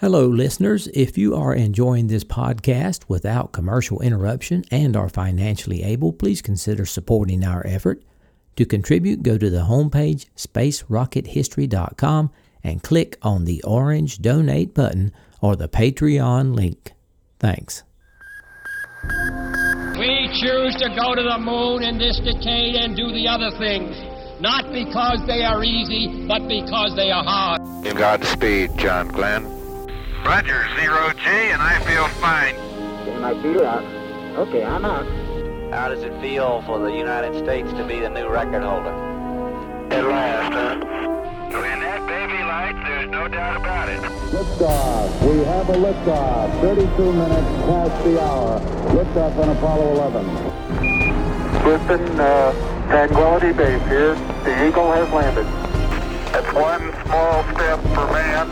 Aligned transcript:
Hello, 0.00 0.26
listeners. 0.28 0.86
If 0.94 1.18
you 1.18 1.34
are 1.34 1.52
enjoying 1.52 2.06
this 2.06 2.22
podcast 2.22 3.08
without 3.08 3.50
commercial 3.50 4.00
interruption 4.00 4.62
and 4.70 4.96
are 4.96 5.08
financially 5.08 5.82
able, 5.82 6.12
please 6.12 6.40
consider 6.40 6.86
supporting 6.86 7.42
our 7.42 7.66
effort. 7.66 8.04
To 8.54 8.64
contribute, 8.64 9.24
go 9.24 9.36
to 9.36 9.50
the 9.50 9.62
homepage 9.62 10.26
spacerockethistory.com 10.36 12.30
and 12.62 12.80
click 12.80 13.18
on 13.22 13.44
the 13.44 13.60
orange 13.64 14.22
donate 14.22 14.72
button 14.72 15.10
or 15.40 15.56
the 15.56 15.68
Patreon 15.68 16.54
link. 16.54 16.92
Thanks. 17.40 17.82
We 19.98 20.28
choose 20.40 20.76
to 20.76 20.94
go 20.96 21.16
to 21.16 21.22
the 21.24 21.38
moon 21.40 21.82
in 21.82 21.98
this 21.98 22.20
decade 22.20 22.76
and 22.76 22.96
do 22.96 23.10
the 23.10 23.26
other 23.26 23.50
things, 23.58 23.96
not 24.40 24.70
because 24.72 25.26
they 25.26 25.42
are 25.42 25.64
easy, 25.64 26.24
but 26.28 26.46
because 26.46 26.94
they 26.94 27.10
are 27.10 27.24
hard. 27.24 27.60
Godspeed, 27.96 28.78
John 28.78 29.08
Glenn. 29.08 29.57
Roger, 30.24 30.66
zero 30.78 31.12
G, 31.14 31.28
and 31.28 31.62
I 31.62 31.78
feel 31.80 32.06
fine. 32.20 32.54
Getting 33.04 33.20
my 33.20 33.34
feet 33.42 33.62
out. 33.62 33.84
Okay, 34.36 34.64
I'm 34.64 34.84
out. 34.84 35.06
How 35.72 35.88
does 35.88 36.02
it 36.02 36.18
feel 36.20 36.62
for 36.62 36.78
the 36.78 36.90
United 36.90 37.38
States 37.44 37.70
to 37.72 37.84
be 37.84 38.00
the 38.00 38.10
new 38.10 38.28
record 38.28 38.62
holder? 38.62 38.92
At 39.90 40.04
last, 40.04 40.52
huh? 40.52 40.98
When 41.50 41.80
that 41.80 42.06
baby 42.06 42.42
lights, 42.44 42.78
there's 42.86 43.10
no 43.10 43.28
doubt 43.28 43.56
about 43.56 43.88
it. 43.88 44.00
Liftoff. 44.30 45.28
We 45.28 45.44
have 45.44 45.68
a 45.70 45.74
liftoff. 45.74 46.60
32 46.60 47.12
minutes 47.12 47.48
past 47.66 48.04
the 48.04 48.22
hour. 48.22 48.60
Liftoff 48.94 49.38
on 49.38 49.48
Apollo 49.56 49.92
11. 49.92 50.68
Houston, 51.64 52.20
uh, 52.20 52.52
Tranquility 52.88 53.52
Base 53.52 53.82
here. 53.88 54.14
The 54.44 54.68
Eagle 54.68 54.92
has 54.92 55.10
landed. 55.12 55.46
That's 56.32 56.52
one 56.54 56.92
small 57.04 57.42
step 57.54 57.80
for 57.94 58.06
man, 58.12 58.48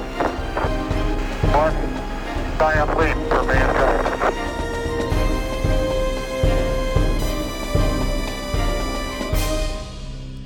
leap 2.98 3.16
for 3.28 3.42
mankind. 3.44 4.34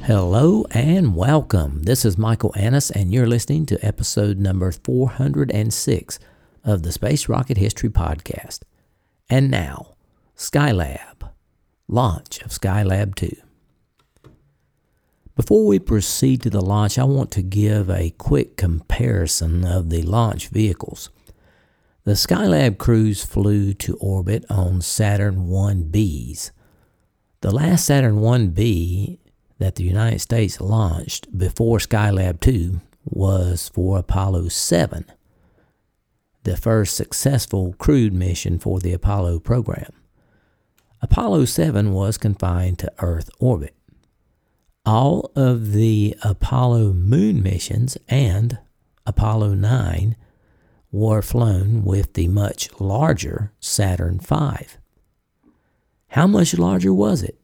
Hello 0.04 0.66
and 0.72 1.14
welcome. 1.14 1.82
This 1.84 2.04
is 2.04 2.18
Michael 2.18 2.52
Annis, 2.56 2.90
and 2.90 3.12
you're 3.12 3.26
listening 3.26 3.66
to 3.66 3.84
episode 3.84 4.38
number 4.38 4.72
406 4.72 6.18
of 6.64 6.82
the 6.82 6.92
Space 6.92 7.28
Rocket 7.28 7.56
History 7.56 7.88
Podcast. 7.88 8.60
And 9.28 9.50
now, 9.50 9.94
Skylab, 10.36 11.30
launch 11.86 12.40
of 12.42 12.50
Skylab 12.50 13.14
2. 13.14 13.36
Before 15.40 15.66
we 15.66 15.78
proceed 15.78 16.42
to 16.42 16.50
the 16.50 16.60
launch, 16.60 16.98
I 16.98 17.04
want 17.04 17.30
to 17.30 17.40
give 17.40 17.88
a 17.88 18.10
quick 18.10 18.58
comparison 18.58 19.64
of 19.64 19.88
the 19.88 20.02
launch 20.02 20.48
vehicles. 20.48 21.08
The 22.04 22.12
Skylab 22.12 22.76
crews 22.76 23.24
flew 23.24 23.72
to 23.72 23.96
orbit 24.02 24.44
on 24.50 24.82
Saturn 24.82 25.46
1Bs. 25.46 26.50
The 27.40 27.50
last 27.50 27.86
Saturn 27.86 28.16
1B 28.16 29.16
that 29.58 29.76
the 29.76 29.82
United 29.84 30.18
States 30.18 30.60
launched 30.60 31.26
before 31.36 31.78
Skylab 31.78 32.40
2 32.40 32.82
was 33.06 33.70
for 33.70 33.98
Apollo 33.98 34.48
7, 34.48 35.06
the 36.42 36.58
first 36.58 36.94
successful 36.94 37.74
crewed 37.78 38.12
mission 38.12 38.58
for 38.58 38.78
the 38.78 38.92
Apollo 38.92 39.38
program. 39.38 39.94
Apollo 41.00 41.46
7 41.46 41.94
was 41.94 42.18
confined 42.18 42.78
to 42.80 42.92
Earth 42.98 43.30
orbit. 43.38 43.74
All 44.86 45.30
of 45.36 45.72
the 45.72 46.16
Apollo 46.22 46.94
moon 46.94 47.42
missions 47.42 47.98
and 48.08 48.58
Apollo 49.06 49.54
9 49.54 50.16
were 50.90 51.22
flown 51.22 51.84
with 51.84 52.14
the 52.14 52.28
much 52.28 52.68
larger 52.80 53.52
Saturn 53.60 54.18
V. 54.18 54.66
How 56.08 56.26
much 56.26 56.58
larger 56.58 56.92
was 56.92 57.22
it? 57.22 57.38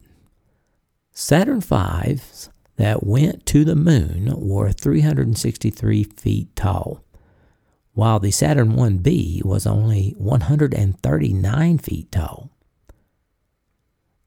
Saturn 1.13 1.61
V's 1.61 2.49
that 2.75 3.05
went 3.05 3.45
to 3.47 3.63
the 3.63 3.75
moon 3.75 4.33
were 4.35 4.71
363 4.71 6.03
feet 6.03 6.55
tall, 6.55 7.03
while 7.93 8.19
the 8.19 8.31
Saturn 8.31 8.73
1B 8.73 9.43
was 9.45 9.65
only 9.65 10.13
139 10.17 11.77
feet 11.77 12.11
tall. 12.11 12.49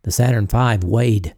The 0.03 0.11
Saturn 0.11 0.47
V 0.47 0.87
weighed 0.87 1.35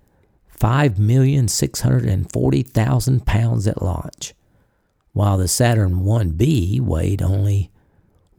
5,640,000 0.59 3.27
pounds 3.27 3.67
at 3.67 3.83
launch, 3.83 4.35
while 5.13 5.37
the 5.39 5.49
Saturn 5.49 6.03
1B 6.03 6.81
weighed 6.81 7.23
only 7.23 7.71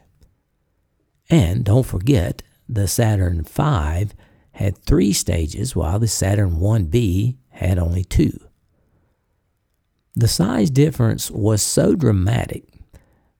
And 1.30 1.64
don't 1.64 1.86
forget, 1.86 2.42
the 2.68 2.88
Saturn 2.88 3.42
V 3.42 4.08
had 4.52 4.78
three 4.78 5.12
stages, 5.12 5.76
while 5.76 5.98
the 5.98 6.08
Saturn 6.08 6.58
1B 6.58 7.36
had 7.50 7.78
only 7.78 8.04
two. 8.04 8.40
The 10.14 10.28
size 10.28 10.70
difference 10.70 11.30
was 11.30 11.60
so 11.60 11.94
dramatic 11.94 12.64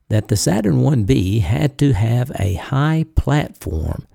that 0.09 0.27
the 0.27 0.37
Saturn 0.37 0.81
1B 0.81 1.41
had 1.41 1.77
to 1.79 1.93
have 1.93 2.31
a 2.39 2.55
high 2.55 3.05
platform 3.15 4.05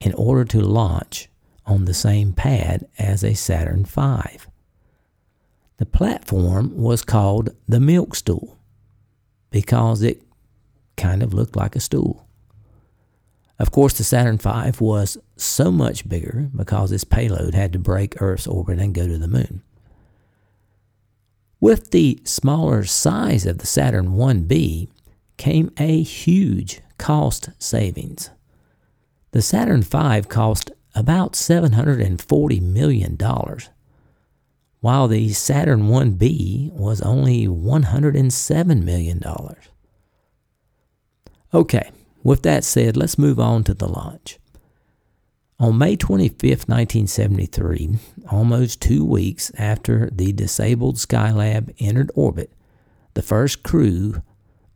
in 0.00 0.12
order 0.14 0.44
to 0.46 0.60
launch 0.60 1.28
on 1.66 1.84
the 1.84 1.94
same 1.94 2.32
pad 2.32 2.86
as 2.98 3.22
a 3.22 3.34
Saturn 3.34 3.84
V. 3.84 4.38
The 5.76 5.86
platform 5.86 6.76
was 6.76 7.02
called 7.02 7.50
the 7.68 7.80
milk 7.80 8.14
stool 8.14 8.58
because 9.50 10.02
it 10.02 10.22
kind 10.96 11.22
of 11.22 11.32
looked 11.32 11.56
like 11.56 11.76
a 11.76 11.80
stool. 11.80 12.26
Of 13.58 13.70
course, 13.70 13.96
the 13.96 14.04
Saturn 14.04 14.38
V 14.38 14.72
was 14.80 15.18
so 15.36 15.70
much 15.70 16.08
bigger 16.08 16.48
because 16.56 16.92
its 16.92 17.04
payload 17.04 17.54
had 17.54 17.72
to 17.74 17.78
break 17.78 18.20
Earth's 18.20 18.46
orbit 18.46 18.78
and 18.78 18.94
go 18.94 19.06
to 19.06 19.18
the 19.18 19.28
moon. 19.28 19.62
With 21.60 21.90
the 21.90 22.20
smaller 22.24 22.84
size 22.84 23.44
of 23.44 23.58
the 23.58 23.66
Saturn 23.66 24.12
1B 24.12 24.88
came 25.40 25.72
a 25.78 26.02
huge 26.02 26.82
cost 26.98 27.48
savings. 27.58 28.28
The 29.30 29.40
Saturn 29.40 29.80
V 29.80 30.20
cost 30.28 30.70
about 30.94 31.32
$740 31.32 32.60
million, 32.60 33.16
while 34.80 35.08
the 35.08 35.32
Saturn 35.32 35.84
1B 35.84 36.72
was 36.72 37.00
only 37.00 37.46
$107 37.46 38.82
million. 38.82 39.22
Okay, 41.54 41.90
with 42.22 42.42
that 42.42 42.62
said, 42.62 42.98
let's 42.98 43.18
move 43.18 43.40
on 43.40 43.64
to 43.64 43.72
the 43.72 43.88
launch. 43.88 44.38
On 45.58 45.78
May 45.78 45.96
25, 45.96 46.68
1973, 46.68 47.98
almost 48.30 48.82
two 48.82 49.06
weeks 49.06 49.50
after 49.56 50.10
the 50.12 50.34
disabled 50.34 50.96
Skylab 50.96 51.74
entered 51.78 52.10
orbit, 52.14 52.52
the 53.14 53.22
first 53.22 53.62
crew 53.62 54.22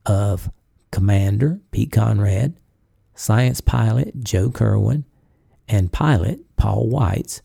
of 0.07 0.51
Commander 0.91 1.61
Pete 1.71 1.93
Conrad, 1.93 2.55
science 3.15 3.61
pilot 3.61 4.23
Joe 4.23 4.51
Kerwin, 4.51 5.05
and 5.69 5.93
pilot 5.93 6.41
Paul 6.57 6.89
Weitz 6.89 7.41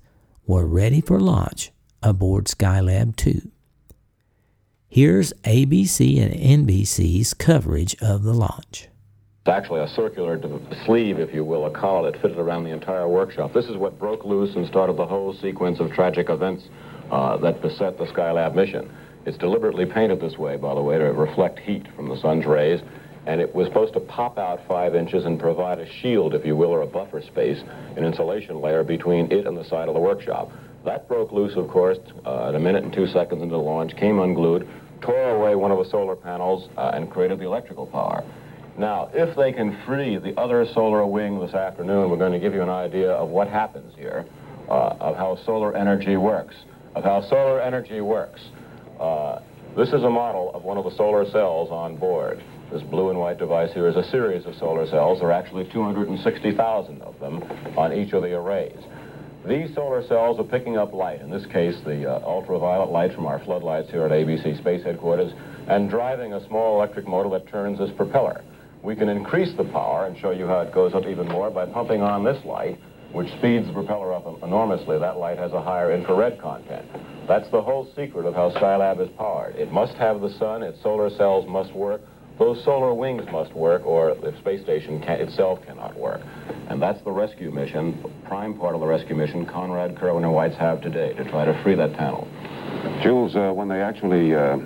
were 0.46 0.66
ready 0.66 1.02
for 1.02 1.20
launch 1.20 1.72
aboard 2.02 2.46
Skylab 2.46 3.16
2. 3.16 3.52
Here's 4.88 5.34
ABC 5.44 6.20
and 6.20 6.68
NBC's 6.68 7.34
coverage 7.36 7.96
of 8.02 8.24
the 8.24 8.34
launch. 8.34 8.88
It's 9.46 9.56
actually 9.56 9.82
a 9.82 9.88
circular 9.88 10.40
sleeve, 10.86 11.20
if 11.20 11.34
you 11.34 11.46
will, 11.46 11.66
a 11.66 11.72
collar 11.72 12.12
that 12.12 12.22
fitted 12.22 12.40
around 12.40 12.64
the 12.64 12.72
entire 12.72 13.08
workshop. 13.08 13.54
This 13.54 13.66
is 13.66 13.78
what 13.78 14.00
broke 14.00 14.26
loose 14.26 14.56
and 14.56 14.68
started 14.68 14.98
the 14.98 15.06
whole 15.06 15.34
sequence 15.34 15.80
of 15.80 15.92
tragic 15.92 16.30
events 16.30 16.64
uh, 17.12 17.38
that 17.38 17.62
beset 17.62 17.98
the 17.98 18.06
Skylab 18.06 18.56
mission. 18.56 18.90
It's 19.26 19.38
deliberately 19.38 19.86
painted 19.86 20.20
this 20.22 20.38
way, 20.38 20.56
by 20.56 20.74
the 20.74 20.82
way, 20.82 20.98
to 20.98 21.06
reflect 21.06 21.60
heat 21.60 21.86
from 21.96 22.10
the 22.10 22.18
sun's 22.18 22.46
rays, 22.46 22.82
and 23.26 23.42
it 23.42 23.54
was 23.54 23.68
supposed 23.68 23.94
to 23.94 24.00
pop 24.00 24.38
out 24.38 24.62
five 24.68 24.96
inches 24.96 25.26
and 25.26 25.40
provide 25.40 25.80
a 25.80 25.92
shield, 26.02 26.34
if 26.34 26.46
you 26.46 26.56
will, 26.56 26.70
or 26.70 26.82
a 26.82 26.88
buffer 26.88 27.22
space, 27.22 27.62
an 27.98 28.06
insulation 28.06 28.62
layer 28.62 28.84
between 28.84 29.32
it 29.32 29.46
and 29.46 29.58
the 29.58 29.66
side 29.66 29.88
of 29.88 29.94
the 29.94 30.00
workshop. 30.00 30.52
That 30.86 31.08
broke 31.08 31.32
loose, 31.32 31.56
of 31.58 31.68
course, 31.68 31.98
uh, 32.26 32.50
at 32.50 32.56
a 32.56 32.60
minute 32.60 32.84
and 32.84 32.94
two 32.94 33.08
seconds 33.08 33.42
into 33.42 33.54
the 33.54 33.62
launch, 33.62 33.96
came 33.98 34.20
unglued, 34.20 34.68
tore 35.02 35.32
away 35.32 35.56
one 35.56 35.72
of 35.72 35.78
the 35.78 35.90
solar 35.90 36.16
panels, 36.16 36.70
uh, 36.78 36.92
and 36.94 37.12
created 37.12 37.40
the 37.40 37.46
electrical 37.46 37.86
power. 37.86 38.24
Now, 38.78 39.10
if 39.14 39.36
they 39.36 39.52
can 39.52 39.78
free 39.86 40.18
the 40.18 40.40
other 40.40 40.66
solar 40.74 41.06
wing 41.06 41.40
this 41.40 41.54
afternoon, 41.54 42.10
we're 42.10 42.18
going 42.18 42.32
to 42.32 42.40
give 42.40 42.54
you 42.54 42.62
an 42.62 42.70
idea 42.70 43.12
of 43.12 43.28
what 43.28 43.50
happens 43.50 43.94
here, 43.98 44.26
uh, 44.70 44.96
of 45.02 45.18
how 45.18 45.38
solar 45.46 45.76
energy 45.76 46.16
works, 46.16 46.56
of 46.96 47.04
how 47.04 47.22
solar 47.22 47.60
energy 47.60 48.00
works. 48.00 48.40
Uh, 49.00 49.42
this 49.78 49.90
is 49.90 50.04
a 50.04 50.10
model 50.10 50.52
of 50.54 50.64
one 50.64 50.78
of 50.78 50.84
the 50.84 50.92
solar 50.92 51.30
cells 51.30 51.70
on 51.72 51.96
board. 51.96 52.44
This 52.72 52.82
blue 52.84 53.10
and 53.10 53.20
white 53.20 53.38
device 53.38 53.74
here 53.74 53.88
is 53.88 53.96
a 53.96 54.04
series 54.10 54.46
of 54.46 54.56
solar 54.56 54.86
cells. 54.88 55.20
There 55.20 55.30
are 55.30 55.32
actually 55.32 55.70
260,000 55.72 57.02
of 57.02 57.20
them 57.20 57.42
on 57.78 57.94
each 57.94 58.14
of 58.14 58.24
the 58.24 58.34
arrays. 58.34 58.78
These 59.48 59.74
solar 59.74 60.06
cells 60.06 60.38
are 60.38 60.44
picking 60.44 60.78
up 60.78 60.94
light, 60.94 61.22
in 61.22 61.30
this 61.30 61.46
case, 61.46 61.76
the 61.86 62.12
uh, 62.12 62.20
ultraviolet 62.26 62.92
light 62.92 63.14
from 63.14 63.26
our 63.26 63.40
floodlights 63.46 63.90
here 63.90 64.04
at 64.04 64.12
ABC 64.12 64.58
Space 64.60 64.84
Headquarters, 64.84 65.32
and 65.70 65.90
driving 65.90 66.34
a 66.34 66.46
small 66.48 66.76
electric 66.76 67.08
motor 67.08 67.30
that 67.30 67.48
turns 67.48 67.80
this 67.80 67.92
propeller. 67.96 68.44
We 68.84 68.96
can 68.96 69.08
increase 69.08 69.56
the 69.56 69.64
power 69.64 70.08
and 70.08 70.18
show 70.18 70.32
you 70.32 70.46
how 70.46 70.60
it 70.60 70.74
goes 70.74 70.94
up 70.94 71.06
even 71.06 71.28
more 71.28 71.50
by 71.50 71.66
pumping 71.66 72.02
on 72.02 72.24
this 72.24 72.44
light, 72.44 72.80
which 73.14 73.28
speeds 73.38 73.68
the 73.68 73.74
propeller 73.74 74.14
up 74.14 74.26
enormously. 74.44 75.00
That 75.00 75.18
light 75.18 75.38
has 75.38 75.52
a 75.52 75.62
higher 75.62 75.92
infrared 75.92 76.40
content. 76.40 76.86
That's 77.28 77.50
the 77.52 77.62
whole 77.62 77.92
secret 77.96 78.26
of 78.26 78.34
how 78.34 78.52
Skylab 78.52 79.00
is 79.02 79.10
powered. 79.18 79.56
It 79.56 79.72
must 79.72 79.94
have 79.96 80.22
the 80.22 80.32
sun, 80.38 80.64
its 80.64 80.82
solar 80.82 81.10
cells 81.10 81.48
must 81.48 81.74
work, 81.74 82.02
those 82.40 82.64
solar 82.64 82.94
wings 82.94 83.30
must 83.32 83.54
work, 83.54 83.86
or 83.86 84.16
the 84.16 84.34
space 84.40 84.62
station 84.64 85.02
can, 85.02 85.20
itself 85.20 85.60
cannot 85.66 85.98
work. 85.98 86.22
And 86.70 86.82
that's 86.82 87.02
the 87.04 87.12
rescue 87.12 87.52
mission, 87.52 88.02
prime 88.26 88.58
part 88.58 88.76
of 88.76 88.82
the 88.82 88.88
rescue 88.88 89.16
mission 89.16 89.46
Conrad, 89.46 89.98
Kerwin, 89.98 90.24
and 90.24 90.34
Weitz 90.34 90.56
have 90.58 90.82
today 90.82 91.14
to 91.14 91.30
try 91.30 91.44
to 91.44 91.62
free 91.64 91.76
that 91.76 91.94
panel. 91.98 92.28
Jules, 93.04 93.36
uh, 93.36 93.52
when 93.52 93.68
they 93.68 93.82
actually 93.82 94.34
uh, 94.34 94.58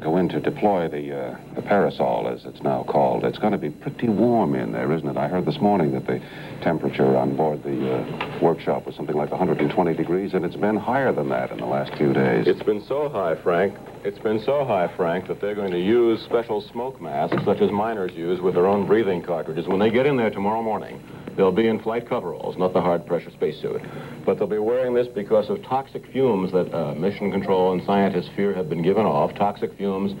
go 0.00 0.16
in 0.16 0.28
to 0.28 0.40
deploy 0.40 0.88
the, 0.88 1.16
uh, 1.16 1.38
the 1.54 1.62
parasol, 1.62 2.28
as 2.28 2.44
it's 2.44 2.62
now 2.62 2.84
called, 2.84 3.24
it's 3.24 3.38
going 3.38 3.52
to 3.52 3.58
be 3.58 3.70
pretty 3.70 4.08
warm 4.08 4.54
in 4.54 4.72
there, 4.72 4.92
isn't 4.92 5.08
it? 5.08 5.16
I 5.16 5.28
heard 5.28 5.46
this 5.46 5.60
morning 5.60 5.92
that 5.92 6.06
the 6.06 6.20
temperature 6.62 7.16
on 7.16 7.36
board 7.36 7.62
the 7.62 7.96
uh, 7.96 8.38
workshop 8.42 8.86
was 8.86 8.94
something 8.94 9.16
like 9.16 9.30
120 9.30 9.94
degrees, 9.94 10.34
and 10.34 10.44
it's 10.44 10.56
been 10.56 10.76
higher 10.76 11.12
than 11.12 11.28
that 11.30 11.50
in 11.50 11.58
the 11.58 11.66
last 11.66 11.94
few 11.96 12.12
days. 12.12 12.46
It's 12.46 12.62
been 12.62 12.84
so 12.86 13.08
high, 13.08 13.34
Frank. 13.42 13.74
It's 14.04 14.18
been 14.18 14.42
so 14.44 14.64
high, 14.64 14.94
Frank, 14.96 15.28
that 15.28 15.40
they're 15.40 15.54
going 15.54 15.72
to 15.72 15.80
use 15.80 16.22
special 16.24 16.60
smoke 16.60 17.00
masks, 17.00 17.44
such 17.44 17.60
as 17.60 17.70
miners 17.70 18.12
use 18.12 18.40
with 18.40 18.54
their 18.54 18.66
own 18.66 18.86
breathing 18.86 19.22
cartridges. 19.22 19.66
When 19.66 19.78
they 19.78 19.90
get 19.90 20.06
in 20.06 20.16
there 20.16 20.30
tomorrow 20.30 20.62
morning, 20.62 21.02
they'll 21.36 21.52
be 21.52 21.68
in 21.68 21.80
flight 21.80 22.08
coveralls, 22.08 22.56
not 22.56 22.72
the 22.72 22.80
hard 22.80 23.06
pressure 23.06 23.30
spacesuit. 23.30 23.82
But 24.24 24.38
they'll 24.38 24.46
be 24.46 24.58
wearing 24.58 24.94
this 24.94 25.06
because 25.08 25.48
of 25.48 25.62
toxic 25.62 26.06
fumes 26.12 26.52
that 26.52 26.74
uh, 26.74 26.94
mission 26.94 27.30
control 27.30 27.72
and 27.72 27.84
scientists 27.84 28.30
fear 28.34 28.54
have 28.54 28.68
been 28.68 28.82
given 28.82 29.06
off. 29.06 29.34
Toxic 29.34 29.76
fumes 29.76 30.12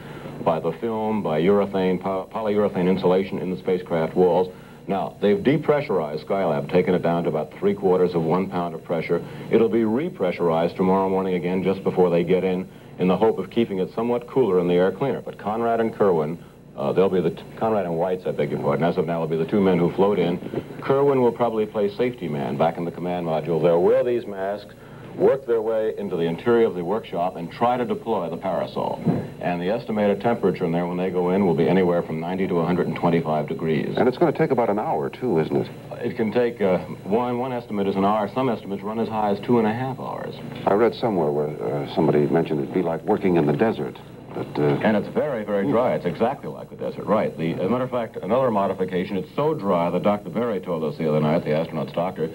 by 0.44 0.60
the 0.60 0.72
film, 0.72 1.22
by 1.22 1.40
urethane, 1.40 2.00
po 2.00 2.28
polyurethane 2.32 2.88
insulation 2.88 3.38
in 3.38 3.50
the 3.50 3.58
spacecraft 3.58 4.14
walls. 4.14 4.48
Now, 4.88 5.16
they've 5.20 5.38
depressurized 5.38 6.24
Skylab, 6.26 6.70
taken 6.70 6.94
it 6.94 7.02
down 7.02 7.24
to 7.24 7.28
about 7.28 7.52
three 7.58 7.74
quarters 7.74 8.14
of 8.14 8.22
one 8.22 8.48
pound 8.48 8.74
of 8.74 8.84
pressure. 8.84 9.24
It'll 9.50 9.68
be 9.68 9.80
repressurized 9.80 10.76
tomorrow 10.76 11.08
morning 11.08 11.34
again 11.34 11.64
just 11.64 11.82
before 11.82 12.08
they 12.08 12.22
get 12.22 12.44
in, 12.44 12.68
in 12.98 13.08
the 13.08 13.16
hope 13.16 13.38
of 13.38 13.50
keeping 13.50 13.80
it 13.80 13.92
somewhat 13.94 14.28
cooler 14.28 14.60
and 14.60 14.70
the 14.70 14.74
air 14.74 14.92
cleaner. 14.92 15.20
But 15.20 15.38
Conrad 15.38 15.80
and 15.80 15.92
Kerwin, 15.92 16.38
uh, 16.76 16.92
they'll 16.92 17.08
be 17.08 17.20
the, 17.20 17.30
t- 17.30 17.42
Conrad 17.58 17.86
and 17.86 17.94
Weitz, 17.94 18.26
I 18.26 18.32
beg 18.32 18.50
your 18.50 18.60
pardon, 18.60 18.84
as 18.84 18.96
of 18.98 19.06
now, 19.06 19.20
will 19.20 19.28
be 19.28 19.36
the 19.36 19.46
two 19.46 19.60
men 19.60 19.78
who 19.78 19.92
float 19.94 20.18
in. 20.18 20.38
Kerwin 20.82 21.22
will 21.22 21.32
probably 21.32 21.66
play 21.66 21.94
safety 21.96 22.28
man 22.28 22.56
back 22.56 22.76
in 22.76 22.84
the 22.84 22.90
command 22.90 23.26
module. 23.26 23.62
They'll 23.62 23.82
wear 23.82 24.04
these 24.04 24.26
masks, 24.26 24.74
work 25.16 25.46
their 25.46 25.62
way 25.62 25.94
into 25.96 26.16
the 26.16 26.24
interior 26.24 26.66
of 26.66 26.74
the 26.74 26.84
workshop 26.84 27.36
and 27.36 27.50
try 27.50 27.76
to 27.76 27.84
deploy 27.84 28.28
the 28.28 28.36
parasol. 28.36 29.00
And 29.40 29.60
the 29.60 29.68
estimated 29.68 30.20
temperature 30.20 30.64
in 30.64 30.72
there 30.72 30.86
when 30.86 30.96
they 30.96 31.10
go 31.10 31.30
in 31.30 31.46
will 31.46 31.54
be 31.54 31.68
anywhere 31.68 32.02
from 32.02 32.20
90 32.20 32.48
to 32.48 32.54
125 32.54 33.48
degrees. 33.48 33.94
And 33.96 34.08
it's 34.08 34.18
going 34.18 34.32
to 34.32 34.38
take 34.38 34.50
about 34.50 34.68
an 34.68 34.78
hour, 34.78 35.08
too, 35.08 35.38
isn't 35.40 35.56
it? 35.56 35.70
It 35.92 36.16
can 36.16 36.32
take, 36.32 36.60
uh, 36.60 36.78
one, 37.04 37.38
one 37.38 37.52
estimate 37.52 37.86
is 37.86 37.96
an 37.96 38.04
hour. 38.04 38.30
Some 38.34 38.48
estimates 38.48 38.82
run 38.82 38.98
as 38.98 39.08
high 39.08 39.30
as 39.30 39.40
two 39.46 39.58
and 39.58 39.66
a 39.66 39.72
half 39.72 39.98
hours. 39.98 40.34
I 40.66 40.74
read 40.74 40.94
somewhere 40.94 41.30
where 41.30 41.48
uh, 41.48 41.94
somebody 41.94 42.26
mentioned 42.26 42.60
it'd 42.60 42.74
be 42.74 42.82
like 42.82 43.02
working 43.04 43.36
in 43.36 43.46
the 43.46 43.52
desert. 43.52 43.96
But, 44.36 44.58
uh, 44.58 44.80
And 44.84 44.98
it's 44.98 45.08
very, 45.08 45.44
very 45.44 45.66
dry. 45.66 45.94
It's 45.94 46.04
exactly 46.04 46.50
like 46.50 46.68
the 46.68 46.76
desert, 46.76 47.06
right. 47.06 47.36
The, 47.38 47.54
as 47.54 47.60
a 47.60 47.68
matter 47.70 47.84
of 47.84 47.90
fact, 47.90 48.16
another 48.16 48.50
modification, 48.50 49.16
it's 49.16 49.34
so 49.34 49.54
dry 49.54 49.88
that 49.88 50.02
Dr. 50.02 50.28
Berry 50.28 50.60
told 50.60 50.84
us 50.84 50.98
the 50.98 51.08
other 51.08 51.20
night, 51.20 51.44
the 51.44 51.54
astronaut's 51.54 51.92
doctor, 51.92 52.28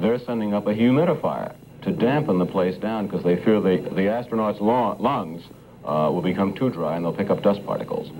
they're 0.00 0.18
sending 0.18 0.52
up 0.52 0.66
a 0.66 0.74
humidifier 0.74 1.54
to 1.82 1.92
dampen 1.92 2.38
the 2.38 2.46
place 2.46 2.76
down 2.78 3.06
because 3.06 3.22
they 3.22 3.36
fear 3.44 3.60
the, 3.60 3.88
the 3.94 4.08
astronauts' 4.08 4.60
lungs 4.60 5.42
uh, 5.84 6.10
will 6.12 6.22
become 6.22 6.54
too 6.54 6.70
dry 6.70 6.96
and 6.96 7.04
they'll 7.04 7.12
pick 7.12 7.30
up 7.30 7.40
dust 7.42 7.64
particles. 7.64 8.10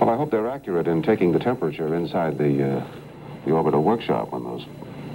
well, 0.00 0.10
I 0.10 0.16
hope 0.16 0.30
they're 0.30 0.48
accurate 0.48 0.86
in 0.86 1.02
taking 1.02 1.32
the 1.32 1.40
temperature 1.40 1.96
inside 1.96 2.38
the, 2.38 2.76
uh, 2.78 2.86
the 3.44 3.50
orbital 3.50 3.82
workshop 3.82 4.30
when 4.30 4.44
those 4.44 4.64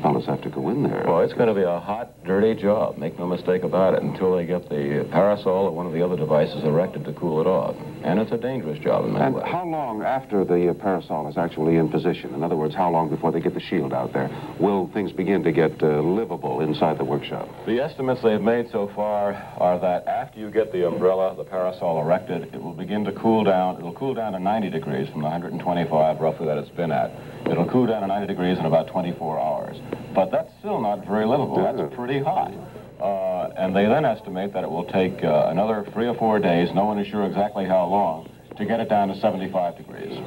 fellows 0.02 0.26
have 0.26 0.42
to 0.42 0.50
go 0.50 0.70
in 0.70 0.84
there. 0.84 1.04
Well, 1.06 1.22
it's 1.22 1.34
going 1.34 1.48
to 1.48 1.54
be 1.54 1.64
a 1.64 1.80
hot, 1.80 2.24
dirty 2.26 2.60
job. 2.60 2.98
Make 2.98 3.18
no 3.18 3.26
mistake 3.28 3.64
about 3.64 3.94
it. 3.94 4.04
Until 4.04 4.36
they 4.36 4.46
get 4.46 4.70
the 4.70 5.08
parasol 5.12 5.66
or 5.68 5.72
one 5.72 5.86
of 5.86 5.94
the 5.94 6.04
other 6.04 6.16
devices 6.16 6.64
erected 6.64 7.06
to 7.06 7.14
cool 7.14 7.42
it 7.42 7.48
off, 7.48 7.76
and 8.04 8.20
it's 8.20 8.32
a 8.32 8.38
dangerous 8.38 8.80
job 8.80 9.06
in 9.06 9.14
many 9.14 9.26
And 9.26 9.36
ways. 9.36 9.46
how 9.48 9.66
long 9.66 10.04
after 10.04 10.44
the 10.46 10.70
uh, 10.70 10.74
parasol 10.74 11.28
is 11.30 11.38
actually 11.38 11.78
in 11.78 11.90
position? 11.90 12.34
In 12.34 12.44
other 12.44 12.56
words, 12.56 12.76
how 12.76 12.90
long 12.92 13.10
before 13.10 13.32
they 13.32 13.40
get 13.40 13.54
the 13.54 13.60
shield 13.60 13.94
out 13.94 14.14
there? 14.14 14.30
Will 14.60 14.90
things 14.94 15.12
begin 15.12 15.44
to 15.44 15.52
get 15.52 15.82
uh, 15.82 16.00
livable 16.02 16.62
inside 16.62 16.98
the 16.98 17.04
workshop? 17.06 17.50
The 17.66 17.80
estimates 17.80 18.22
they've 18.24 18.42
made 18.42 18.70
so 18.72 18.92
far 18.96 19.34
are 19.58 19.80
that 19.80 20.08
after 20.08 20.40
you 20.40 20.52
get 20.52 20.72
the 20.72 20.88
umbrella, 20.88 21.36
the 21.36 21.44
parasol 21.44 22.02
erected, 22.02 22.54
it 22.54 22.62
will 22.62 22.74
begin 22.74 23.04
to 23.06 23.12
cool 23.14 23.44
down. 23.44 23.78
It'll 23.78 23.94
cool 23.94 24.14
down 24.14 24.34
to 24.34 24.40
90 24.40 24.70
degrees 24.70 25.10
from 25.10 25.22
the 25.22 25.28
125 25.28 26.20
roughly 26.20 26.46
that 26.48 26.58
it's 26.58 26.70
been 26.70 26.92
at. 26.92 27.12
It'll 27.52 27.70
cool 27.70 27.88
down 27.88 28.02
to 28.02 28.08
90 28.08 28.28
degrees 28.28 28.58
in 28.58 28.66
about 28.66 28.88
24 28.88 29.40
hours. 29.40 29.78
But 30.14 30.32
that's 30.32 30.52
still 30.60 30.82
not 30.82 31.06
very 31.06 31.26
livable. 31.26 31.62
Yeah. 31.62 31.72
That's 31.74 31.96
pretty 31.96 32.20
hot. 32.20 32.54
Uh, 33.00 33.54
and 33.58 33.76
they 33.76 33.86
then 33.86 34.06
estimate 34.06 34.54
that 34.54 34.64
it 34.64 34.70
will 34.70 34.86
take 34.86 35.24
uh, 35.24 35.48
another 35.50 35.86
three 35.94 36.08
or 36.08 36.16
four 36.16 36.40
days, 36.40 36.70
no 36.74 36.86
one 36.86 36.98
is 36.98 37.08
sure 37.08 37.26
exactly 37.26 37.66
how 37.66 37.86
long, 37.86 38.30
to 38.58 38.66
get 38.66 38.80
it 38.80 38.90
down 38.90 39.08
to 39.10 39.20
75 39.20 39.78
degrees. 39.78 40.18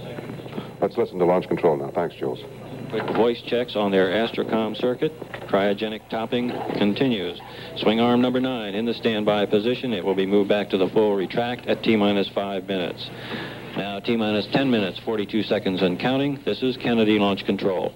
Let's 0.81 0.97
listen 0.97 1.19
to 1.19 1.25
launch 1.25 1.49
control 1.49 1.77
now. 1.77 1.91
Thanks, 1.93 2.15
Jules. 2.15 2.39
Quick 2.91 3.07
voice 3.15 3.41
checks 3.43 3.77
on 3.77 3.93
their 3.93 4.09
Astrocom 4.09 4.77
circuit. 4.77 5.13
Cryogenic 5.49 6.09
topping 6.09 6.51
continues. 6.77 7.41
Swing 7.77 8.01
arm 8.01 8.21
number 8.21 8.41
nine 8.41 8.75
in 8.75 8.85
the 8.85 8.95
standby 8.95 9.47
position. 9.47 9.93
It 9.93 10.05
will 10.05 10.15
be 10.15 10.27
moved 10.27 10.49
back 10.49 10.71
to 10.71 10.79
the 10.79 10.89
full 10.89 11.15
retract 11.15 11.67
at 11.67 11.83
T 11.83 11.97
minus 11.97 12.29
five 12.29 12.65
minutes. 12.65 13.09
Now 13.77 14.01
T 14.01 14.17
minus 14.17 14.47
10 14.53 14.71
minutes, 14.71 14.99
42 15.05 15.43
seconds 15.45 15.83
and 15.83 15.99
counting. 15.99 16.41
This 16.45 16.63
is 16.63 16.77
Kennedy 16.77 17.19
Launch 17.19 17.45
Control. 17.45 17.93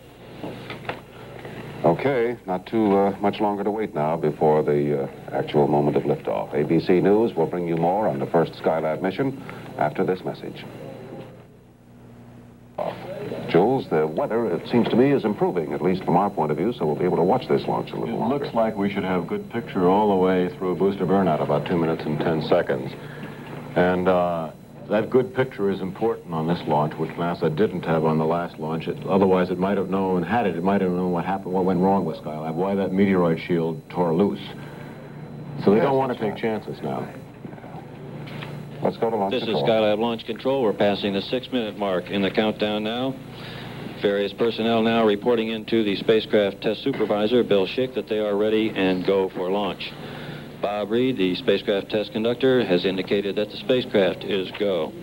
Okay, 1.84 2.36
not 2.46 2.64
too 2.66 2.96
uh, 2.96 3.10
much 3.20 3.40
longer 3.40 3.62
to 3.64 3.70
wait 3.70 3.94
now 3.94 4.16
before 4.16 4.62
the 4.62 5.02
uh, 5.02 5.06
actual 5.32 5.68
moment 5.68 5.96
of 5.96 6.04
liftoff. 6.04 6.54
ABC 6.54 7.02
News 7.02 7.34
will 7.34 7.46
bring 7.46 7.68
you 7.68 7.76
more 7.76 8.08
on 8.08 8.18
the 8.18 8.26
first 8.26 8.52
Skylab 8.54 9.02
mission 9.02 9.42
after 9.78 10.04
this 10.04 10.24
message. 10.24 10.64
Jules, 13.50 13.86
the 13.90 14.06
weather, 14.06 14.46
it 14.46 14.66
seems 14.70 14.88
to 14.88 14.96
me, 14.96 15.12
is 15.12 15.24
improving, 15.24 15.74
at 15.74 15.82
least 15.82 16.02
from 16.04 16.16
our 16.16 16.30
point 16.30 16.50
of 16.50 16.56
view, 16.56 16.72
so 16.72 16.86
we'll 16.86 16.96
be 16.96 17.04
able 17.04 17.18
to 17.18 17.22
watch 17.22 17.46
this 17.48 17.62
launch 17.68 17.90
a 17.90 17.94
It 17.96 18.00
little 18.00 18.18
longer. 18.18 18.38
looks 18.38 18.54
like 18.54 18.74
we 18.76 18.90
should 18.90 19.04
have 19.04 19.26
good 19.26 19.48
picture 19.50 19.86
all 19.88 20.08
the 20.08 20.16
way 20.16 20.48
through 20.56 20.76
booster 20.76 21.04
burnout, 21.04 21.42
about 21.42 21.66
two 21.68 21.76
minutes 21.76 22.02
and 22.04 22.18
10 22.18 22.42
seconds. 22.48 22.90
And 23.76 24.08
uh, 24.08 24.50
that 24.90 25.10
good 25.10 25.34
picture 25.34 25.70
is 25.70 25.80
important 25.80 26.32
on 26.32 26.46
this 26.46 26.60
launch, 26.66 26.94
which 26.98 27.10
NASA 27.12 27.54
didn't 27.54 27.84
have 27.84 28.04
on 28.04 28.18
the 28.18 28.24
last 28.24 28.58
launch. 28.58 28.86
It, 28.86 29.04
otherwise, 29.06 29.50
it 29.50 29.58
might 29.58 29.76
have 29.76 29.88
known, 29.90 30.22
had 30.22 30.46
it, 30.46 30.56
it 30.56 30.62
might 30.62 30.80
have 30.80 30.90
known 30.90 31.12
what 31.12 31.24
happened, 31.24 31.54
what 31.54 31.64
went 31.64 31.80
wrong 31.80 32.04
with 32.04 32.16
Skylab, 32.18 32.54
why 32.54 32.74
that 32.74 32.90
meteoroid 32.90 33.38
shield 33.46 33.80
tore 33.90 34.14
loose. 34.14 34.40
So 35.64 35.70
they 35.70 35.76
Yes, 35.76 35.86
don't 35.86 35.96
want 35.96 36.12
to 36.12 36.18
take 36.18 36.36
chances 36.36 36.78
now. 36.82 37.08
Let's 38.82 38.98
go 38.98 39.08
to 39.08 39.16
launch 39.16 39.32
This 39.32 39.44
is. 39.44 39.48
Skylab 39.48 39.98
Launch 39.98 40.26
Control. 40.26 40.62
We're 40.62 40.74
passing 40.74 41.14
the 41.14 41.22
six 41.22 41.50
minute 41.50 41.78
mark 41.78 42.10
in 42.10 42.20
the 42.20 42.30
countdown 42.30 42.84
now. 42.84 43.14
Various 44.02 44.34
personnel 44.34 44.82
now 44.82 45.06
reporting 45.06 45.48
into 45.48 45.82
the 45.82 45.96
spacecraft 45.96 46.60
test 46.60 46.82
supervisor, 46.82 47.42
Bill 47.42 47.66
Schick, 47.66 47.94
that 47.94 48.08
they 48.08 48.18
are 48.18 48.36
ready 48.36 48.68
and 48.68 49.06
go 49.06 49.30
for 49.30 49.50
launch. 49.50 49.90
Bob 50.64 50.90
Reed, 50.90 51.18
the 51.18 51.34
spacecraft 51.34 51.90
test 51.90 52.10
conductor, 52.12 52.64
has 52.64 52.86
indicated 52.86 53.36
that 53.36 53.50
the 53.50 53.56
spacecraft 53.58 54.24
is 54.24 54.50
go. 54.58 54.94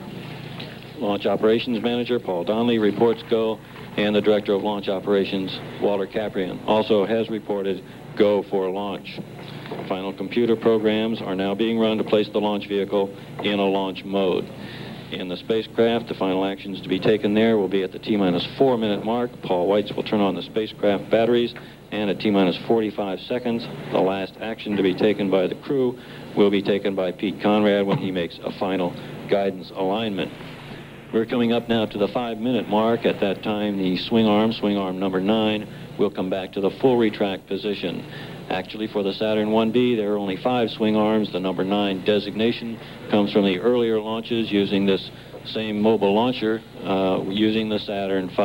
Launch 0.98 1.28
Operations 1.28 1.80
Manager 1.84 2.20
Paul 2.20 2.44
Donnelly 2.44 2.80
reports 2.80 3.22
go, 3.30 3.60
and 3.96 4.16
the 4.16 4.22
Director 4.22 4.56
of 4.56 4.64
Launch 4.64 4.90
Operations, 4.90 5.56
Walter 5.80 6.08
Kapryan, 6.08 6.66
also 6.66 7.06
has 7.06 7.30
reported 7.30 7.84
go 8.18 8.42
for 8.50 8.72
launch. 8.72 9.20
Final 9.88 10.12
computer 10.12 10.56
programs 10.56 11.22
are 11.22 11.36
now 11.36 11.54
being 11.54 11.78
run 11.78 12.00
to 12.00 12.04
place 12.04 12.28
the 12.34 12.40
launch 12.40 12.68
vehicle 12.68 13.16
in 13.44 13.60
a 13.60 13.64
launch 13.64 14.04
mode. 14.04 14.46
In 15.12 15.28
the 15.28 15.36
spacecraft, 15.36 16.08
the 16.08 16.14
final 16.14 16.46
actions 16.46 16.80
to 16.82 16.88
be 16.88 16.98
taken 16.98 17.34
there 17.34 17.58
will 17.58 17.68
be 17.68 17.84
at 17.84 17.92
the 17.92 18.00
T-minus 18.00 18.48
four 18.58 18.78
minute 18.78 19.04
mark. 19.04 19.30
Paul 19.42 19.68
Weitz 19.68 19.94
will 19.94 20.04
turn 20.04 20.22
on 20.22 20.36
the 20.36 20.42
spacecraft 20.42 21.12
batteries, 21.12 21.54
and 21.92 22.10
at 22.10 22.22
T-minus 22.22 22.58
45 22.66 23.20
seconds, 23.20 23.68
the 23.92 24.00
last 24.00 24.34
action 24.40 24.78
to 24.78 24.84
be 24.84 24.96
taken 24.96 25.30
by 25.30 25.48
the 25.48 25.56
crew 25.56 26.00
will 26.38 26.50
be 26.50 26.62
taken 26.62 26.96
by 26.96 27.12
Pete 27.12 27.42
Conrad 27.42 27.86
when 27.86 27.98
he 27.98 28.10
makes 28.10 28.40
a 28.42 28.58
final 28.58 28.96
guidance 29.30 29.70
alignment. 29.76 30.32
We're 31.14 31.26
coming 31.26 31.52
up 31.52 31.68
now 31.68 31.88
to 31.88 31.98
the 31.98 32.08
five 32.08 32.38
minute 32.38 32.70
mark. 32.70 33.06
At 33.06 33.20
that 33.20 33.44
time, 33.44 33.78
the 33.78 33.98
swing 33.98 34.28
arm, 34.28 34.54
swing 34.54 34.78
arm 34.78 34.98
number 34.98 35.20
nine, 35.20 35.68
will 36.00 36.10
come 36.10 36.30
back 36.30 36.54
to 36.54 36.62
the 36.62 36.72
full 36.80 36.98
retract 36.98 37.48
position. 37.48 38.06
Actually, 38.52 38.88
for 38.88 39.02
the 39.02 39.14
Saturn 39.14 39.50
1B, 39.50 39.96
there 39.96 40.12
are 40.12 40.18
only 40.18 40.36
five 40.36 40.70
swing 40.72 40.98
arms. 40.98 41.32
The 41.32 41.40
number 41.40 41.64
nine 41.64 42.04
designation 42.04 42.78
comes 43.10 43.32
from 43.32 43.46
the 43.46 43.58
earlier 43.60 43.98
launches 43.98 44.52
using 44.52 44.86
this 44.86 45.10
same 45.46 45.82
mobile 45.82 46.14
launcher 46.14 46.62
uh, 46.84 47.24
using 47.30 47.70
the 47.70 47.80
Saturn 47.80 48.28
V. 48.28 48.36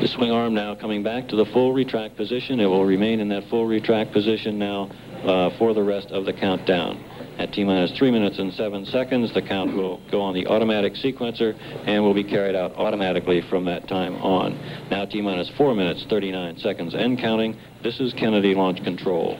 The 0.00 0.08
swing 0.08 0.30
arm 0.30 0.54
now 0.54 0.76
coming 0.76 1.02
back 1.02 1.28
to 1.28 1.36
the 1.36 1.46
full 1.46 1.72
retract 1.72 2.16
position. 2.16 2.60
It 2.60 2.66
will 2.66 2.84
remain 2.84 3.18
in 3.18 3.28
that 3.30 3.48
full 3.50 3.66
retract 3.66 4.12
position 4.12 4.56
now 4.56 4.88
uh, 5.24 5.50
for 5.58 5.74
the 5.74 5.82
rest 5.82 6.12
of 6.12 6.24
the 6.24 6.32
countdown. 6.32 7.02
At 7.38 7.52
T 7.52 7.64
minus 7.64 7.96
3 7.98 8.10
minutes 8.10 8.38
and 8.38 8.52
7 8.52 8.84
seconds, 8.86 9.32
the 9.32 9.42
count 9.42 9.74
will 9.74 10.00
go 10.10 10.20
on 10.20 10.34
the 10.34 10.46
automatic 10.46 10.94
sequencer 10.94 11.56
and 11.86 12.02
will 12.02 12.14
be 12.14 12.24
carried 12.24 12.54
out 12.54 12.76
automatically 12.76 13.40
from 13.48 13.64
that 13.64 13.88
time 13.88 14.16
on. 14.16 14.58
Now 14.90 15.06
T 15.06 15.20
minus 15.22 15.50
4 15.56 15.74
minutes, 15.74 16.04
39 16.08 16.58
seconds 16.58 16.94
and 16.94 17.18
counting. 17.18 17.56
This 17.82 18.00
is 18.00 18.12
Kennedy 18.12 18.54
Launch 18.54 18.82
Control. 18.84 19.38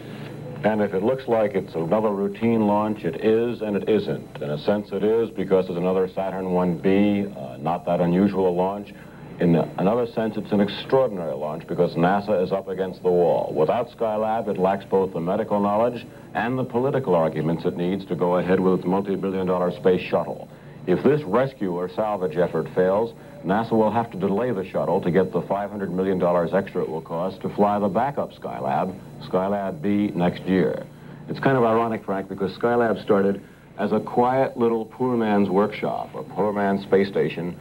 And 0.64 0.80
if 0.80 0.94
it 0.94 1.02
looks 1.02 1.26
like 1.26 1.54
it's 1.54 1.74
another 1.74 2.10
routine 2.10 2.66
launch, 2.66 3.04
it 3.04 3.24
is 3.24 3.62
and 3.62 3.76
it 3.76 3.88
isn't. 3.88 4.40
In 4.40 4.50
a 4.50 4.58
sense, 4.58 4.90
it 4.92 5.02
is 5.02 5.28
because 5.30 5.66
it's 5.68 5.76
another 5.76 6.08
Saturn 6.14 6.46
1B, 6.46 7.36
uh, 7.36 7.56
not 7.58 7.84
that 7.86 8.00
unusual 8.00 8.48
a 8.48 8.54
launch. 8.54 8.94
In 9.40 9.56
another 9.56 10.06
sense, 10.06 10.36
it's 10.36 10.52
an 10.52 10.60
extraordinary 10.60 11.34
launch 11.34 11.66
because 11.66 11.94
NASA 11.94 12.42
is 12.42 12.52
up 12.52 12.68
against 12.68 13.02
the 13.02 13.10
wall. 13.10 13.52
Without 13.56 13.90
Skylab, 13.90 14.48
it 14.48 14.58
lacks 14.58 14.84
both 14.84 15.12
the 15.12 15.20
medical 15.20 15.60
knowledge 15.60 16.06
and 16.34 16.58
the 16.58 16.64
political 16.64 17.14
arguments 17.14 17.64
it 17.64 17.76
needs 17.76 18.04
to 18.06 18.14
go 18.14 18.36
ahead 18.36 18.60
with 18.60 18.80
its 18.80 18.86
multi-billion 18.86 19.46
dollar 19.46 19.72
space 19.72 20.00
shuttle. 20.00 20.48
If 20.86 21.02
this 21.04 21.22
rescue 21.22 21.72
or 21.72 21.88
salvage 21.88 22.36
effort 22.36 22.68
fails, 22.74 23.14
NASA 23.44 23.72
will 23.72 23.90
have 23.90 24.10
to 24.12 24.18
delay 24.18 24.50
the 24.50 24.68
shuttle 24.68 25.00
to 25.00 25.10
get 25.10 25.32
the 25.32 25.42
$500 25.42 25.90
million 25.90 26.22
extra 26.54 26.82
it 26.82 26.88
will 26.88 27.02
cost 27.02 27.40
to 27.42 27.48
fly 27.54 27.78
the 27.78 27.88
backup 27.88 28.32
Skylab, 28.32 28.98
Skylab 29.28 29.80
B, 29.80 30.08
next 30.14 30.42
year. 30.42 30.84
It's 31.28 31.40
kind 31.40 31.56
of 31.56 31.64
ironic, 31.64 32.04
Frank, 32.04 32.28
because 32.28 32.52
Skylab 32.58 33.02
started 33.02 33.42
as 33.78 33.92
a 33.92 34.00
quiet 34.00 34.56
little 34.56 34.84
poor 34.84 35.16
man's 35.16 35.48
workshop, 35.48 36.14
a 36.14 36.22
poor 36.22 36.52
man's 36.52 36.82
space 36.82 37.08
station, 37.08 37.58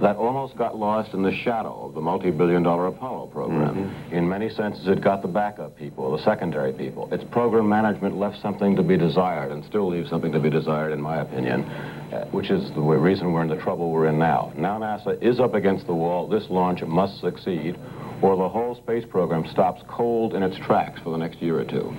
that 0.00 0.16
almost 0.16 0.56
got 0.56 0.76
lost 0.76 1.12
in 1.12 1.22
the 1.22 1.32
shadow 1.32 1.86
of 1.86 1.94
the 1.94 2.00
multi-billion 2.00 2.62
dollar 2.62 2.86
Apollo 2.86 3.26
program. 3.26 3.74
Mm 3.74 3.84
-hmm. 3.84 4.16
In 4.16 4.28
many 4.28 4.48
senses, 4.48 4.86
it 4.88 5.00
got 5.00 5.22
the 5.22 5.28
backup 5.28 5.76
people, 5.76 6.16
the 6.16 6.22
secondary 6.22 6.72
people. 6.72 7.14
Its 7.16 7.24
program 7.24 7.68
management 7.68 8.18
left 8.18 8.38
something 8.40 8.76
to 8.76 8.82
be 8.82 8.96
desired 8.96 9.52
and 9.52 9.64
still 9.64 9.88
leaves 9.88 10.08
something 10.08 10.32
to 10.32 10.40
be 10.40 10.50
desired, 10.50 10.92
in 10.92 11.02
my 11.02 11.16
opinion, 11.20 11.60
uh, 11.60 12.24
which 12.32 12.50
is 12.50 12.70
the 12.70 12.80
reason 12.80 13.32
we're 13.32 13.42
in 13.42 13.48
the 13.56 13.62
trouble 13.66 13.86
we're 13.92 14.08
in 14.08 14.18
now. 14.18 14.52
Now 14.56 14.78
NASA 14.78 15.12
is 15.20 15.38
up 15.38 15.54
against 15.54 15.86
the 15.86 15.94
wall. 15.94 16.28
This 16.28 16.50
launch 16.50 16.84
must 16.86 17.20
succeed, 17.20 17.76
or 18.22 18.36
the 18.36 18.48
whole 18.48 18.74
space 18.74 19.06
program 19.06 19.46
stops 19.46 19.82
cold 19.86 20.34
in 20.34 20.42
its 20.42 20.56
tracks 20.66 21.00
for 21.02 21.10
the 21.10 21.18
next 21.18 21.42
year 21.42 21.58
or 21.58 21.64
two. 21.64 21.92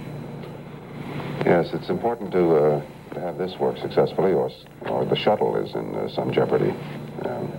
Yes, 1.46 1.74
it's 1.74 1.90
important 1.90 2.32
to, 2.32 2.44
uh, 2.56 2.82
have 3.20 3.38
this 3.38 3.60
work 3.60 3.78
successfully, 3.78 4.34
or, 4.34 4.50
or 4.90 5.06
the 5.06 5.16
shuttle 5.16 5.56
is 5.58 5.74
in 5.76 5.96
uh, 5.96 6.08
some 6.08 6.32
jeopardy. 6.32 6.74
Um, 7.26 7.52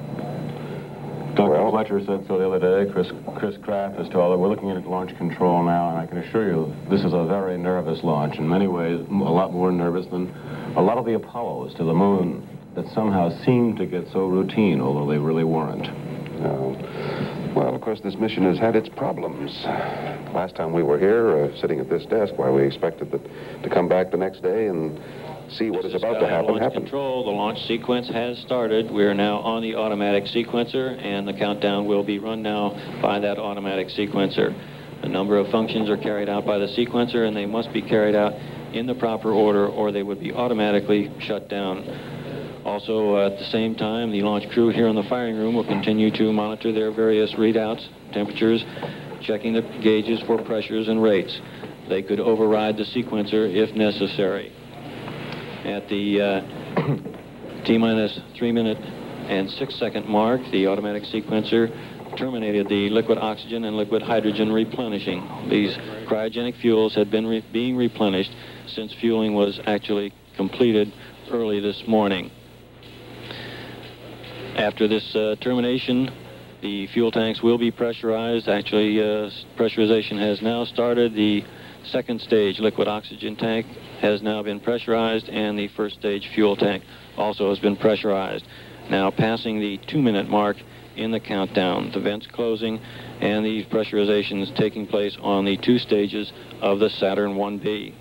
Dr. 1.35 1.51
Well, 1.51 1.71
Fletcher 1.71 1.99
said 2.05 2.27
so 2.29 2.37
the 2.37 2.47
other 2.47 2.85
day. 2.85 2.93
Chris, 2.93 3.11
Chris 3.37 3.57
Kraft 3.63 3.97
has 3.97 4.07
told 4.11 4.33
her 4.33 4.39
we're 4.39 4.51
looking 4.51 4.71
at 4.71 4.87
launch 4.87 5.17
control 5.17 5.63
now, 5.65 5.89
and 5.89 5.99
I 5.99 6.07
can 6.07 6.19
assure 6.19 6.47
you 6.47 6.75
this 6.91 7.01
is 7.01 7.15
a 7.15 7.25
very 7.25 7.57
nervous 7.57 8.05
launch. 8.05 8.37
In 8.37 8.47
many 8.47 8.67
ways, 8.67 9.01
a 9.09 9.13
lot 9.13 9.51
more 9.51 9.73
nervous 9.73 10.07
than 10.09 10.29
a 10.77 10.83
lot 10.83 10.99
of 10.99 11.07
the 11.07 11.15
Apollos 11.15 11.75
to 11.77 11.85
the 11.85 11.95
moon 11.95 12.47
that 12.75 12.87
somehow 12.95 13.31
seemed 13.45 13.79
to 13.79 13.87
get 13.87 14.07
so 14.13 14.27
routine, 14.27 14.83
although 14.83 15.11
they 15.11 15.17
really 15.17 15.45
weren't. 15.45 15.87
No. 16.41 16.77
Well, 17.57 17.75
of 17.75 17.81
course, 17.81 18.01
this 18.03 18.17
mission 18.17 18.45
has 18.45 18.59
had 18.59 18.77
its 18.77 18.91
problems. 18.91 19.53
Last 20.35 20.55
time 20.55 20.73
we 20.73 20.83
were 20.83 20.99
here, 20.99 21.45
uh, 21.45 21.61
sitting 21.61 21.81
at 21.81 21.89
this 21.89 22.05
desk, 22.07 22.35
why 22.37 22.51
we 22.51 22.63
expected 22.67 23.11
that 23.11 23.63
to 23.63 23.71
come 23.71 23.89
back 23.89 24.11
the 24.11 24.17
next 24.17 24.43
day 24.43 24.67
and 24.67 24.99
see 25.51 25.71
what 25.71 25.85
is 25.85 25.95
about 25.95 26.21
to 26.21 26.29
happen 26.29 26.59
happen. 26.59 26.83
Control. 26.83 27.25
The 27.25 27.31
launch 27.31 27.59
sequence 27.67 28.09
has 28.09 28.39
started. 28.39 28.91
We 28.91 29.05
are 29.05 29.15
now 29.15 29.39
on 29.39 29.63
the 29.63 29.75
automatic 29.75 30.25
sequencer, 30.25 30.99
and 31.03 31.27
the 31.27 31.33
countdown 31.33 31.87
will 31.87 32.05
be 32.05 32.19
run 32.19 32.43
now 32.43 32.71
by 33.03 33.19
that 33.21 33.39
automatic 33.39 33.89
sequencer. 33.89 34.55
A 35.03 35.09
number 35.09 35.37
of 35.37 35.51
functions 35.51 35.91
are 35.91 35.97
carried 35.97 36.29
out 36.29 36.47
by 36.47 36.59
the 36.59 36.67
sequencer, 36.67 37.27
and 37.27 37.37
they 37.37 37.47
must 37.47 37.73
be 37.73 37.83
carried 37.83 38.15
out 38.15 38.33
in 38.73 38.87
the 38.87 38.95
proper 38.95 39.33
order, 39.33 39.67
or 39.67 39.93
they 39.93 40.03
would 40.03 40.21
be 40.21 40.33
automatically 40.33 41.11
shut 41.21 41.49
down. 41.49 41.83
Also, 42.65 43.17
at 43.19 43.39
the 43.39 43.45
same 43.47 43.75
time, 43.75 44.13
the 44.13 44.23
launch 44.23 44.49
crew 44.53 44.69
here 44.69 44.87
in 44.87 44.95
the 44.95 45.03
firing 45.09 45.37
room 45.37 45.55
will 45.55 45.67
continue 45.67 46.13
to 46.13 46.33
monitor 46.33 46.73
their 46.73 46.93
various 46.93 47.33
readouts, 47.35 47.85
temperatures, 48.13 48.65
checking 49.21 49.53
the 49.53 49.63
gauges 49.83 50.23
for 50.27 50.41
pressures 50.45 50.89
and 50.89 51.03
rates. 51.03 51.41
They 51.89 52.03
could 52.03 52.21
override 52.21 52.77
the 52.77 52.85
sequencer 52.85 53.53
if 53.53 53.75
necessary 53.75 54.53
at 55.65 55.89
the 55.89 56.21
uh, 56.21 57.65
T 57.65 57.79
minus 57.79 58.19
three 58.37 58.53
minute 58.53 58.79
and 59.29 59.49
six 59.51 59.77
second 59.77 60.09
mark, 60.09 60.41
the 60.51 60.67
automatic 60.67 61.05
sequencer 61.05 61.71
terminated 62.17 62.69
the 62.69 62.91
liquid 62.91 63.19
oxygen 63.19 63.65
and 63.65 63.77
liquid 63.77 64.03
hydrogen 64.03 64.53
replenishing. 64.53 65.49
These 65.49 65.75
cryogenic 66.07 66.61
fuels 66.61 66.95
had 66.95 67.11
been 67.11 67.27
re 67.27 67.45
being 67.53 67.77
replenished 67.77 68.33
since 68.67 68.93
fueling 68.95 69.35
was 69.35 69.61
actually 69.67 70.13
completed 70.37 70.93
early 71.31 71.61
this 71.61 71.87
morning. 71.87 72.31
After 74.57 74.87
this 74.87 75.15
uh, 75.15 75.37
termination, 75.41 76.11
the 76.61 76.87
fuel 76.89 77.11
tanks 77.11 77.43
will 77.43 77.59
be 77.59 77.71
pressurized. 77.71 78.49
Actually, 78.49 79.01
uh, 79.01 79.31
pressurization 79.57 80.19
has 80.19 80.43
now 80.43 80.65
started. 80.65 81.15
The 81.15 81.45
second 81.85 82.21
stage 82.21 82.59
liquid 82.61 82.87
oxygen 82.87 83.37
tank 83.37 83.67
has 84.03 84.21
now 84.21 84.43
been 84.43 84.61
pressurized 84.61 85.29
and 85.29 85.59
the 85.59 85.69
first 85.69 85.97
stage 85.97 86.29
fuel 86.35 86.57
tank 86.57 86.83
also 87.17 87.49
has 87.49 87.59
been 87.61 87.77
pressurized. 87.77 88.45
Now 88.91 89.11
passing 89.11 89.61
the 89.61 89.79
two 89.87 90.03
minute 90.03 90.29
mark 90.29 90.57
in 90.97 91.13
the 91.13 91.21
countdown, 91.21 91.91
the 91.95 92.01
vents 92.01 92.27
closing 92.33 92.79
and 93.21 93.47
these 93.47 93.65
pressurizations 93.67 94.55
taking 94.57 94.87
place 94.87 95.17
on 95.23 95.45
the 95.45 95.57
two 95.57 95.79
stages 95.79 96.33
of 96.61 96.81
the 96.81 96.91
Saturn 96.91 97.35
1B. 97.37 97.95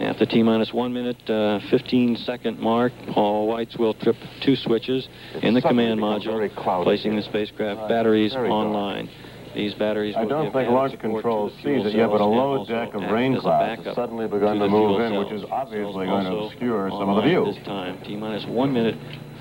At 0.00 0.18
the 0.18 0.26
T 0.26 0.42
minus 0.44 0.72
one 0.72 0.92
minute, 0.92 1.28
uh, 1.28 1.58
15 1.70 2.16
second 2.18 2.58
mark, 2.58 2.92
Paul 3.12 3.48
Weitz 3.48 3.78
will 3.78 3.94
trip 3.94 4.16
two 4.44 4.54
switches 4.54 5.08
it's 5.34 5.44
in 5.44 5.54
the 5.54 5.60
command 5.60 6.00
module, 6.00 6.84
placing 6.84 7.16
the 7.16 7.22
spacecraft 7.22 7.80
uh, 7.80 7.88
batteries 7.88 8.32
online. 8.34 9.06
Dark. 9.06 9.27
These 9.58 9.74
batteries 9.74 10.14
I 10.16 10.24
don't 10.24 10.52
think 10.52 10.70
launch 10.70 10.96
control 11.00 11.50
sees 11.64 11.84
it 11.84 11.92
yet, 11.92 12.10
but 12.10 12.20
a 12.20 12.24
low 12.24 12.64
deck 12.64 12.94
of 12.94 13.02
rain 13.10 13.36
clouds 13.40 13.84
has 13.84 13.96
suddenly 13.96 14.28
begun 14.28 14.56
to, 14.60 14.66
to 14.66 14.70
move 14.70 15.00
in, 15.00 15.18
which 15.18 15.32
is 15.32 15.42
obviously 15.50 16.06
going 16.06 16.26
to 16.26 16.36
obscure 16.44 16.88
some 16.90 17.08
of 17.08 17.16
the 17.16 17.22
view. 17.22 17.44
This 17.44 17.66
time, 17.66 18.00
T 18.04 18.14
minus 18.14 18.46
one 18.46 18.72
minute, 18.72 18.94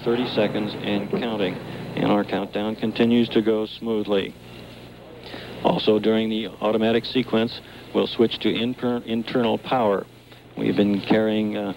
30 0.03 0.27
seconds, 0.29 0.73
and 0.81 1.11
counting. 1.11 1.53
And 1.53 2.11
our 2.11 2.23
countdown 2.23 2.75
continues 2.77 3.29
to 3.29 3.43
go 3.43 3.67
smoothly. 3.67 4.33
Also, 5.63 5.99
during 5.99 6.29
the 6.29 6.47
automatic 6.61 7.05
sequence, 7.05 7.61
we'll 7.93 8.07
switch 8.07 8.39
to 8.39 8.49
internal 8.49 9.59
power. 9.59 10.07
We've 10.57 10.75
been 10.75 10.99
carrying 11.01 11.57
uh, 11.57 11.73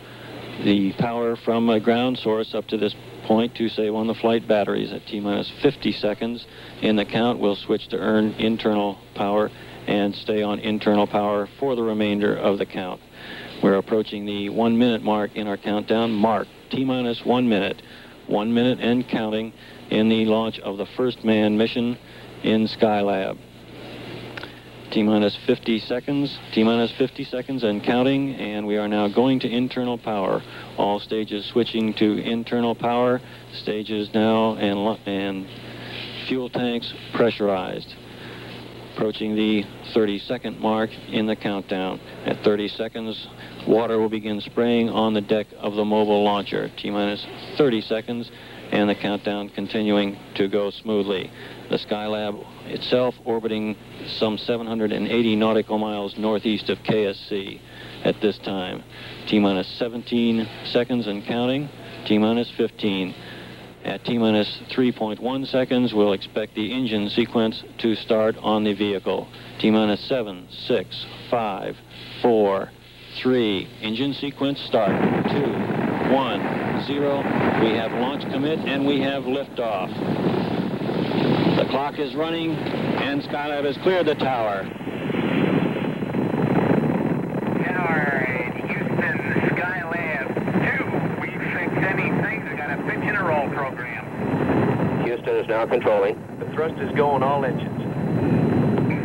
the 0.64 0.94
power 0.94 1.36
from 1.36 1.68
a 1.68 1.78
ground 1.78 2.16
source 2.16 2.54
up 2.54 2.66
to 2.68 2.78
this 2.78 2.94
point 3.30 3.54
to 3.54 3.68
save 3.68 3.94
on 3.94 4.08
the 4.08 4.14
flight 4.14 4.48
batteries 4.48 4.92
at 4.92 5.06
T-minus 5.06 5.52
50 5.62 5.92
seconds. 5.92 6.44
In 6.82 6.96
the 6.96 7.04
count, 7.04 7.38
we'll 7.38 7.54
switch 7.54 7.86
to 7.90 7.96
earn 7.96 8.32
internal 8.32 8.98
power 9.14 9.52
and 9.86 10.12
stay 10.16 10.42
on 10.42 10.58
internal 10.58 11.06
power 11.06 11.48
for 11.60 11.76
the 11.76 11.82
remainder 11.84 12.34
of 12.36 12.58
the 12.58 12.66
count. 12.66 13.00
We're 13.62 13.76
approaching 13.76 14.26
the 14.26 14.48
one 14.48 14.76
minute 14.76 15.04
mark 15.04 15.36
in 15.36 15.46
our 15.46 15.56
countdown. 15.56 16.10
Mark, 16.10 16.48
T-minus 16.72 17.24
one 17.24 17.48
minute. 17.48 17.80
One 18.26 18.52
minute 18.52 18.80
and 18.80 19.08
counting 19.08 19.52
in 19.90 20.08
the 20.08 20.24
launch 20.24 20.58
of 20.58 20.76
the 20.76 20.86
first 20.96 21.24
manned 21.24 21.56
mission 21.56 21.98
in 22.42 22.66
Skylab. 22.66 23.38
T 24.90 25.04
minus 25.04 25.36
50 25.46 25.78
seconds, 25.80 26.36
T 26.52 26.64
minus 26.64 26.90
50 26.98 27.22
seconds 27.24 27.62
and 27.62 27.80
counting, 27.82 28.34
and 28.34 28.66
we 28.66 28.76
are 28.76 28.88
now 28.88 29.06
going 29.06 29.38
to 29.40 29.48
internal 29.48 29.96
power. 29.96 30.42
All 30.76 30.98
stages 30.98 31.46
switching 31.46 31.94
to 31.94 32.18
internal 32.18 32.74
power, 32.74 33.20
stages 33.52 34.10
now 34.12 34.56
and, 34.56 34.98
and 35.06 35.46
fuel 36.26 36.50
tanks 36.50 36.92
pressurized. 37.14 37.94
Approaching 38.94 39.36
the 39.36 39.62
30 39.94 40.18
second 40.18 40.58
mark 40.58 40.90
in 41.08 41.26
the 41.26 41.36
countdown. 41.36 42.00
At 42.26 42.42
30 42.42 42.66
seconds, 42.68 43.28
water 43.68 44.00
will 44.00 44.08
begin 44.08 44.40
spraying 44.40 44.88
on 44.88 45.14
the 45.14 45.20
deck 45.20 45.46
of 45.56 45.74
the 45.74 45.84
mobile 45.84 46.24
launcher. 46.24 46.68
T 46.76 46.90
minus 46.90 47.24
30 47.56 47.80
seconds, 47.82 48.30
and 48.72 48.90
the 48.90 48.94
countdown 48.96 49.50
continuing 49.50 50.18
to 50.34 50.48
go 50.48 50.70
smoothly. 50.70 51.30
The 51.70 51.76
Skylab 51.76 52.44
itself 52.70 53.14
orbiting 53.24 53.76
some 54.18 54.38
780 54.38 55.36
nautical 55.36 55.78
miles 55.78 56.16
northeast 56.16 56.70
of 56.70 56.78
KSC 56.78 57.60
at 58.04 58.20
this 58.20 58.38
time. 58.38 58.82
T-minus 59.26 59.68
17 59.78 60.48
seconds 60.66 61.06
and 61.06 61.24
counting. 61.24 61.68
T-minus 62.06 62.50
15. 62.56 63.14
At 63.84 64.04
T-minus 64.04 64.60
3.1 64.70 65.46
seconds, 65.46 65.94
we'll 65.94 66.12
expect 66.12 66.54
the 66.54 66.72
engine 66.72 67.08
sequence 67.08 67.62
to 67.78 67.94
start 67.94 68.36
on 68.38 68.62
the 68.64 68.74
vehicle. 68.74 69.26
T-minus 69.58 70.00
7, 70.06 70.48
6, 70.50 71.06
5, 71.30 71.76
4, 72.20 72.70
3. 73.22 73.68
Engine 73.80 74.14
sequence 74.14 74.60
start. 74.60 74.90
2, 75.30 75.40
1, 76.12 76.84
0. 76.86 77.16
We 77.62 77.70
have 77.76 77.92
launch 77.92 78.22
commit 78.30 78.58
and 78.60 78.86
we 78.86 79.00
have 79.00 79.24
liftoff. 79.24 80.39
The 81.60 81.66
clock 81.66 81.98
is 81.98 82.14
running, 82.14 82.52
and 82.52 83.20
Skylab 83.22 83.66
has 83.66 83.76
cleared 83.82 84.06
the 84.06 84.14
tower. 84.14 84.62
Tower, 87.66 88.24
Houston, 88.66 89.18
Skylab 89.52 90.26
2. 90.64 91.20
We 91.20 91.28
fixed 91.52 91.84
anything. 91.84 92.48
We 92.48 92.56
got 92.56 92.70
a 92.70 92.82
pitch 92.88 93.04
and 93.04 93.14
a 93.14 93.22
roll 93.22 93.50
program. 93.50 95.04
Houston 95.04 95.36
is 95.36 95.46
now 95.48 95.66
controlling. 95.66 96.18
The 96.38 96.46
thrust 96.54 96.80
is 96.80 96.90
going 96.96 97.22
all 97.22 97.44
engines. 97.44 97.76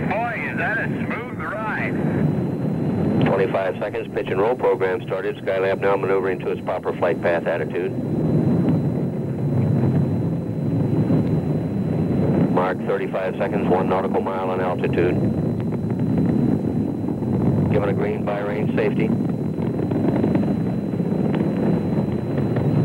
Boy, 0.10 0.48
is 0.50 0.58
that 0.58 0.78
a 0.78 0.88
smooth 0.88 1.38
ride. 1.40 3.26
25 3.26 3.80
seconds, 3.82 4.08
pitch 4.16 4.28
and 4.30 4.40
roll 4.40 4.56
program 4.56 5.02
started. 5.06 5.36
Skylab 5.44 5.82
now 5.82 5.98
maneuvering 5.98 6.40
to 6.40 6.52
its 6.52 6.62
proper 6.62 6.96
flight 7.00 7.22
path 7.22 7.48
attitude. 7.48 7.92
Mark 12.76 12.88
35 12.88 13.36
seconds, 13.38 13.70
one 13.70 13.88
nautical 13.88 14.20
mile 14.20 14.52
in 14.54 14.60
altitude. 14.60 15.16
Given 17.72 17.90
a 17.90 17.94
green 17.94 18.26
by 18.26 18.40
range 18.42 18.76
safety. 18.76 19.08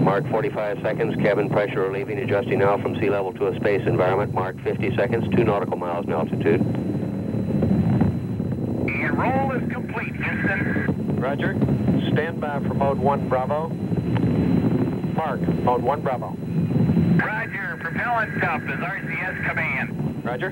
Mark 0.05 0.29
45 0.31 0.79
seconds, 0.83 1.17
cabin 1.23 1.51
pressure 1.51 1.81
relieving, 1.81 2.19
adjusting 2.19 2.61
now 2.61 2.81
from 2.81 2.95
sea 3.01 3.11
level 3.11 3.33
to 3.35 3.49
a 3.49 3.57
space 3.57 3.83
environment. 3.87 4.33
Mark 4.33 4.57
50 4.63 4.95
seconds, 4.97 5.25
two 5.37 5.43
nautical 5.43 5.77
miles 5.77 6.07
in 6.07 6.13
altitude. 6.13 6.61
And 8.91 9.19
roll 9.19 9.53
is 9.53 9.73
complete, 9.73 10.15
Houston. 10.15 11.17
Roger. 11.21 11.55
Stand 12.13 12.41
by 12.41 12.61
for 12.61 12.75
mode 12.75 12.99
1 12.99 13.29
Bravo. 13.29 13.69
Mark, 15.17 15.41
mode 15.41 15.83
1 15.83 16.01
Bravo. 16.03 16.37
Roger, 17.25 17.77
propellant 17.81 18.43
up 18.45 18.63
is 18.63 18.69
RCS 18.69 19.49
command. 19.49 20.25
Roger. 20.25 20.51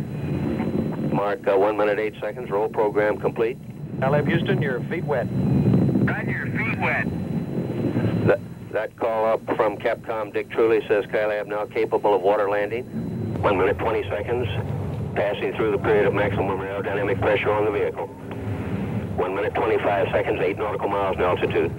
Mark 1.15 1.47
uh, 1.49 1.57
1 1.57 1.77
minute 1.77 1.99
8 1.99 2.15
seconds, 2.21 2.51
roll 2.51 2.69
program 2.69 3.19
complete. 3.19 3.59
Skylab 3.99 4.27
Houston, 4.29 4.61
your 4.61 4.81
feet 4.85 5.05
wet. 5.05 5.27
Roger, 5.31 6.47
feet 6.57 6.79
wet. 6.79 7.07
That, 8.27 8.41
that 8.73 8.97
call 8.97 9.27
up 9.27 9.45
from 9.57 9.79
Capcom 9.79 10.33
Dick 10.33 10.51
Truly 10.51 10.81
says 10.87 11.05
Skylab 11.07 11.47
now 11.47 11.65
capable 11.67 12.15
of 12.15 12.23
water 12.23 12.51
landing. 12.51 12.85
1 13.43 13.59
minute 13.59 13.79
20 13.79 14.03
seconds, 14.11 14.47
passing 15.15 15.55
through 15.55 15.73
the 15.73 15.79
period 15.79 16.07
of 16.07 16.15
maximum 16.15 16.59
aerodynamic 16.59 17.21
pressure 17.21 17.51
on 17.51 17.65
the 17.65 17.71
vehicle. 17.71 18.07
1 18.07 19.35
minute 19.35 19.55
25 19.55 20.09
seconds, 20.13 20.39
8 20.41 20.59
nautical 20.59 20.89
miles 20.89 21.17
in 21.17 21.23
altitude. 21.23 21.73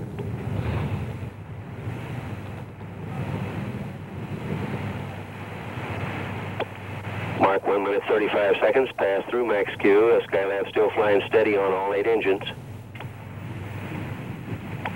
Mark 7.39 7.65
1 7.65 7.84
minute 7.99 8.31
35 8.31 8.55
seconds, 8.61 8.89
pass 8.97 9.23
through 9.29 9.47
max 9.47 9.71
Q. 9.79 10.19
Skylab 10.27 10.69
still 10.69 10.89
flying 10.91 11.21
steady 11.27 11.57
on 11.57 11.71
all 11.71 11.93
8 11.93 12.07
engines. 12.07 12.41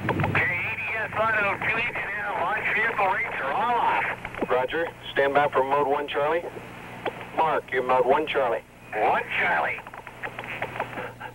Okay, 0.10 0.60
ADS 1.00 1.14
auto 1.18 1.58
fleet 1.58 1.96
and 1.96 2.42
launch 2.42 2.66
vehicle 2.76 3.08
rates 3.08 3.36
are 3.42 3.52
all 3.52 3.76
off. 3.76 4.50
Roger. 4.50 4.88
Stand 5.12 5.34
by 5.34 5.48
for 5.50 5.64
mode 5.64 5.88
1 5.88 6.08
Charlie. 6.08 6.44
Mark, 7.38 7.64
you're 7.72 7.84
mode 7.84 8.06
1 8.06 8.28
Charlie. 8.28 8.64
One 8.96 9.24
Charlie. 9.40 9.80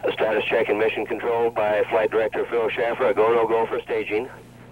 A 0.05 0.13
status 0.13 0.45
check 0.45 0.69
and 0.69 0.79
mission 0.79 1.07
control 1.07 1.51
by 1.51 1.83
Flight 1.91 2.11
Director 2.11 2.47
Phil 2.51 2.69
Shaffer. 2.71 3.09
A 3.09 3.15
go, 3.15 3.33
no 3.35 3.47
go 3.47 3.67
for 3.67 3.81
staging. 3.83 4.29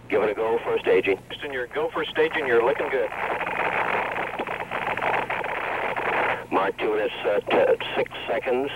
Give 0.09 0.23
it 0.23 0.31
a 0.31 0.35
go 0.35 0.59
for 0.63 0.79
staging. 0.81 1.19
Houston, 1.29 1.53
you're 1.53 1.67
go 1.67 1.91
for 1.93 2.05
staging. 2.05 2.47
You're 2.47 2.65
looking 2.65 2.89
good. 2.91 3.09
Mark 6.51 6.79
2 6.79 6.91
minutes, 6.91 7.15
uh, 7.25 7.41
t- 7.41 7.87
6 7.97 8.11
seconds. 8.29 8.71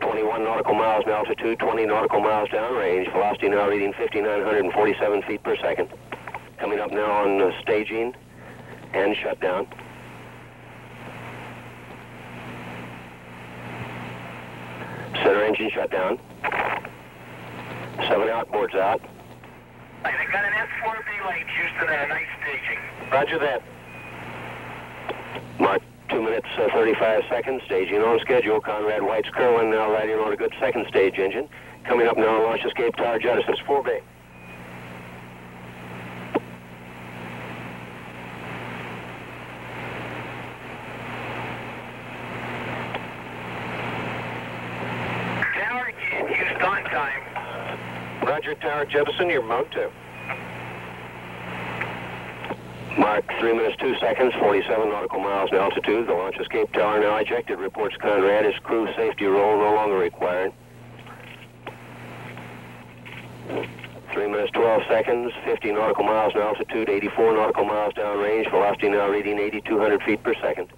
21 0.00 0.44
nautical 0.44 0.74
miles 0.74 1.04
in 1.06 1.12
altitude, 1.12 1.58
20 1.58 1.86
nautical 1.86 2.20
miles 2.20 2.48
downrange. 2.48 3.10
Velocity 3.12 3.48
now 3.48 3.68
reading 3.68 3.92
5,947 3.92 5.22
feet 5.22 5.42
per 5.42 5.56
second. 5.56 5.88
Coming 6.58 6.80
up 6.80 6.90
now 6.90 7.10
on 7.10 7.40
uh, 7.40 7.50
staging 7.62 8.14
and 8.92 9.16
shutdown. 9.16 9.66
Center 15.14 15.44
engine 15.44 15.70
shutdown. 15.72 16.18
Seven 18.08 18.28
outboards 18.28 18.74
out. 18.74 19.00
I 20.04 20.10
got 20.30 20.44
an 20.44 20.52
S4B 20.52 21.28
late, 21.28 21.46
Houston, 21.48 21.88
and 21.88 22.10
a 22.10 22.14
nice 22.14 22.26
staging. 22.42 23.10
Roger 23.10 23.38
that. 23.38 23.62
Mark 25.58 25.82
2 26.14 26.22
minutes, 26.22 26.46
uh, 26.56 26.68
35 26.72 27.24
seconds, 27.28 27.60
staging 27.66 28.00
on 28.00 28.20
schedule. 28.20 28.60
Conrad 28.60 29.02
Weitz 29.02 29.32
Kerwin 29.32 29.68
now 29.68 29.90
riding 29.90 30.14
on 30.14 30.32
a 30.32 30.36
good 30.36 30.54
second 30.60 30.86
stage 30.88 31.18
engine. 31.18 31.48
Coming 31.82 32.06
up 32.06 32.16
now, 32.16 32.40
launch 32.40 32.64
escape 32.64 32.94
tower 32.94 33.18
jettisons. 33.18 33.58
4B. 33.66 34.00
Tower, 45.58 45.92
Houston, 46.28 46.62
on 46.62 46.84
time. 46.84 48.24
Roger, 48.24 48.54
Tower 48.54 48.84
Jettison, 48.84 49.28
you're 49.28 49.42
mode 49.42 49.66
2. 49.72 49.90
Mark 52.98 53.24
3 53.40 53.54
minutes 53.54 53.76
2 53.80 53.96
seconds, 53.98 54.32
47 54.38 54.88
nautical 54.88 55.18
miles 55.18 55.50
in 55.50 55.58
altitude. 55.58 56.06
The 56.06 56.12
launch 56.12 56.36
escape 56.38 56.72
tower 56.72 57.00
now 57.00 57.16
ejected. 57.16 57.58
Reports 57.58 57.96
Conrad 57.96 58.44
his 58.44 58.54
crew 58.62 58.86
safety 58.94 59.26
roll 59.26 59.58
no 59.58 59.74
longer 59.74 59.96
required. 59.96 60.52
3 64.12 64.28
minutes 64.28 64.52
12 64.52 64.82
seconds, 64.88 65.32
50 65.44 65.72
nautical 65.72 66.04
miles 66.04 66.34
in 66.36 66.40
altitude, 66.40 66.88
84 66.88 67.34
nautical 67.34 67.64
miles 67.64 67.94
downrange. 67.94 68.48
Velocity 68.50 68.88
now 68.90 69.08
reading 69.08 69.40
8,200 69.40 70.02
feet 70.04 70.22
per 70.22 70.34
second. 70.34 70.68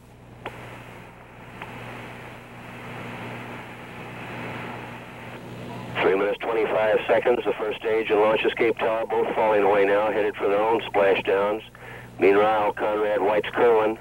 Three 6.01 6.17
minutes 6.17 6.39
25 6.41 6.99
seconds, 7.07 7.41
the 7.45 7.53
first 7.59 7.79
stage 7.79 8.09
and 8.09 8.21
launch 8.21 8.43
escape 8.43 8.79
tower 8.79 9.05
both 9.07 9.35
falling 9.35 9.65
away 9.65 9.85
now, 9.85 10.11
headed 10.11 10.35
for 10.37 10.49
their 10.49 10.63
own 10.63 10.81
splashdowns. 10.81 11.63
Meanwhile, 12.19 12.73
Conrad 12.73 13.21
Weitz 13.21 13.53
Kerwin 13.53 13.99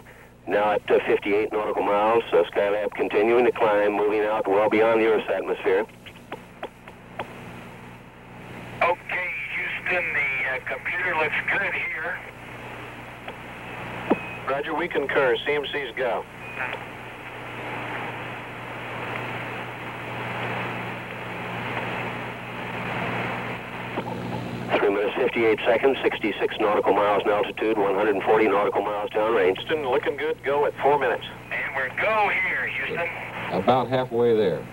now 0.48 0.72
at 0.74 0.90
uh, 0.90 1.00
58 1.06 1.52
nautical 1.52 1.84
miles. 1.84 2.24
Uh, 2.32 2.44
Skylab 2.52 2.92
continuing 2.94 3.46
to 3.46 3.52
climb, 3.52 3.94
moving 3.94 4.22
out 4.22 4.48
well 4.48 4.70
beyond 4.70 5.02
the 5.02 5.06
Earth's 5.06 5.30
atmosphere. 5.30 5.86
Okay, 8.82 9.32
Houston, 9.56 10.14
the 10.14 10.50
uh, 10.52 10.60
computer 10.66 11.16
looks 11.16 11.36
good 11.52 11.74
here. 11.74 12.20
Roger, 14.48 14.74
we 14.76 14.88
concur. 14.88 15.36
CMC's 15.46 15.96
go. 15.98 16.24
Three 24.78 24.90
minutes 24.90 25.05
58 25.16 25.60
seconds, 25.66 25.98
66 26.04 26.56
nautical 26.60 26.94
miles 26.94 27.24
in 27.26 27.32
altitude, 27.32 27.78
140 27.78 28.48
nautical 28.48 28.82
miles 28.82 29.10
downrange. 29.12 29.58
Houston, 29.58 29.88
looking 29.88 30.18
good. 30.18 30.38
Go 30.44 30.66
at 30.66 30.74
4 30.82 31.00
minutes. 31.00 31.26
And 31.52 31.76
we're 31.76 31.90
go 32.02 32.30
here, 32.48 32.68
Houston. 32.68 33.08
About 33.52 33.88
halfway 33.88 34.36
there. 34.36 34.66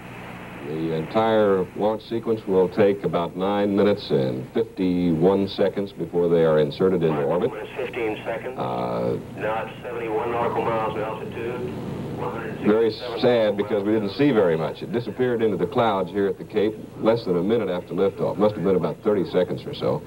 The 0.66 0.94
entire 0.94 1.66
launch 1.74 2.02
sequence 2.08 2.40
will 2.46 2.68
take 2.68 3.02
about 3.02 3.36
9 3.36 3.74
minutes 3.74 4.10
and 4.10 4.46
51 4.54 5.48
seconds 5.48 5.92
before 5.92 6.28
they 6.28 6.44
are 6.44 6.60
inserted 6.60 7.02
into 7.02 7.22
orbit. 7.22 7.50
15 7.76 8.22
seconds. 8.24 8.58
Uh, 8.58 9.18
now 9.36 9.66
it's 9.66 9.82
71 9.82 10.30
nautical 10.30 10.62
miles 10.62 10.94
in 10.94 11.02
altitude. 11.02 12.64
very 12.64 12.92
sad 13.20 13.56
because 13.56 13.82
we 13.82 13.92
didn't 13.92 14.12
see 14.12 14.30
very 14.30 14.56
much. 14.56 14.82
It 14.82 14.92
disappeared 14.92 15.42
into 15.42 15.56
the 15.56 15.66
clouds 15.66 16.10
here 16.10 16.28
at 16.28 16.38
the 16.38 16.44
Cape 16.44 16.74
less 16.98 17.24
than 17.24 17.36
a 17.36 17.42
minute 17.42 17.68
after 17.68 17.92
liftoff. 17.92 18.36
Must 18.38 18.54
have 18.54 18.62
been 18.62 18.76
about 18.76 18.98
30 19.02 19.30
seconds 19.32 19.64
or 19.66 19.74
so. 19.74 20.00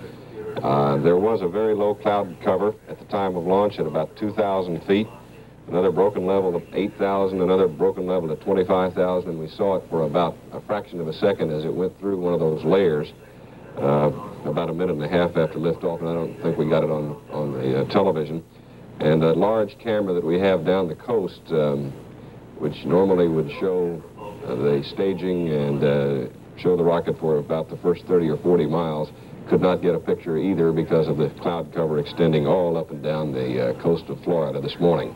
Uh, 0.64 0.98
there 0.98 1.18
was 1.18 1.42
a 1.42 1.48
very 1.48 1.76
low 1.76 1.94
cloud 1.94 2.36
cover 2.44 2.74
at 2.88 2.98
the 2.98 3.06
time 3.06 3.36
of 3.36 3.46
launch 3.46 3.78
at 3.78 3.86
about 3.86 4.16
2,000 4.16 4.82
feet. 4.86 5.08
Another 5.68 5.92
broken 5.92 6.26
level 6.26 6.56
of 6.56 6.64
8,000, 6.74 7.42
another 7.42 7.68
broken 7.68 8.06
level 8.06 8.32
of 8.32 8.40
25,000, 8.42 9.30
and 9.30 9.40
we 9.40 9.50
saw 9.50 9.76
it 9.76 9.84
for 9.90 10.04
about 10.04 10.38
a 10.54 10.62
fraction 10.62 11.00
of 11.00 11.08
a 11.08 11.14
second 11.14 11.52
as 11.52 11.66
it 11.66 11.74
went 11.74 11.98
through 12.00 12.18
one 12.20 12.34
of 12.34 12.40
those 12.40 12.64
layers 12.64 13.12
uh, 13.78 14.12
about 14.46 14.70
a 14.70 14.74
minute 14.74 14.94
and 14.94 15.04
a 15.04 15.08
half 15.08 15.36
after 15.36 15.58
liftoff, 15.58 16.00
and 16.00 16.10
I 16.10 16.14
don't 16.14 16.42
think 16.42 16.58
we 16.58 16.70
got 16.70 16.84
it 16.84 16.90
on, 16.90 17.20
on 17.32 17.54
the 17.54 17.82
uh, 17.82 17.86
television. 17.90 18.44
And 19.00 19.24
a 19.24 19.34
large 19.34 19.78
camera 19.80 20.14
that 20.14 20.24
we 20.24 20.40
have 20.40 20.66
down 20.66 20.88
the 20.88 20.96
coast, 20.96 21.42
um, 21.50 21.92
which 22.60 22.86
normally 22.86 23.28
would 23.28 23.50
show 23.60 24.02
uh, 24.46 24.56
the 24.56 24.84
staging 24.94 25.50
and 25.50 25.84
uh, 25.84 26.30
show 26.58 26.78
the 26.78 26.84
rocket 26.84 27.20
for 27.20 27.40
about 27.40 27.70
the 27.70 27.78
first 27.78 28.06
30 28.06 28.30
or 28.30 28.38
40 28.38 28.68
miles, 28.68 29.10
could 29.50 29.62
not 29.62 29.82
get 29.82 29.96
a 29.96 30.00
picture 30.00 30.38
either 30.38 30.72
because 30.72 31.08
of 31.08 31.18
the 31.18 31.30
cloud 31.42 31.74
cover 31.74 32.00
extending 32.00 32.48
all 32.48 32.78
up 32.78 32.92
and 32.92 33.04
down 33.04 33.32
the 33.32 33.70
uh, 33.70 33.82
coast 33.82 34.06
of 34.10 34.22
Florida 34.24 34.60
this 34.60 34.76
morning. 34.80 35.16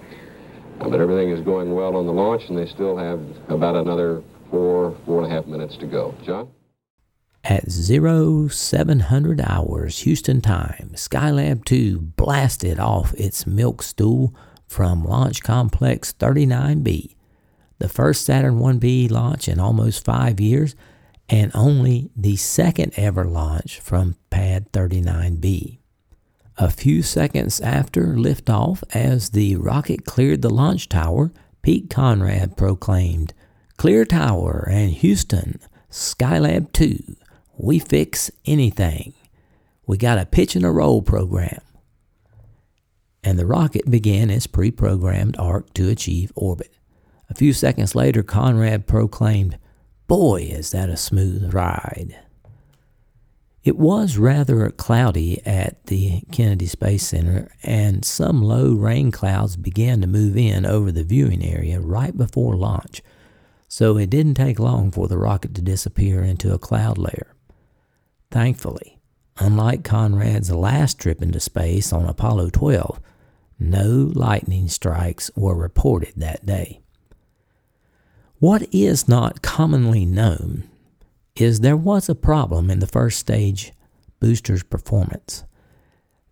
Uh, 0.80 0.90
but 0.90 1.00
everything 1.00 1.30
is 1.30 1.42
going 1.42 1.74
well 1.74 1.96
on 1.96 2.06
the 2.06 2.14
launch, 2.14 2.44
and 2.50 2.58
they 2.58 2.68
still 2.68 2.98
have 2.98 3.20
about 3.50 3.76
another 3.76 4.24
four, 4.50 4.98
four 5.06 5.24
and 5.24 5.32
a 5.32 5.36
half 5.36 5.46
minutes 5.46 5.78
to 5.78 5.86
go. 5.86 6.16
John? 6.26 6.50
At 7.44 7.72
0700 7.72 9.42
hours 9.42 10.00
Houston 10.00 10.42
time, 10.42 10.92
Skylab 10.94 11.66
2 11.66 12.00
blasted 12.00 12.80
off 12.80 13.14
its 13.14 13.48
milk 13.48 13.82
stool 13.82 14.36
from 14.68 15.04
Launch 15.04 15.42
Complex 15.42 16.14
39B, 16.14 17.16
the 17.80 17.90
first 17.90 18.26
Saturn 18.26 18.60
1B 18.60 19.10
launch 19.10 19.48
in 19.48 19.60
almost 19.60 20.04
five 20.04 20.40
years, 20.40 20.76
and 21.30 21.52
only 21.54 22.10
the 22.16 22.36
second 22.36 22.94
ever 22.96 23.26
launch 23.26 23.80
from 23.80 24.16
Pad 24.30 24.72
39B. 24.72 25.78
A 26.58 26.70
few 26.70 27.02
seconds 27.02 27.62
after 27.62 28.16
liftoff, 28.16 28.84
as 28.94 29.30
the 29.30 29.56
rocket 29.56 30.06
cleared 30.06 30.42
the 30.42 30.50
launch 30.50 30.90
tower, 30.90 31.32
Pete 31.62 31.90
Conrad 31.90 32.58
proclaimed, 32.58 33.34
Clear 33.78 34.04
Tower 34.04 34.68
and 34.70 34.92
Houston, 34.92 35.60
Skylab 35.90 36.74
2, 36.74 37.16
we 37.58 37.78
fix 37.78 38.32
anything. 38.46 39.14
We 39.86 39.98
got 39.98 40.18
a 40.18 40.26
pitch 40.26 40.56
and 40.56 40.66
a 40.66 40.72
roll 40.72 41.02
program. 41.02 41.62
And 43.24 43.38
the 43.38 43.46
rocket 43.46 43.90
began 43.90 44.30
its 44.30 44.48
pre 44.48 44.72
programmed 44.72 45.38
arc 45.38 45.74
to 45.74 45.90
achieve 45.90 46.32
orbit. 46.36 46.74
A 47.30 47.36
few 47.36 47.52
seconds 47.52 47.96
later, 47.96 48.24
Conrad 48.24 48.88
proclaimed, 48.88 49.58
Boy, 50.10 50.50
is 50.52 50.72
that 50.72 50.90
a 50.90 50.98
smooth 50.98 51.54
ride! 51.54 52.18
It 53.64 53.78
was 53.78 54.18
rather 54.18 54.68
cloudy 54.72 55.40
at 55.46 55.86
the 55.86 56.24
Kennedy 56.32 56.66
Space 56.66 57.06
Center, 57.06 57.52
and 57.62 58.04
some 58.04 58.42
low 58.42 58.74
rain 58.74 59.12
clouds 59.12 59.56
began 59.56 60.02
to 60.02 60.08
move 60.08 60.36
in 60.36 60.66
over 60.66 60.92
the 60.92 61.04
viewing 61.04 61.46
area 61.46 61.80
right 61.80 62.18
before 62.18 62.58
launch, 62.58 63.04
so 63.68 63.98
it 63.98 64.10
didn't 64.10 64.34
take 64.34 64.58
long 64.58 64.90
for 64.90 65.08
the 65.08 65.20
rocket 65.20 65.54
to 65.54 65.62
disappear 65.62 66.24
into 66.24 66.56
a 66.56 66.58
cloud 66.58 66.98
layer. 66.98 67.36
Thankfully, 68.32 68.98
unlike 69.38 69.84
Conrad's 69.84 70.50
last 70.50 70.98
trip 70.98 71.22
into 71.22 71.40
space 71.40 71.94
on 71.94 72.06
Apollo 72.08 72.50
12, 72.50 73.00
no 73.60 74.12
lightning 74.16 74.70
strikes 74.70 75.30
were 75.36 75.56
reported 75.56 76.14
that 76.18 76.48
day. 76.48 76.82
What 78.40 78.74
is 78.74 79.06
not 79.06 79.42
commonly 79.42 80.06
known 80.06 80.64
is 81.36 81.60
there 81.60 81.76
was 81.76 82.08
a 82.08 82.16
problem 82.16 82.70
in 82.70 82.80
the 82.80 82.88
first 82.88 83.20
stage 83.20 83.74
booster's 84.22 84.64
performance. 84.64 85.44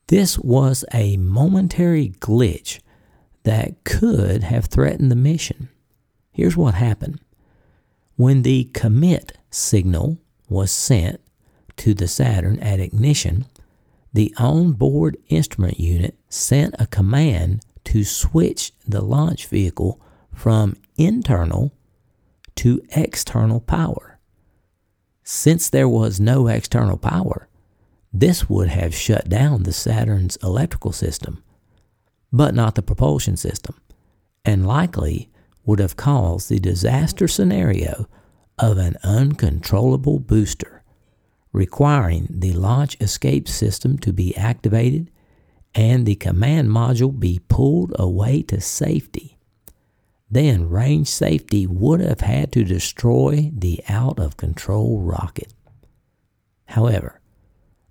This 0.07 0.39
was 0.39 0.85
a 0.93 1.17
momentary 1.17 2.13
glitch 2.19 2.79
that 3.43 3.83
could 3.83 4.43
have 4.43 4.67
threatened 4.67 5.11
the 5.11 5.17
mission. 5.17 5.67
Here's 6.31 6.55
what 6.55 6.75
happened. 6.75 7.19
When 8.15 8.43
the 8.43 8.69
commit 8.73 9.37
signal 9.49 10.17
was 10.47 10.71
sent 10.71 11.19
to 11.75 11.93
the 11.93 12.07
Saturn 12.07 12.57
at 12.61 12.79
ignition, 12.79 13.47
the 14.13 14.33
onboard 14.37 15.17
instrument 15.27 15.77
unit 15.77 16.15
sent 16.29 16.73
a 16.79 16.87
command 16.87 17.63
to 17.83 18.05
switch 18.05 18.71
the 18.87 19.01
launch 19.01 19.47
vehicle 19.47 20.01
from 20.33 20.77
internal 20.95 21.73
to 22.57 22.81
external 22.95 23.59
power. 23.59 24.19
Since 25.23 25.69
there 25.69 25.89
was 25.89 26.19
no 26.19 26.47
external 26.47 26.97
power, 26.97 27.47
this 28.13 28.49
would 28.49 28.69
have 28.69 28.95
shut 28.95 29.29
down 29.29 29.63
the 29.63 29.73
Saturn's 29.73 30.37
electrical 30.37 30.91
system, 30.91 31.43
but 32.31 32.55
not 32.55 32.75
the 32.75 32.81
propulsion 32.81 33.37
system, 33.37 33.75
and 34.45 34.65
likely 34.65 35.29
would 35.65 35.79
have 35.79 35.97
caused 35.97 36.49
the 36.49 36.59
disaster 36.59 37.27
scenario 37.27 38.07
of 38.57 38.77
an 38.77 38.95
uncontrollable 39.03 40.19
booster, 40.19 40.83
requiring 41.51 42.27
the 42.29 42.53
launch 42.53 42.97
escape 43.01 43.47
system 43.47 43.97
to 43.99 44.13
be 44.13 44.35
activated 44.35 45.11
and 45.75 46.05
the 46.05 46.15
command 46.15 46.69
module 46.69 47.17
be 47.17 47.39
pulled 47.49 47.93
away 47.99 48.41
to 48.41 48.59
safety 48.59 49.36
then 50.29 50.69
range 50.69 51.07
safety 51.07 51.65
would 51.65 51.99
have 52.01 52.21
had 52.21 52.51
to 52.51 52.63
destroy 52.63 53.51
the 53.53 53.81
out 53.87 54.19
of 54.19 54.37
control 54.37 54.99
rocket. 54.99 55.53
However, 56.65 57.21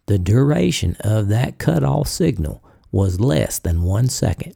the 0.06 0.18
duration 0.18 0.96
of 1.00 1.28
that 1.28 1.58
cutoff 1.58 2.08
signal 2.08 2.62
was 2.92 3.20
less 3.20 3.58
than 3.58 3.82
one 3.82 4.08
second, 4.08 4.54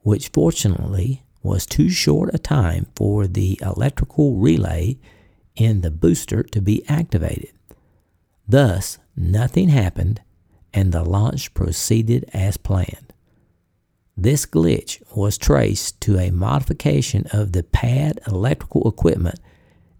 which 0.00 0.28
fortunately 0.28 1.22
was 1.42 1.66
too 1.66 1.88
short 1.88 2.30
a 2.32 2.38
time 2.38 2.86
for 2.94 3.26
the 3.26 3.58
electrical 3.62 4.36
relay 4.36 4.96
in 5.56 5.80
the 5.80 5.90
booster 5.90 6.42
to 6.42 6.60
be 6.60 6.88
activated. 6.88 7.52
Thus, 8.48 8.98
nothing 9.16 9.68
happened 9.68 10.20
and 10.72 10.92
the 10.92 11.04
launch 11.04 11.52
proceeded 11.52 12.24
as 12.32 12.56
planned. 12.56 13.11
This 14.16 14.44
glitch 14.44 15.02
was 15.16 15.38
traced 15.38 16.00
to 16.02 16.18
a 16.18 16.30
modification 16.30 17.26
of 17.32 17.52
the 17.52 17.62
pad 17.62 18.20
electrical 18.26 18.86
equipment, 18.86 19.40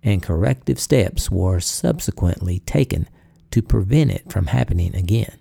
and 0.03 0.23
corrective 0.23 0.79
steps 0.79 1.31
were 1.31 1.61
subsequently 1.61 2.59
taken 2.61 3.09
to 3.53 3.63
prevent 3.63 4.11
it 4.11 4.31
from 4.31 4.47
happening 4.47 4.95
again. 4.95 5.39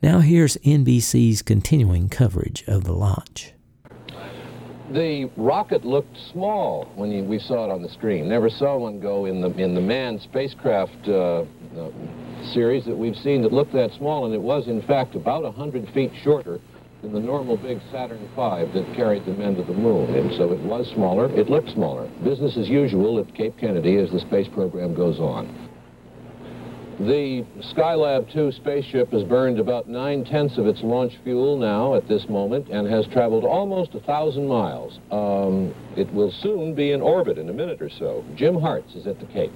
Now, 0.00 0.20
here's 0.20 0.56
NBC's 0.58 1.42
continuing 1.42 2.08
coverage 2.08 2.62
of 2.68 2.84
the 2.84 2.92
launch. 2.92 3.52
The 4.92 5.30
rocket 5.36 5.84
looked 5.84 6.16
small 6.32 6.90
when 6.94 7.10
you, 7.10 7.24
we 7.24 7.38
saw 7.38 7.64
it 7.64 7.70
on 7.70 7.82
the 7.82 7.88
screen. 7.90 8.28
Never 8.28 8.48
saw 8.48 8.76
one 8.76 9.00
go 9.00 9.26
in 9.26 9.40
the 9.40 9.50
in 9.52 9.74
the 9.74 9.80
manned 9.80 10.20
spacecraft 10.22 11.08
uh, 11.08 11.44
uh, 11.76 11.90
series 12.52 12.84
that 12.86 12.96
we've 12.96 13.16
seen 13.16 13.42
that 13.42 13.52
looked 13.52 13.72
that 13.74 13.92
small, 13.92 14.24
and 14.24 14.34
it 14.34 14.40
was 14.40 14.66
in 14.66 14.82
fact 14.82 15.14
about 15.14 15.44
100 15.44 15.88
feet 15.94 16.10
shorter 16.24 16.60
than 17.02 17.12
the 17.12 17.20
normal 17.20 17.56
big 17.56 17.80
Saturn 17.90 18.20
V 18.36 18.78
that 18.78 18.92
carried 18.94 19.24
the 19.24 19.32
men 19.32 19.56
to 19.56 19.62
the 19.62 19.72
moon. 19.72 20.14
And 20.14 20.32
so 20.36 20.52
it 20.52 20.60
was 20.60 20.90
smaller. 20.94 21.30
It 21.38 21.48
looked 21.48 21.70
smaller. 21.70 22.08
Business 22.22 22.56
as 22.56 22.68
usual 22.68 23.18
at 23.18 23.34
Cape 23.34 23.56
Kennedy 23.58 23.96
as 23.96 24.10
the 24.10 24.20
space 24.20 24.48
program 24.48 24.94
goes 24.94 25.18
on. 25.18 25.68
The 27.00 27.46
Skylab 27.74 28.30
2 28.30 28.52
spaceship 28.52 29.10
has 29.12 29.24
burned 29.24 29.58
about 29.58 29.88
nine-tenths 29.88 30.58
of 30.58 30.66
its 30.66 30.82
launch 30.82 31.14
fuel 31.24 31.56
now 31.56 31.94
at 31.94 32.06
this 32.08 32.28
moment 32.28 32.68
and 32.68 32.86
has 32.86 33.06
traveled 33.06 33.44
almost 33.44 33.94
a 33.94 34.00
thousand 34.00 34.46
miles. 34.46 34.98
Um, 35.10 35.74
it 35.96 36.12
will 36.12 36.30
soon 36.30 36.74
be 36.74 36.92
in 36.92 37.00
orbit 37.00 37.38
in 37.38 37.48
a 37.48 37.54
minute 37.54 37.80
or 37.80 37.88
so. 37.88 38.22
Jim 38.36 38.60
Hartz 38.60 38.94
is 38.94 39.06
at 39.06 39.18
the 39.18 39.24
Cape. 39.26 39.52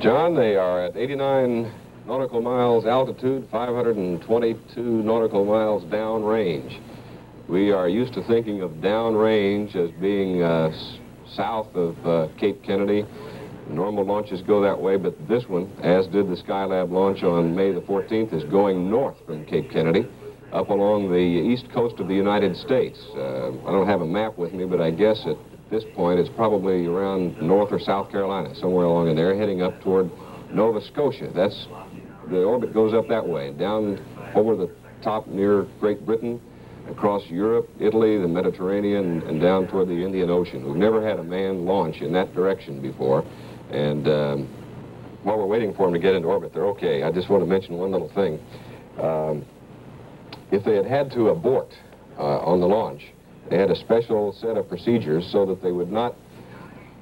John, 0.00 0.36
they 0.36 0.54
are 0.54 0.84
at 0.84 0.96
89 0.96 1.72
nautical 2.06 2.40
miles 2.40 2.84
altitude, 2.84 3.46
522 3.50 4.80
nautical 4.80 5.44
miles 5.44 5.84
downrange. 5.84 6.80
We 7.48 7.70
are 7.70 7.88
used 7.88 8.14
to 8.14 8.22
thinking 8.24 8.62
of 8.62 8.70
downrange 8.72 9.76
as 9.76 9.90
being 10.00 10.42
uh, 10.42 10.72
south 11.34 11.74
of 11.74 12.06
uh, 12.06 12.28
Cape 12.38 12.62
Kennedy. 12.62 13.06
Normal 13.68 14.04
launches 14.04 14.42
go 14.42 14.60
that 14.62 14.80
way, 14.80 14.96
but 14.96 15.16
this 15.28 15.48
one, 15.48 15.70
as 15.82 16.06
did 16.08 16.28
the 16.28 16.36
Skylab 16.36 16.90
launch 16.90 17.22
on 17.22 17.54
May 17.54 17.72
the 17.72 17.80
14th, 17.80 18.32
is 18.32 18.44
going 18.44 18.90
north 18.90 19.16
from 19.24 19.44
Cape 19.44 19.70
Kennedy 19.70 20.06
up 20.52 20.68
along 20.68 21.10
the 21.10 21.16
east 21.16 21.70
coast 21.72 21.98
of 21.98 22.08
the 22.08 22.14
United 22.14 22.56
States. 22.56 22.98
Uh, 23.14 23.48
I 23.66 23.72
don't 23.72 23.86
have 23.86 24.02
a 24.02 24.06
map 24.06 24.36
with 24.36 24.52
me, 24.52 24.66
but 24.66 24.80
I 24.80 24.90
guess 24.90 25.22
at 25.26 25.36
this 25.70 25.84
point 25.94 26.20
it's 26.20 26.28
probably 26.36 26.86
around 26.86 27.40
North 27.40 27.72
or 27.72 27.80
South 27.80 28.10
Carolina, 28.10 28.54
somewhere 28.56 28.84
along 28.84 29.08
in 29.08 29.16
there, 29.16 29.34
heading 29.36 29.62
up 29.62 29.80
toward 29.82 30.10
Nova 30.52 30.82
Scotia. 30.82 31.30
That's 31.34 31.66
the 32.32 32.42
orbit 32.42 32.72
goes 32.72 32.94
up 32.94 33.08
that 33.08 33.26
way, 33.26 33.52
down 33.52 34.02
over 34.34 34.56
the 34.56 34.70
top 35.02 35.26
near 35.26 35.66
Great 35.80 36.04
Britain, 36.04 36.40
across 36.88 37.22
Europe, 37.26 37.68
Italy, 37.78 38.18
the 38.18 38.28
Mediterranean, 38.28 39.22
and 39.22 39.40
down 39.40 39.68
toward 39.68 39.88
the 39.88 40.04
Indian 40.04 40.30
Ocean. 40.30 40.66
We've 40.66 40.76
never 40.76 41.06
had 41.06 41.18
a 41.18 41.22
manned 41.22 41.64
launch 41.64 42.00
in 42.00 42.12
that 42.14 42.34
direction 42.34 42.80
before, 42.80 43.24
and 43.70 44.08
um, 44.08 44.48
while 45.22 45.38
we're 45.38 45.46
waiting 45.46 45.74
for 45.74 45.86
them 45.86 45.94
to 45.94 46.00
get 46.00 46.14
into 46.14 46.28
orbit, 46.28 46.52
they're 46.52 46.66
okay. 46.66 47.02
I 47.02 47.12
just 47.12 47.28
want 47.28 47.42
to 47.42 47.46
mention 47.46 47.76
one 47.76 47.92
little 47.92 48.10
thing. 48.10 48.40
Um, 49.00 49.44
if 50.50 50.64
they 50.64 50.74
had 50.74 50.86
had 50.86 51.10
to 51.12 51.28
abort 51.28 51.72
uh, 52.18 52.38
on 52.40 52.60
the 52.60 52.66
launch, 52.66 53.02
they 53.48 53.58
had 53.58 53.70
a 53.70 53.76
special 53.76 54.32
set 54.40 54.56
of 54.56 54.68
procedures 54.68 55.28
so 55.30 55.46
that 55.46 55.62
they 55.62 55.72
would 55.72 55.90
not 55.90 56.14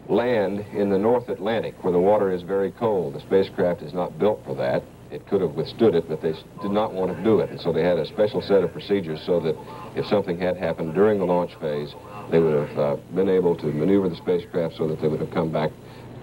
land 0.09 0.61
in 0.75 0.91
the 0.91 0.99
North 0.99 1.29
Atlantic 1.29 1.75
where 1.83 1.93
the 1.93 1.99
water 1.99 2.33
is 2.33 2.43
very 2.43 2.73
cold. 2.73 3.15
The 3.15 3.21
spacecraft 3.21 3.83
is 3.83 3.93
not 3.93 4.19
built 4.19 4.41
for 4.45 4.55
that 4.57 4.83
it 5.11 5.27
could 5.27 5.41
have 5.41 5.53
withstood 5.53 5.95
it, 5.95 6.09
but 6.09 6.21
they 6.21 6.33
did 6.63 6.71
not 6.71 6.93
want 6.93 7.17
to 7.17 7.23
do 7.25 7.41
it. 7.41 7.51
And 7.51 7.61
so 7.61 7.73
they 7.73 7.83
had 7.83 7.99
a 7.99 8.07
special 8.07 8.41
set 8.41 8.63
of 8.63 8.73
procedures 8.73 9.21
so 9.25 9.41
that 9.41 9.57
if 9.97 10.07
something 10.07 10.39
had 10.39 10.57
happened 10.57 10.95
during 10.95 11.19
the 11.19 11.25
launch 11.25 11.55
phase, 11.57 11.95
they 12.31 12.39
would 12.39 12.69
have 12.69 12.79
uh, 12.79 12.97
been 13.15 13.29
able 13.29 13.57
to 13.57 13.67
maneuver 13.67 14.09
the 14.09 14.17
spacecraft 14.17 14.77
so 14.77 14.87
that 14.87 15.01
they 15.01 15.09
would 15.09 15.21
have 15.21 15.33
come 15.33 15.51
back 15.51 15.71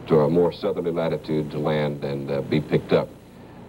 to 0.08 0.19
a 0.21 0.30
more 0.30 0.54
southerly 0.54 0.91
latitude 0.91 1.52
to 1.52 1.60
land 1.60 2.04
and 2.04 2.32
uh, 2.32 2.41
be 2.41 2.62
picked 2.62 2.93
up. 2.93 3.10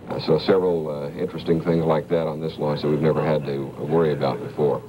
Uh, 0.08 0.20
so 0.20 0.38
several 0.38 0.88
uh, 0.88 1.10
interesting 1.10 1.62
things 1.62 1.84
like 1.84 2.08
that 2.08 2.26
on 2.26 2.40
this 2.40 2.56
launch 2.58 2.80
that 2.80 2.88
we've 2.88 3.00
never 3.00 3.24
had 3.24 3.44
to 3.44 3.64
worry 3.90 4.12
about 4.12 4.38
before. 4.38 4.82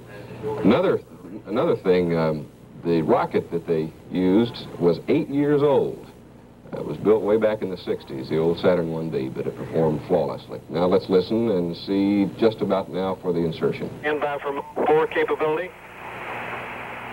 Another 0.63 1.01
another 1.47 1.75
thing, 1.75 2.15
um, 2.15 2.47
the 2.85 3.01
rocket 3.01 3.51
that 3.51 3.67
they 3.67 3.91
used 4.11 4.67
was 4.79 4.99
eight 5.07 5.27
years 5.29 5.61
old. 5.61 6.08
It 6.73 6.85
was 6.85 6.97
built 6.97 7.23
way 7.23 7.37
back 7.37 7.61
in 7.61 7.69
the 7.69 7.77
60s, 7.77 8.29
the 8.29 8.37
old 8.37 8.59
Saturn 8.59 8.89
1B, 8.89 9.33
but 9.33 9.47
it 9.47 9.55
performed 9.57 10.01
flawlessly. 10.07 10.61
Now 10.69 10.85
let's 10.85 11.09
listen 11.09 11.49
and 11.49 11.75
see 11.75 12.25
just 12.39 12.61
about 12.61 12.91
now 12.91 13.17
for 13.21 13.33
the 13.33 13.39
insertion. 13.39 13.89
Inbound 14.03 14.41
for 14.41 14.53
mode 14.53 14.87
4 14.87 15.07
capability. 15.07 15.69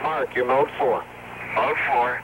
Mark, 0.03 0.35
your 0.35 0.47
mode 0.47 0.69
4. 0.79 1.05
Mode 1.57 1.77
4. 1.93 2.23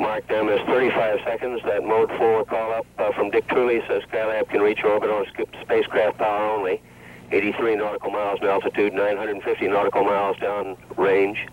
Mark, 0.00 0.26
down 0.28 0.48
is 0.48 0.60
35 0.66 1.20
seconds. 1.24 1.60
That 1.64 1.84
mode 1.84 2.10
4 2.18 2.44
call 2.46 2.72
up 2.72 2.86
uh, 2.98 3.12
from 3.12 3.30
Dick 3.30 3.46
Truly 3.48 3.80
says 3.86 4.02
Skylab 4.10 4.48
can 4.48 4.60
reach 4.60 4.82
orbit 4.82 5.10
on 5.10 5.26
sc- 5.26 5.54
spacecraft 5.62 6.18
power 6.18 6.50
only. 6.50 6.80
83 7.30 7.76
nautical 7.76 8.10
miles 8.10 8.40
in 8.42 8.48
altitude, 8.48 8.92
950 8.92 9.68
nautical 9.68 10.04
miles 10.04 10.36
down 10.38 10.76
range. 10.96 11.46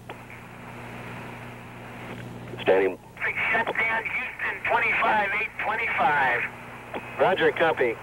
Standing. 2.62 2.97
Shutdown, 3.23 4.03
Houston 4.03 4.55
25, 4.69 5.29
825. 5.67 6.41
Roger, 7.19 7.51
copy. 7.51 7.93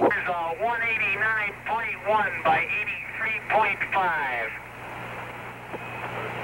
There's 0.00 0.28
a 0.28 0.54
189.1 0.58 2.44
by 2.44 2.66
83.5. 3.20 4.48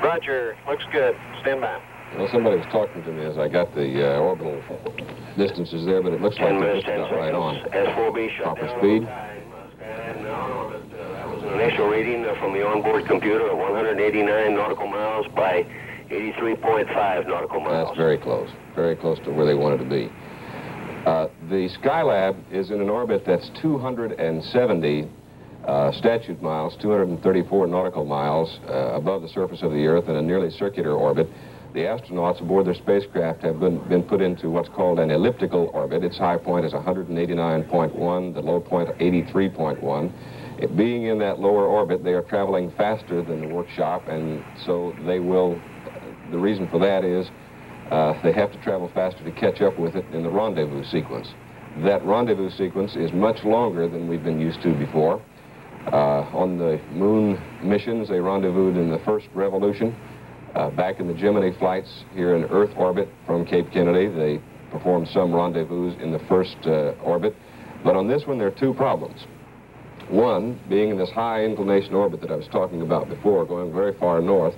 Roger, 0.03 0.57
looks 0.69 0.85
good. 0.93 1.17
Stand 1.41 1.61
by. 1.61 1.81
Well, 2.17 2.29
somebody 2.33 2.57
was 2.57 2.67
talking 2.73 3.03
to 3.03 3.11
me 3.13 3.25
as 3.25 3.37
I 3.37 3.49
got 3.49 3.75
the 3.75 4.15
uh, 4.17 4.21
orbital 4.21 4.63
distances 5.37 5.85
there, 5.85 6.01
but 6.03 6.13
it 6.13 6.21
looks 6.23 6.37
like 6.39 6.49
10 6.49 6.61
they're 6.61 6.69
minutes, 6.69 6.87
just 6.87 6.97
10 6.97 7.01
about 7.01 7.17
right 7.19 7.35
on. 7.35 7.57
seconds. 7.65 7.89
S4B 7.89 8.37
shut 8.37 8.45
Proper 8.45 8.69
speed. 8.79 9.03
Skylab 9.03 10.23
now 10.23 10.47
in 10.47 10.53
orbit. 10.53 10.83
Uh, 10.93 10.97
that 11.13 11.29
was 11.29 11.43
an 11.43 11.61
initial 11.61 11.89
reading 11.89 12.25
uh, 12.25 12.35
from 12.41 12.53
the 12.55 12.65
onboard 12.67 13.05
computer 13.07 13.51
of 13.51 13.59
189 13.59 14.55
nautical 14.55 14.87
miles 14.87 15.27
by 15.35 15.67
83.5 16.11 17.27
nautical 17.27 17.61
miles. 17.61 17.89
That's 17.89 17.99
very 17.99 18.19
close, 18.19 18.49
very 18.75 18.97
close 18.97 19.19
to 19.21 19.31
where 19.31 19.47
they 19.47 19.55
wanted 19.55 19.79
to 19.79 19.89
be. 19.89 20.11
Uh, 21.07 21.29
the 21.49 21.69
Skylab 21.81 22.37
is 22.53 22.71
in 22.71 22.81
an 22.81 22.89
orbit 22.89 23.23
that's 23.27 23.51
270 23.63 25.09
uh, 25.67 25.93
statute 25.93 26.43
miles, 26.43 26.77
234 26.81 27.67
nautical 27.67 28.05
miles 28.05 28.59
uh, 28.69 28.95
above 28.95 29.23
the 29.23 29.29
surface 29.29 29.63
of 29.63 29.73
the 29.73 29.87
Earth 29.87 30.09
in 30.09 30.17
a 30.17 30.23
nearly 30.23 30.51
circular 30.51 30.93
orbit. 30.93 31.29
The 31.75 31.81
astronauts 31.81 32.41
aboard 32.41 32.67
their 32.67 32.75
spacecraft 32.75 33.43
have 33.43 33.61
been, 33.61 33.87
been 33.89 34.03
put 34.03 34.23
into 34.23 34.49
what's 34.49 34.71
called 34.71 34.99
an 34.99 35.11
elliptical 35.11 35.71
orbit. 35.75 36.03
Its 36.03 36.17
high 36.17 36.39
point 36.39 36.65
is 36.65 36.73
189.1, 36.73 38.35
the 38.35 38.41
low 38.41 38.61
point 38.61 38.89
83.1. 38.99 40.13
It 40.59 40.77
being 40.77 41.05
in 41.05 41.19
that 41.19 41.39
lower 41.39 41.67
orbit, 41.67 42.03
they 42.03 42.15
are 42.15 42.23
traveling 42.23 42.73
faster 42.73 43.23
than 43.23 43.41
the 43.41 43.55
workshop, 43.55 44.09
and 44.09 44.43
so 44.65 44.95
they 45.07 45.21
will, 45.21 45.61
the 46.31 46.39
reason 46.39 46.69
for 46.69 46.79
that 46.81 47.05
is 47.05 47.29
uh, 47.91 48.21
they 48.23 48.33
have 48.33 48.53
to 48.53 48.63
travel 48.63 48.91
faster 48.95 49.25
to 49.25 49.33
catch 49.33 49.61
up 49.61 49.79
with 49.79 49.97
it 49.97 50.05
in 50.13 50.23
the 50.23 50.31
rendezvous 50.31 50.85
sequence. 50.85 51.29
That 51.85 52.05
rendezvous 52.05 52.51
sequence 52.51 52.97
is 52.97 53.13
much 53.13 53.45
longer 53.45 53.89
than 53.89 54.09
we've 54.09 54.23
been 54.23 54.41
used 54.41 54.63
to 54.63 54.75
before. 54.75 55.23
Uh, 55.93 56.27
on 56.35 56.59
the 56.59 56.81
moon 56.93 57.41
missions, 57.63 58.09
they 58.09 58.21
rendezvoused 58.21 58.77
in 58.77 58.91
the 58.91 58.99
first 59.01 59.27
revolution. 59.35 59.97
Uh, 60.55 60.71
back 60.71 60.99
in 60.99 61.07
the 61.07 61.15
Gemini 61.15 61.57
flights 61.59 62.05
here 62.15 62.35
in 62.35 62.45
Earth 62.45 62.71
orbit 62.77 63.09
from 63.27 63.47
Cape 63.47 63.71
Kennedy, 63.73 64.09
they 64.09 64.43
performed 64.71 65.09
some 65.09 65.35
rendezvous 65.35 65.97
in 65.99 66.11
the 66.11 66.19
first 66.21 66.57
uh, 66.67 66.93
orbit. 67.03 67.35
But 67.85 67.97
on 67.97 68.09
this 68.09 68.27
one, 68.27 68.39
there 68.39 68.49
are 68.49 68.59
two 68.59 68.75
problems. 68.75 69.25
One, 70.11 70.59
being 70.69 70.91
in 70.91 70.99
this 70.99 71.11
high 71.11 71.45
inclination 71.45 71.95
orbit 71.95 72.21
that 72.23 72.31
I 72.31 72.37
was 72.37 72.49
talking 72.49 72.83
about 72.83 73.09
before, 73.09 73.45
going 73.45 73.73
very 73.73 73.95
far 73.99 74.21
north, 74.21 74.55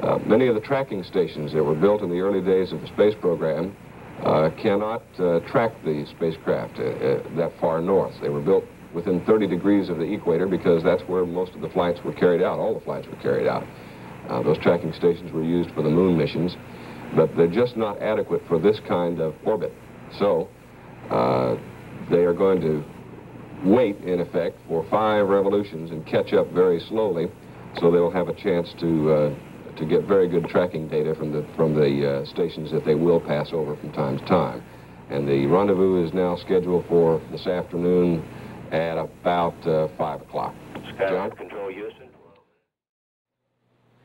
uh, 0.00 0.18
many 0.26 0.48
of 0.48 0.54
the 0.54 0.60
tracking 0.60 1.02
stations 1.04 1.52
that 1.52 1.62
were 1.62 1.74
built 1.74 2.02
in 2.02 2.10
the 2.10 2.20
early 2.20 2.40
days 2.40 2.72
of 2.72 2.80
the 2.80 2.86
space 2.88 3.14
program 3.20 3.76
uh, 4.24 4.50
cannot 4.60 5.02
uh, 5.18 5.40
track 5.50 5.72
the 5.84 6.06
spacecraft 6.16 6.78
uh, 6.78 6.82
uh, 6.82 7.36
that 7.36 7.52
far 7.60 7.80
north. 7.80 8.14
They 8.20 8.28
were 8.28 8.40
built 8.40 8.64
within 8.94 9.24
30 9.24 9.46
degrees 9.48 9.88
of 9.88 9.98
the 9.98 10.12
equator 10.12 10.46
because 10.46 10.82
that's 10.82 11.02
where 11.08 11.24
most 11.24 11.54
of 11.54 11.60
the 11.60 11.68
flights 11.68 12.00
were 12.04 12.12
carried 12.12 12.42
out. 12.42 12.58
All 12.58 12.74
the 12.74 12.84
flights 12.84 13.08
were 13.08 13.16
carried 13.16 13.46
out. 13.46 13.64
Uh, 14.28 14.42
those 14.42 14.58
tracking 14.58 14.92
stations 14.92 15.32
were 15.32 15.42
used 15.42 15.70
for 15.74 15.82
the 15.82 15.90
moon 15.90 16.16
missions, 16.16 16.56
but 17.16 17.34
they're 17.36 17.48
just 17.50 17.76
not 17.76 18.00
adequate 18.00 18.42
for 18.46 18.58
this 18.58 18.78
kind 18.86 19.20
of 19.20 19.34
orbit. 19.44 19.72
So 20.18 20.48
they 22.10 22.24
are 22.24 22.34
going 22.34 22.60
to 22.60 22.84
wait, 23.64 23.96
in 23.98 24.20
effect, 24.20 24.56
for 24.68 24.86
five 24.90 25.28
revolutions 25.28 25.90
and 25.90 26.06
catch 26.06 26.32
up 26.32 26.50
very 26.52 26.80
slowly, 26.88 27.26
so 27.80 27.90
they'll 27.90 28.10
have 28.10 28.28
a 28.28 28.34
chance 28.34 28.72
to 28.78 29.34
to 29.76 29.86
get 29.86 30.04
very 30.04 30.28
good 30.28 30.48
tracking 30.48 30.88
data 30.88 31.14
from 31.14 31.32
the 31.32 31.46
from 31.56 31.74
the 31.74 32.22
uh, 32.22 32.24
stations 32.26 32.70
that 32.70 32.84
they 32.84 32.94
will 32.94 33.20
pass 33.20 33.52
over 33.52 33.76
from 33.76 33.92
time 33.92 34.18
to 34.18 34.24
time. 34.26 34.62
And 35.10 35.28
the 35.28 35.46
rendezvous 35.46 36.04
is 36.04 36.12
now 36.12 36.36
scheduled 36.36 36.86
for 36.86 37.20
this 37.30 37.46
afternoon 37.46 38.24
at 38.70 38.96
about 38.96 39.54
uh, 39.66 39.88
five 39.98 40.22
o'clock. 40.22 40.54
Skylab 40.96 41.36
control 41.36 41.70
Houston. 41.70 42.08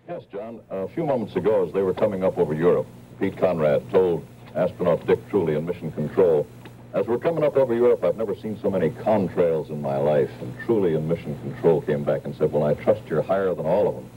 Yes, 0.08 0.22
John. 0.32 0.62
A 0.70 0.88
few 0.90 1.06
moments 1.06 1.36
ago, 1.36 1.66
as 1.68 1.74
they 1.74 1.82
were 1.82 1.94
coming 1.94 2.24
up 2.24 2.38
over 2.38 2.54
Europe, 2.54 2.88
Pete 3.20 3.38
Conrad 3.38 3.90
told 3.92 4.26
astronaut 4.56 5.06
Dick 5.06 5.20
Truly 5.30 5.56
in 5.56 5.66
Mission 5.66 5.92
Control, 5.92 6.48
as 6.94 7.06
we're 7.06 7.20
coming 7.20 7.44
up 7.44 7.58
over 7.58 7.76
Europe, 7.76 8.04
I've 8.04 8.16
never 8.16 8.36
seen 8.36 8.58
so 8.62 8.70
many 8.70 8.90
contrails 8.90 9.70
in 9.70 9.82
my 9.82 9.98
life. 9.98 10.30
And 10.40 10.54
Truly 10.66 10.96
in 10.96 11.08
Mission 11.08 11.38
Control 11.42 11.82
came 11.82 12.04
back 12.04 12.24
and 12.24 12.36
said, 12.36 12.52
well, 12.52 12.64
I 12.64 12.74
trust 12.74 13.02
you're 13.08 13.22
higher 13.22 13.54
than 13.54 13.66
all 13.66 13.88
of 13.88 13.96
them. 13.96 14.10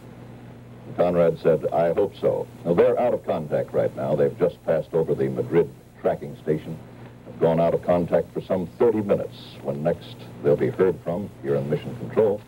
Conrad 0.96 1.38
said, 1.40 1.66
I 1.72 1.92
hope 1.92 2.14
so. 2.20 2.46
Now, 2.64 2.74
they're 2.74 2.98
out 2.98 3.14
of 3.14 3.24
contact 3.24 3.72
right 3.72 3.94
now. 3.96 4.16
They've 4.16 4.38
just 4.38 4.62
passed 4.64 4.92
over 4.92 5.14
the 5.14 5.28
Madrid 5.28 5.70
tracking 6.00 6.36
station. 6.42 6.78
Have 7.26 7.40
gone 7.40 7.60
out 7.60 7.74
of 7.74 7.82
contact 7.84 8.32
for 8.32 8.40
some 8.40 8.66
30 8.78 9.02
minutes. 9.02 9.36
When 9.62 9.82
next 9.82 10.16
they'll 10.42 10.56
be 10.56 10.70
heard 10.70 10.98
from 11.04 11.30
here 11.42 11.56
in 11.56 11.68
Mission 11.68 11.96
Control, 11.96 12.40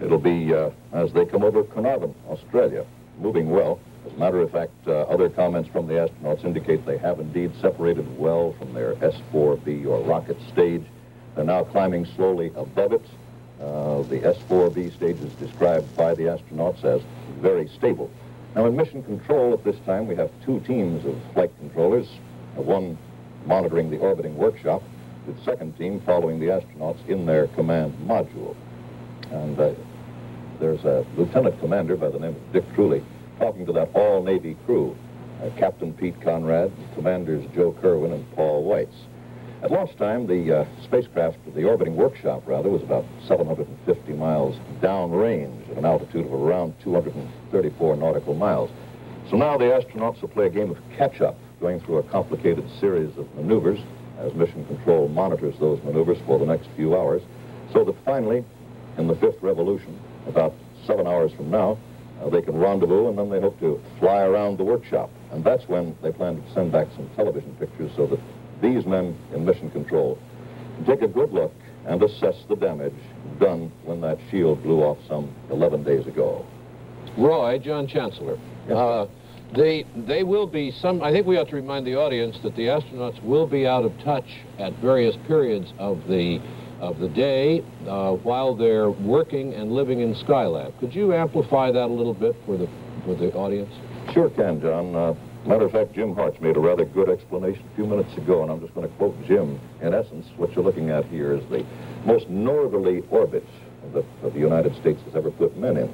it'll 0.00 0.18
be 0.18 0.54
uh, 0.54 0.70
as 0.92 1.12
they 1.12 1.24
come 1.24 1.42
over 1.42 1.64
Carnarvon, 1.64 2.14
Australia, 2.28 2.84
moving 3.18 3.50
well. 3.50 3.78
As 4.06 4.12
a 4.12 4.16
matter 4.18 4.40
of 4.40 4.50
fact, 4.52 4.72
uh, 4.86 5.02
other 5.02 5.28
comments 5.28 5.68
from 5.70 5.86
the 5.86 5.94
astronauts 5.94 6.44
indicate 6.44 6.86
they 6.86 6.98
have 6.98 7.18
indeed 7.18 7.52
separated 7.60 8.18
well 8.18 8.54
from 8.58 8.72
their 8.72 8.92
S-4B 9.04 9.86
or 9.86 10.00
rocket 10.04 10.36
stage. 10.52 10.84
They're 11.34 11.44
now 11.44 11.64
climbing 11.64 12.06
slowly 12.16 12.52
above 12.54 12.92
it. 12.92 13.04
Uh, 13.60 14.02
the 14.02 14.22
S-4B 14.26 14.94
stage 14.94 15.18
is 15.20 15.32
described 15.34 15.96
by 15.96 16.14
the 16.14 16.24
astronauts 16.24 16.84
as 16.84 17.00
very 17.40 17.68
stable. 17.68 18.10
Now, 18.54 18.66
in 18.66 18.76
mission 18.76 19.02
control 19.02 19.54
at 19.54 19.64
this 19.64 19.76
time, 19.86 20.06
we 20.06 20.14
have 20.16 20.30
two 20.44 20.60
teams 20.60 21.04
of 21.06 21.14
flight 21.32 21.50
controllers, 21.58 22.08
uh, 22.58 22.62
one 22.62 22.98
monitoring 23.46 23.90
the 23.90 23.98
orbiting 23.98 24.36
workshop, 24.36 24.82
the 25.26 25.34
second 25.44 25.76
team 25.78 26.00
following 26.00 26.38
the 26.38 26.46
astronauts 26.46 27.06
in 27.08 27.26
their 27.26 27.46
command 27.48 27.94
module. 28.06 28.54
And 29.30 29.58
uh, 29.58 29.72
there's 30.60 30.84
a 30.84 31.06
lieutenant 31.16 31.58
commander 31.60 31.96
by 31.96 32.10
the 32.10 32.18
name 32.18 32.36
of 32.36 32.52
Dick 32.52 32.64
Truly 32.74 33.02
talking 33.38 33.66
to 33.66 33.72
that 33.72 33.90
all-Navy 33.94 34.56
crew, 34.64 34.96
uh, 35.42 35.50
Captain 35.58 35.92
Pete 35.92 36.20
Conrad, 36.22 36.72
commanders 36.94 37.44
Joe 37.54 37.72
Kerwin 37.80 38.12
and 38.12 38.34
Paul 38.34 38.64
Weitz. 38.64 38.94
At 39.66 39.72
launch 39.72 39.96
time, 39.96 40.28
the 40.28 40.60
uh, 40.60 40.64
spacecraft, 40.84 41.38
the 41.52 41.64
orbiting 41.64 41.96
workshop, 41.96 42.44
rather, 42.46 42.68
was 42.68 42.84
about 42.84 43.04
750 43.26 44.12
miles 44.12 44.54
downrange 44.80 45.68
at 45.72 45.78
an 45.78 45.84
altitude 45.84 46.24
of 46.24 46.32
around 46.32 46.74
234 46.84 47.96
nautical 47.96 48.34
miles. 48.34 48.70
So 49.28 49.36
now 49.36 49.58
the 49.58 49.64
astronauts 49.64 50.22
will 50.22 50.28
play 50.28 50.46
a 50.46 50.50
game 50.50 50.70
of 50.70 50.78
catch-up, 50.96 51.36
going 51.58 51.80
through 51.80 51.96
a 51.96 52.04
complicated 52.04 52.64
series 52.78 53.10
of 53.18 53.26
maneuvers 53.34 53.80
as 54.20 54.32
Mission 54.34 54.64
Control 54.66 55.08
monitors 55.08 55.56
those 55.58 55.82
maneuvers 55.82 56.18
for 56.26 56.38
the 56.38 56.46
next 56.46 56.68
few 56.76 56.96
hours, 56.96 57.20
so 57.72 57.82
that 57.82 57.96
finally, 58.04 58.44
in 58.98 59.08
the 59.08 59.16
fifth 59.16 59.42
revolution, 59.42 59.98
about 60.28 60.54
seven 60.86 61.08
hours 61.08 61.32
from 61.32 61.50
now, 61.50 61.76
uh, 62.22 62.30
they 62.30 62.40
can 62.40 62.56
rendezvous 62.56 63.08
and 63.08 63.18
then 63.18 63.30
they 63.30 63.40
hope 63.40 63.58
to 63.58 63.82
fly 63.98 64.22
around 64.22 64.58
the 64.58 64.64
workshop. 64.64 65.10
And 65.32 65.42
that's 65.42 65.66
when 65.66 65.96
they 66.02 66.12
plan 66.12 66.40
to 66.40 66.52
send 66.54 66.70
back 66.70 66.86
some 66.94 67.10
television 67.16 67.54
pictures 67.58 67.90
so 67.96 68.06
that 68.06 68.20
these 68.62 68.84
men 68.86 69.16
in 69.34 69.44
mission 69.44 69.70
control 69.70 70.18
take 70.86 71.02
a 71.02 71.08
good 71.08 71.32
look 71.32 71.52
and 71.86 72.02
assess 72.02 72.34
the 72.48 72.56
damage 72.56 72.94
done 73.38 73.70
when 73.84 74.00
that 74.00 74.18
shield 74.30 74.62
blew 74.62 74.82
off 74.82 74.98
some 75.08 75.32
11 75.50 75.84
days 75.84 76.06
ago. 76.06 76.44
Roy, 77.16 77.58
John 77.58 77.86
Chancellor. 77.86 78.38
Uh, 78.70 79.06
they, 79.54 79.84
they 79.94 80.24
will 80.24 80.46
be 80.46 80.72
some, 80.72 81.02
I 81.02 81.12
think 81.12 81.26
we 81.26 81.38
ought 81.38 81.48
to 81.50 81.56
remind 81.56 81.86
the 81.86 81.94
audience 81.94 82.36
that 82.42 82.56
the 82.56 82.62
astronauts 82.62 83.22
will 83.22 83.46
be 83.46 83.66
out 83.66 83.84
of 83.84 83.92
touch 84.00 84.26
at 84.58 84.72
various 84.80 85.16
periods 85.26 85.72
of 85.78 86.06
the, 86.08 86.40
of 86.80 86.98
the 86.98 87.08
day 87.08 87.62
uh, 87.86 88.12
while 88.12 88.54
they're 88.54 88.90
working 88.90 89.54
and 89.54 89.70
living 89.72 90.00
in 90.00 90.14
Skylab. 90.14 90.78
Could 90.80 90.94
you 90.94 91.14
amplify 91.14 91.70
that 91.70 91.84
a 91.84 91.92
little 91.92 92.14
bit 92.14 92.34
for 92.44 92.56
the, 92.58 92.68
for 93.04 93.14
the 93.14 93.32
audience? 93.34 93.72
Sure 94.12 94.30
can, 94.30 94.60
John. 94.60 94.94
Uh, 94.94 95.14
matter 95.46 95.64
of 95.64 95.72
fact, 95.72 95.92
Jim 95.94 96.14
Hartz 96.14 96.40
made 96.40 96.56
a 96.56 96.60
rather 96.60 96.84
good 96.84 97.08
explanation 97.08 97.64
a 97.72 97.76
few 97.76 97.86
minutes 97.86 98.16
ago, 98.16 98.42
and 98.42 98.50
I'm 98.50 98.60
just 98.60 98.74
going 98.74 98.88
to 98.88 98.94
quote 98.96 99.16
Jim. 99.26 99.60
In 99.80 99.94
essence, 99.94 100.26
what 100.36 100.52
you're 100.54 100.64
looking 100.64 100.90
at 100.90 101.04
here 101.06 101.32
is 101.34 101.44
the 101.50 101.64
most 102.04 102.28
northerly 102.28 103.02
orbit 103.10 103.46
that, 103.92 104.04
the 104.22 104.38
United 104.38 104.74
States 104.76 105.00
has 105.04 105.14
ever 105.14 105.30
put 105.30 105.56
men 105.56 105.76
in. 105.76 105.88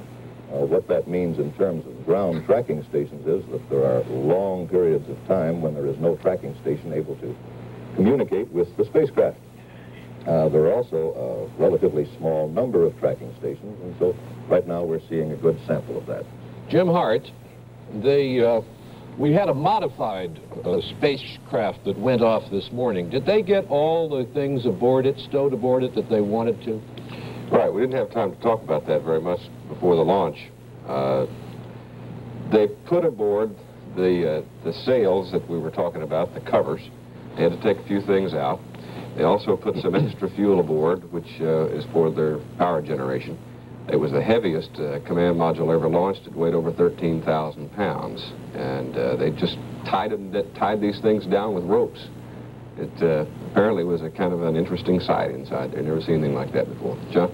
Uh, 0.51 0.65
what 0.65 0.87
that 0.87 1.07
means 1.07 1.39
in 1.39 1.51
terms 1.53 1.85
of 1.85 2.05
ground 2.05 2.45
tracking 2.45 2.83
stations 2.89 3.25
is 3.27 3.43
that 3.51 3.69
there 3.69 3.85
are 3.85 4.03
long 4.09 4.67
periods 4.67 5.07
of 5.09 5.27
time 5.27 5.61
when 5.61 5.73
there 5.73 5.87
is 5.87 5.97
no 5.97 6.15
tracking 6.17 6.55
station 6.61 6.93
able 6.93 7.15
to 7.17 7.35
communicate 7.95 8.49
with 8.51 8.75
the 8.77 8.85
spacecraft. 8.85 9.37
Uh, 10.27 10.47
there 10.49 10.61
are 10.65 10.73
also 10.73 11.49
a 11.57 11.61
relatively 11.61 12.07
small 12.17 12.47
number 12.49 12.85
of 12.85 12.97
tracking 12.99 13.33
stations, 13.39 13.77
and 13.83 13.95
so 13.99 14.15
right 14.47 14.67
now 14.67 14.83
we're 14.83 15.01
seeing 15.09 15.31
a 15.31 15.35
good 15.35 15.59
sample 15.67 15.97
of 15.97 16.05
that. 16.05 16.23
Jim 16.69 16.87
Hart, 16.87 17.29
the, 18.01 18.47
uh, 18.47 18.61
we 19.17 19.31
had 19.31 19.49
a 19.49 19.53
modified 19.53 20.39
uh, 20.65 20.81
spacecraft 20.97 21.85
that 21.85 21.97
went 21.97 22.21
off 22.21 22.49
this 22.51 22.71
morning. 22.71 23.09
Did 23.09 23.25
they 23.25 23.41
get 23.41 23.67
all 23.69 24.09
the 24.09 24.31
things 24.33 24.65
aboard 24.65 25.05
it, 25.05 25.17
stowed 25.19 25.53
aboard 25.53 25.83
it, 25.83 25.93
that 25.95 26.09
they 26.09 26.21
wanted 26.21 26.61
to? 26.63 26.81
Right, 27.51 27.71
we 27.71 27.81
didn't 27.81 27.95
have 27.95 28.11
time 28.11 28.35
to 28.35 28.41
talk 28.41 28.63
about 28.63 28.87
that 28.87 29.03
very 29.03 29.21
much 29.21 29.39
before 29.67 29.95
the 29.95 30.01
launch. 30.01 30.37
Uh, 30.87 31.27
they 32.51 32.67
put 32.87 33.05
aboard 33.05 33.55
the, 33.95 34.39
uh, 34.39 34.41
the 34.63 34.73
sails 34.73 35.31
that 35.31 35.47
we 35.47 35.59
were 35.59 35.71
talking 35.71 36.01
about, 36.01 36.33
the 36.33 36.41
covers. 36.41 36.81
They 37.35 37.43
had 37.43 37.51
to 37.51 37.61
take 37.61 37.77
a 37.77 37.87
few 37.87 38.01
things 38.01 38.33
out. 38.33 38.59
They 39.15 39.23
also 39.23 39.55
put 39.55 39.75
some 39.77 39.93
extra 39.95 40.29
fuel 40.31 40.59
aboard, 40.59 41.11
which 41.11 41.39
uh, 41.39 41.67
is 41.67 41.85
for 41.93 42.09
their 42.09 42.39
power 42.57 42.81
generation. 42.81 43.37
It 43.89 43.97
was 43.97 44.11
the 44.11 44.21
heaviest 44.21 44.71
uh, 44.79 44.99
command 45.05 45.37
module 45.37 45.73
ever 45.73 45.89
launched. 45.89 46.27
It 46.27 46.33
weighed 46.33 46.53
over 46.53 46.71
13,000 46.71 47.69
pounds. 47.73 48.21
And 48.55 48.95
uh, 48.95 49.15
they 49.17 49.31
just 49.31 49.57
tied, 49.85 50.11
them, 50.11 50.31
tied 50.55 50.79
these 50.79 50.99
things 51.01 51.25
down 51.25 51.53
with 51.53 51.65
ropes. 51.65 52.07
It 52.77 53.03
uh, 53.03 53.25
apparently 53.51 53.83
was 53.83 54.01
a 54.01 54.09
kind 54.09 54.33
of 54.33 54.41
an 54.43 54.55
interesting 54.55 54.99
sight 54.99 55.31
inside 55.31 55.73
there. 55.73 55.81
Never 55.81 56.01
seen 56.01 56.15
anything 56.15 56.33
like 56.33 56.53
that 56.53 56.67
before. 56.67 56.97
John? 57.11 57.31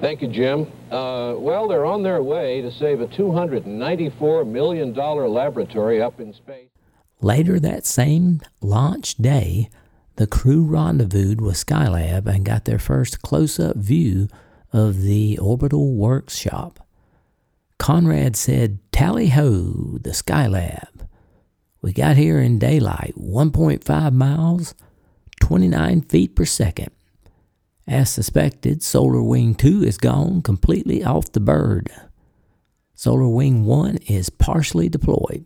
Thank 0.00 0.20
you, 0.20 0.28
Jim. 0.28 0.70
Uh, 0.90 1.34
well, 1.38 1.66
they're 1.66 1.86
on 1.86 2.02
their 2.02 2.22
way 2.22 2.60
to 2.60 2.70
save 2.70 3.00
a 3.00 3.06
$294 3.06 4.46
million 4.46 4.92
laboratory 4.92 6.02
up 6.02 6.20
in 6.20 6.34
space. 6.34 6.68
Later 7.20 7.58
that 7.58 7.86
same 7.86 8.42
launch 8.60 9.16
day, 9.16 9.70
the 10.16 10.26
crew 10.26 10.62
rendezvoused 10.62 11.40
with 11.40 11.56
Skylab 11.56 12.26
and 12.26 12.44
got 12.44 12.66
their 12.66 12.78
first 12.78 13.22
close 13.22 13.58
up 13.58 13.76
view 13.76 14.28
of 14.74 15.02
the 15.02 15.38
orbital 15.38 15.94
workshop. 15.94 16.80
Conrad 17.78 18.34
said, 18.34 18.80
Tally 18.90 19.28
ho, 19.28 19.98
the 20.00 20.10
Skylab. 20.10 21.08
We 21.80 21.92
got 21.92 22.16
here 22.16 22.40
in 22.40 22.58
daylight, 22.58 23.14
1.5 23.16 24.12
miles, 24.12 24.74
29 25.40 26.00
feet 26.02 26.34
per 26.34 26.44
second. 26.44 26.90
As 27.86 28.10
suspected, 28.10 28.82
Solar 28.82 29.22
Wing 29.22 29.54
2 29.54 29.84
is 29.84 29.96
gone 29.96 30.42
completely 30.42 31.04
off 31.04 31.30
the 31.30 31.40
bird. 31.40 31.90
Solar 32.94 33.28
Wing 33.28 33.64
1 33.64 33.98
is 34.08 34.28
partially 34.28 34.88
deployed. 34.88 35.44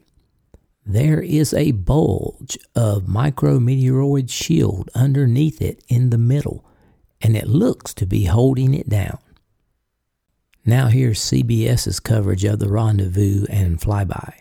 There 0.87 1.21
is 1.21 1.53
a 1.53 1.73
bulge 1.73 2.57
of 2.75 3.03
micrometeoroid 3.03 4.31
shield 4.31 4.89
underneath 4.95 5.61
it 5.61 5.85
in 5.89 6.09
the 6.09 6.19
middle, 6.19 6.65
and 7.21 7.37
it 7.37 7.47
looks 7.47 7.95
to 7.95 8.07
be 8.07 8.25
holding 8.25 8.75
it 8.75 8.89
down. 8.89 9.19
Now 10.65 10.89
here's 10.89 11.21
CBS's 11.21 11.99
coverage 12.01 12.45
of 12.45 12.59
the 12.59 12.69
rendezvous 12.69 13.47
and 13.49 13.81
flyby. 13.81 14.41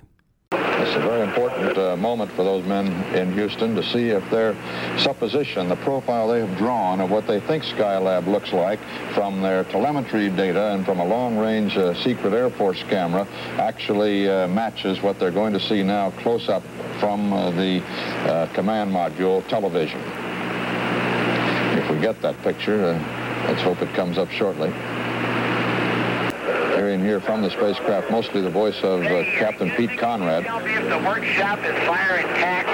It's 0.52 0.96
a 0.96 1.00
very 1.00 1.22
important 1.22 1.78
uh, 1.78 1.98
moment 1.98 2.32
for 2.32 2.44
those 2.44 2.66
men 2.66 2.88
in 3.14 3.34
Houston 3.34 3.76
to 3.76 3.84
see 3.84 4.10
if 4.10 4.30
their 4.30 4.56
supposition, 4.98 5.68
the 5.68 5.76
profile 5.78 6.30
they 6.30 6.40
have 6.40 6.58
drawn 6.58 7.02
of 7.02 7.12
what 7.12 7.28
they 7.28 7.40
think 7.42 7.64
Skylab 7.64 8.28
looks 8.28 8.54
like 8.54 8.80
from 9.14 9.42
their 9.42 9.64
telemetry 9.66 10.30
data 10.30 10.74
and 10.74 10.86
from 10.86 11.00
a 11.00 11.06
long-range 11.06 11.76
uh, 11.76 11.94
secret 11.96 12.34
Air 12.34 12.50
Force 12.50 12.84
camera 12.84 13.28
actually 13.58 14.30
uh, 14.30 14.48
matches 14.48 15.02
what 15.02 15.20
they're 15.20 15.32
going 15.32 15.54
to 15.54 15.60
see 15.60 15.84
now 15.84 16.12
close 16.12 16.48
up 16.48 16.64
from 17.00 17.34
uh, 17.34 17.52
the 17.52 17.82
uh, 18.30 18.48
command 18.54 18.92
module 18.92 19.46
television. 19.48 20.02
If 21.98 22.02
we 22.02 22.08
get 22.14 22.22
that 22.22 22.40
picture, 22.44 22.86
uh, 22.86 23.48
let's 23.48 23.64
hope 23.64 23.82
it 23.82 23.92
comes 23.96 24.20
up 24.20 24.30
shortly 24.30 24.70
hearing 26.78 27.00
here 27.00 27.20
from 27.20 27.42
the 27.42 27.50
spacecraft, 27.50 28.12
mostly 28.12 28.40
the 28.40 28.52
voice 28.52 28.78
of 28.84 29.02
uh, 29.02 29.24
Captain 29.40 29.72
Pete 29.72 29.98
Conrad. 29.98 30.46
If 30.46 30.90
the 30.90 31.00
workshop 31.00 31.58
is 31.66 31.74
fire 31.88 32.18
intact. 32.18 32.70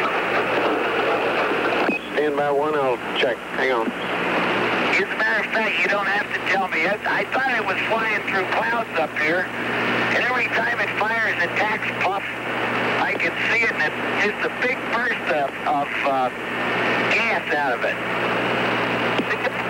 Stand 2.14 2.36
by 2.36 2.52
one, 2.52 2.76
I'll 2.76 2.98
check. 3.18 3.38
Hang 3.56 3.72
on. 3.72 3.88
As 3.88 5.00
a 5.00 5.06
matter 5.16 5.48
of 5.48 5.54
fact, 5.54 5.80
you 5.80 5.88
don't 5.88 6.06
have 6.06 6.28
to 6.28 6.52
tell 6.52 6.68
me. 6.68 6.86
I, 6.86 7.22
I 7.22 7.24
thought 7.32 7.56
it 7.56 7.64
was 7.64 7.80
flying 7.88 8.20
through 8.28 8.46
clouds 8.52 8.92
up 9.00 9.18
here, 9.20 9.48
and 9.48 10.24
every 10.26 10.48
time 10.48 10.82
it 10.82 10.90
fires 11.00 11.42
a 11.42 11.48
TACS 11.56 12.04
puff, 12.04 12.24
I 13.00 13.16
can 13.18 13.32
see 13.50 13.64
it, 13.64 13.72
and 13.72 13.88
it's 13.88 14.36
just 14.36 14.46
a 14.46 14.62
big 14.62 14.76
burst 14.92 15.32
of, 15.32 15.50
of 15.64 15.88
uh, 16.04 16.30
gas 17.16 17.54
out 17.56 17.80
of 17.80 17.86
it. 17.86 18.43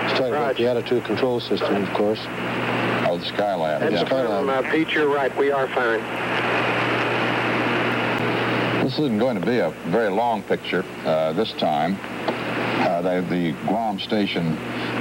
It's 0.04 0.12
talking 0.12 0.34
about 0.34 0.56
the 0.56 0.66
attitude 0.66 1.04
control 1.04 1.40
system, 1.40 1.82
of 1.82 1.92
course. 1.94 2.20
Oh, 3.06 3.16
the 3.18 3.24
Skylab. 3.24 3.80
That's 3.80 3.92
yeah. 3.92 4.04
Skylab. 4.04 4.48
Uh, 4.48 4.70
Pete, 4.70 4.90
you're 4.90 5.08
right. 5.08 5.34
We 5.36 5.50
are 5.50 5.66
firing. 5.68 6.02
This 8.84 8.98
isn't 8.98 9.18
going 9.18 9.40
to 9.40 9.46
be 9.46 9.58
a 9.58 9.70
very 9.86 10.10
long 10.10 10.42
picture 10.42 10.84
uh, 11.04 11.32
this 11.32 11.52
time. 11.54 11.96
Uh, 12.84 13.00
they, 13.00 13.20
the 13.22 13.52
Guam 13.66 13.98
station 13.98 14.58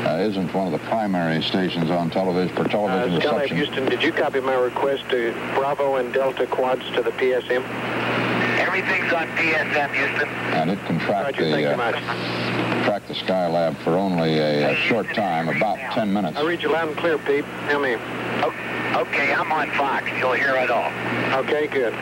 uh, 0.07 0.19
isn't 0.21 0.53
one 0.53 0.73
of 0.73 0.79
the 0.79 0.87
primary 0.87 1.43
stations 1.43 1.91
on 1.91 2.09
television 2.09 2.55
for 2.55 2.63
television 2.63 3.15
uh, 3.15 3.19
Skylab 3.19 3.41
reception. 3.41 3.57
Houston, 3.57 3.85
did 3.85 4.01
you 4.01 4.13
copy 4.13 4.39
my 4.39 4.55
request 4.55 5.03
to 5.09 5.33
Bravo 5.53 5.97
and 5.97 6.13
Delta 6.13 6.47
quads 6.47 6.83
to 6.95 7.01
the 7.01 7.11
PSM? 7.11 7.61
Everything's 8.57 9.11
on 9.11 9.27
PSM, 9.35 9.93
Houston. 9.93 10.29
And 10.29 10.71
it 10.71 10.79
can 10.85 10.97
track 10.99 11.25
Roger, 11.25 11.43
the 11.43 12.62
thank 12.83 12.87
you 12.87 12.93
uh, 12.93 12.97
much. 12.97 13.05
track 13.05 13.07
the 13.07 13.13
Skylab 13.13 13.77
for 13.83 13.91
only 13.91 14.37
a, 14.39 14.71
a 14.71 14.75
short 14.75 15.07
time, 15.13 15.49
about 15.49 15.77
10 15.93 16.11
minutes. 16.13 16.37
I 16.37 16.43
read 16.43 16.61
you 16.61 16.71
loud 16.71 16.89
and 16.89 16.97
clear, 16.97 17.17
Pete. 17.17 17.45
How 17.45 17.79
many? 17.79 17.95
Okay, 18.93 19.33
I'm 19.33 19.51
on 19.51 19.69
VOX. 19.71 20.07
You'll 20.19 20.33
hear 20.33 20.55
it 20.55 20.69
all. 20.69 20.91
Okay, 21.39 21.65
good. 21.65 21.93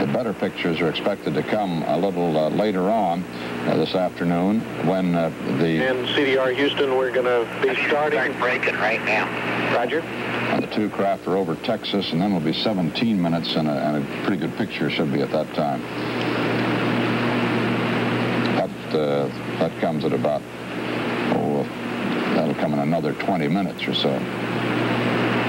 The 0.00 0.12
better 0.12 0.32
pictures 0.32 0.80
are 0.80 0.88
expected 0.88 1.34
to 1.34 1.42
come 1.42 1.82
a 1.82 1.96
little 1.96 2.36
uh, 2.36 2.50
later 2.50 2.90
on 2.90 3.24
uh, 3.66 3.76
this 3.76 3.94
afternoon 3.94 4.60
when 4.86 5.14
uh, 5.14 5.30
the 5.58 5.88
And 5.88 6.06
CDR 6.08 6.54
Houston, 6.54 6.96
we're 6.96 7.10
going 7.12 7.26
to 7.26 7.48
be 7.60 7.74
starting. 7.86 8.20
Start 8.20 8.38
breaking 8.38 8.74
right 8.74 9.02
now. 9.04 9.26
Roger. 9.74 10.02
Two 10.72 10.88
craft 10.88 11.26
are 11.26 11.36
over 11.36 11.54
Texas, 11.56 12.12
and 12.12 12.20
then 12.20 12.30
it'll 12.30 12.44
be 12.44 12.52
17 12.52 13.20
minutes, 13.20 13.56
and 13.56 13.68
a, 13.68 13.72
and 13.72 13.96
a 14.02 14.22
pretty 14.24 14.38
good 14.38 14.56
picture 14.56 14.88
should 14.90 15.12
be 15.12 15.20
at 15.20 15.30
that 15.30 15.52
time. 15.54 15.82
That, 18.56 18.70
uh, 18.94 19.28
that 19.58 19.78
comes 19.80 20.04
at 20.04 20.12
about, 20.12 20.42
oh, 21.34 21.64
that'll 22.34 22.54
come 22.54 22.72
in 22.72 22.78
another 22.78 23.12
20 23.12 23.48
minutes 23.48 23.86
or 23.86 23.94
so. 23.94 24.18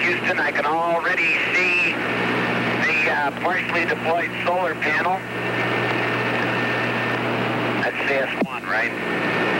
Houston, 0.01 0.39
I 0.39 0.51
can 0.51 0.65
already 0.65 1.33
see 1.53 1.93
the 2.83 3.11
uh, 3.11 3.31
partially 3.41 3.85
deployed 3.85 4.29
solar 4.45 4.75
panel. 4.75 5.17
That's 7.81 7.95
CS1, 8.09 8.63
right? 8.67 9.52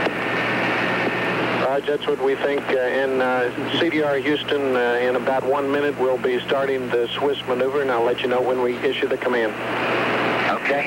Raj, 1.73 1.87
that's 1.87 2.05
what 2.05 2.23
we 2.23 2.35
think. 2.35 2.61
Uh, 2.69 2.77
and 2.77 3.19
uh, 3.19 3.49
CDR 3.79 4.21
Houston, 4.21 4.75
uh, 4.75 4.99
in 5.01 5.15
about 5.15 5.43
one 5.43 5.71
minute, 5.71 5.99
we'll 5.99 6.19
be 6.19 6.39
starting 6.41 6.87
the 6.89 7.09
Swiss 7.17 7.39
maneuver, 7.47 7.81
and 7.81 7.89
I'll 7.89 8.03
let 8.03 8.21
you 8.21 8.27
know 8.27 8.39
when 8.39 8.61
we 8.61 8.77
issue 8.77 9.07
the 9.07 9.17
command. 9.17 9.53
Okay. 10.61 10.85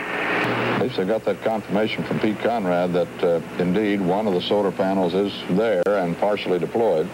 At 0.76 0.82
least 0.82 1.00
I 1.00 1.04
got 1.04 1.24
that 1.24 1.42
confirmation 1.42 2.04
from 2.04 2.20
Pete 2.20 2.38
Conrad 2.38 2.92
that 2.92 3.24
uh, 3.24 3.40
indeed 3.58 4.00
one 4.00 4.28
of 4.28 4.34
the 4.34 4.40
solar 4.40 4.70
panels 4.70 5.12
is 5.12 5.32
there 5.56 5.82
and 5.88 6.16
partially 6.18 6.60
deployed. 6.60 7.08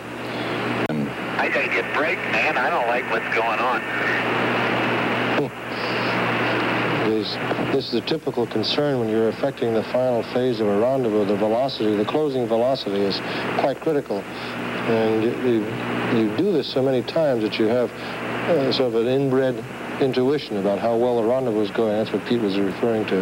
And 0.90 1.08
I 1.40 1.48
gotta 1.48 1.68
get 1.68 1.94
break, 1.94 2.18
man. 2.30 2.58
I 2.58 2.68
don't 2.68 2.88
like 2.88 3.10
what's 3.10 3.34
going 3.34 3.58
on. 3.58 3.80
Is, 7.02 7.36
this 7.72 7.88
is 7.88 7.94
a 7.94 8.00
typical 8.02 8.46
concern 8.46 9.00
when 9.00 9.08
you're 9.08 9.28
affecting 9.28 9.72
the 9.72 9.82
final 9.84 10.22
phase 10.34 10.60
of 10.60 10.66
a 10.66 10.78
rendezvous. 10.78 11.24
The 11.24 11.36
velocity, 11.36 11.96
the 11.96 12.04
closing 12.04 12.46
velocity 12.46 13.00
is 13.00 13.18
quite 13.60 13.80
critical. 13.80 14.18
And 14.18 15.22
you, 15.22 15.30
you, 15.48 16.18
you 16.30 16.36
do 16.36 16.52
this 16.52 16.70
so 16.70 16.82
many 16.82 17.02
times 17.02 17.42
that 17.42 17.58
you 17.58 17.66
have 17.66 17.90
uh, 17.90 18.70
sort 18.72 18.94
of 18.94 19.00
an 19.00 19.06
inbred 19.06 19.56
intuition 20.02 20.58
about 20.58 20.78
how 20.80 20.96
well 20.96 21.16
the 21.22 21.26
rendezvous 21.28 21.62
is 21.62 21.70
going. 21.70 21.96
That's 21.96 22.12
what 22.12 22.24
Pete 22.26 22.40
was 22.42 22.58
referring 22.58 23.06
to. 23.06 23.20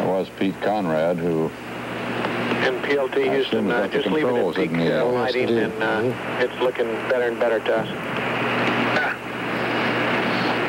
it 0.00 0.06
was 0.06 0.28
Pete 0.38 0.60
Conrad 0.62 1.18
who 1.18 1.48
And 2.62 2.76
PLT 2.84 3.32
Houston, 3.32 3.70
uh, 3.70 3.88
just 3.88 4.06
leave 4.06 4.24
it 4.24 4.28
at 4.28 4.32
controls, 4.34 4.54
peak 4.56 4.70
didn't 4.70 4.86
he? 4.86 4.92
uh, 4.92 5.04
Yes, 5.06 5.14
lighting, 5.14 5.48
indeed. 5.48 5.62
and 5.64 5.82
uh, 5.82 6.44
it's 6.44 6.62
looking 6.62 6.86
better 7.08 7.24
and 7.28 7.40
better 7.40 7.58
to 7.58 7.76
us. 7.78 8.23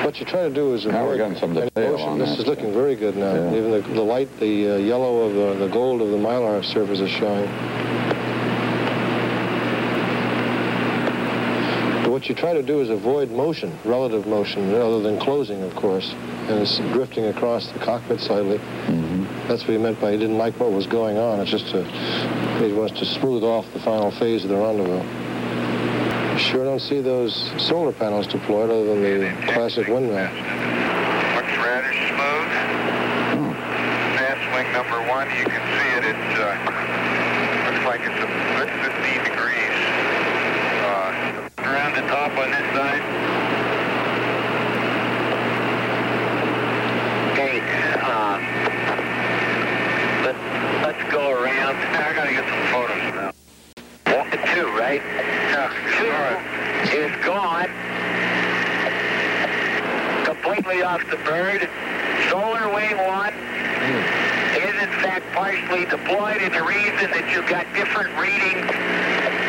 What 0.06 0.20
you 0.20 0.26
try 0.28 0.44
to 0.48 0.54
do 0.54 0.76
is 0.76 0.86
Now 0.86 1.04
we're 1.04 1.16
avoid 1.16 1.18
getting 1.18 1.38
some 1.40 1.54
detail 1.56 1.92
motion. 1.94 2.10
on 2.10 2.20
This 2.20 2.30
that. 2.30 2.40
is 2.42 2.46
looking 2.46 2.72
very 2.72 2.96
good 2.96 3.18
now. 3.18 3.34
Yeah. 3.34 3.56
Even 3.56 3.72
the, 3.72 3.80
the 3.82 4.04
light, 4.04 4.30
the 4.40 4.74
uh, 4.74 4.78
yellow 4.78 5.22
of 5.22 5.34
the, 5.34 5.66
the 5.66 5.72
gold 5.74 6.00
of 6.00 6.12
the 6.12 6.18
mylar 6.18 6.64
surface 6.64 7.00
is 7.00 7.10
showing. 7.10 7.46
But 12.04 12.12
what 12.12 12.30
you 12.30 12.36
try 12.36 12.54
to 12.54 12.62
do 12.62 12.82
is 12.82 12.92
avoid 12.92 13.32
motion, 13.32 13.76
relative 13.84 14.28
motion, 14.28 14.72
other 14.76 15.02
than 15.02 15.20
closing, 15.20 15.64
of 15.64 15.76
course, 15.76 16.12
and 16.14 16.60
it's 16.62 16.78
drifting 16.94 17.26
across 17.26 17.72
the 17.72 17.80
cockpit 17.80 18.20
slightly. 18.20 18.60
That's 19.48 19.64
what 19.64 19.72
he 19.72 19.78
meant 19.80 20.00
by 20.00 20.12
he 20.12 20.18
didn't 20.20 20.38
like 20.38 20.60
what 20.60 20.72
was 20.72 20.86
going 20.86 21.18
on. 21.18 21.40
It's 21.40 21.50
just 21.50 21.74
a, 21.74 21.84
he 22.64 22.72
wants 22.74 23.00
to 23.00 23.06
smooth 23.06 23.44
off 23.44 23.66
the 23.74 23.80
final 23.80 24.12
phase 24.12 24.44
of 24.44 24.50
the 24.52 24.56
rendezvous. 24.56 25.25
Sure 26.38 26.66
don't 26.66 26.82
see 26.82 27.00
those 27.00 27.50
solar 27.58 27.94
panels 27.94 28.28
deployed 28.28 28.70
other 28.70 29.00
than 29.00 29.02
the 29.02 29.54
classic 29.54 29.88
windmill. 29.88 30.26
Looks 30.26 31.56
rather 31.64 31.94
smooth. 32.12 32.52
Fast 34.20 34.44
wing 34.54 34.70
number 34.74 35.00
one, 35.10 35.30
you 35.30 35.46
can 35.46 35.64
see 35.80 35.96
it. 35.96 36.04
It 36.04 36.16
uh, 36.36 36.52
looks 37.72 37.86
like 37.86 38.02
it's 38.04 38.20
a 38.20 38.28
good 38.52 38.68
15 38.84 39.24
degrees. 39.24 39.80
Uh, 40.84 41.50
around 41.60 41.96
the 41.96 42.04
top 42.12 42.32
on 42.36 42.52
this 42.52 42.68
side. 42.76 43.04
Okay, 47.32 47.64
uh, 48.04 48.44
let, 50.26 50.36
let's 50.84 51.12
go 51.14 51.32
around. 51.32 51.78
I 51.78 52.14
gotta 52.14 52.32
get 52.32 52.44
some 52.44 52.66
photos 52.74 53.16
now. 53.16 53.32
One, 54.18 54.30
two, 54.54 54.68
right? 54.78 55.02
Two 55.98 56.12
is 56.92 57.26
gone. 57.26 57.70
Completely 60.26 60.84
off 60.84 61.02
the 61.10 61.18
bird. 61.18 61.70
Solar 62.30 62.68
wing 62.74 62.98
one 62.98 63.34
is 64.56 64.76
in 64.76 64.92
fact 65.02 65.26
partially 65.34 65.86
deployed, 65.86 66.42
and 66.42 66.54
the 66.54 66.64
reason 66.64 67.12
that 67.12 67.32
you've 67.34 67.48
got 67.48 67.66
different 67.74 68.12
readings, 68.20 68.68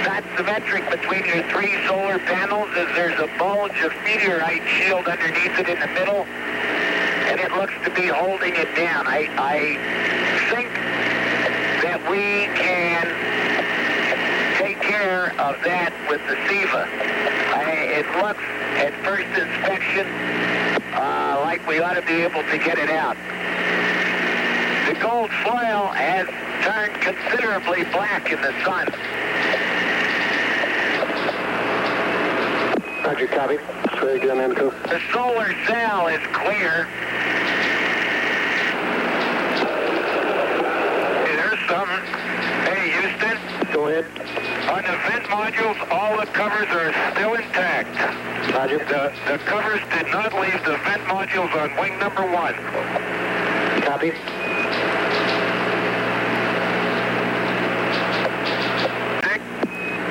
not 0.07 0.24
symmetric 0.37 0.89
between 1.17 1.35
your 1.35 1.51
three 1.51 1.87
solar 1.87 2.19
panels, 2.19 2.69
is 2.77 2.87
there's 2.95 3.19
a 3.19 3.27
bulge 3.39 3.79
of 3.81 3.93
meteorite 4.05 4.62
shield 4.69 5.07
underneath 5.07 5.59
it 5.59 5.69
in 5.69 5.81
the 5.81 5.87
middle, 5.89 6.25
and 6.25 7.41
it 7.41 7.53
looks 7.53 7.73
to 7.85 7.91
be 7.91 8.07
holding 8.07 8.55
it 8.55 8.75
down. 8.77 9.07
I, 9.07 9.29
I 9.39 9.59
think 10.51 10.69
that 11.83 12.01
we 12.11 12.53
can 12.57 13.07
take 14.59 14.81
care 14.83 15.31
of 15.41 15.57
that 15.64 15.93
with 16.11 16.21
the 16.29 16.37
SEVA. 16.49 16.85
I, 17.55 17.71
it 17.97 18.07
looks 18.21 18.45
at 18.77 18.93
first 19.05 19.29
inspection 19.41 20.07
uh, 20.93 21.41
like 21.43 21.67
we 21.67 21.81
ought 21.81 21.95
to 21.95 22.03
be 22.03 22.21
able 22.21 22.43
to 22.43 22.59
get 22.59 22.79
it 22.79 22.91
out. 22.91 23.17
The 24.87 25.01
gold 25.01 25.31
foil 25.43 25.89
has 25.97 26.29
turned 26.62 27.01
considerably 27.01 27.85
black 27.93 28.31
in 28.31 28.41
the 28.43 28.53
sun. 28.64 29.26
Roger, 33.07 33.29
copy. 33.29 33.57
Very 34.01 34.19
good, 34.19 34.37
Antico. 34.37 34.71
The 34.89 35.01
solar 35.13 35.55
cell 35.69 36.09
is 36.09 36.19
clear. 36.33 36.87
Hey, 41.23 41.37
there's 41.37 41.63
something. 41.71 42.03
Hey, 42.67 42.91
Houston. 42.99 43.39
Go 43.73 43.87
ahead. 43.87 44.07
On 44.67 44.83
the 44.83 44.99
vent 45.07 45.23
modules, 45.31 45.79
all 45.93 46.19
the 46.19 46.27
covers 46.33 46.67
are 46.75 46.93
still 47.15 47.35
intact. 47.35 47.95
Roger. 48.53 48.79
The, 48.79 49.13
the 49.31 49.39
covers 49.45 49.81
did 49.95 50.11
not 50.11 50.35
leave 50.35 50.65
the 50.65 50.77
vent 50.83 51.03
modules 51.03 51.55
on 51.55 51.77
wing 51.81 51.97
number 52.01 52.27
one. 52.29 52.55
Copy. 53.85 54.16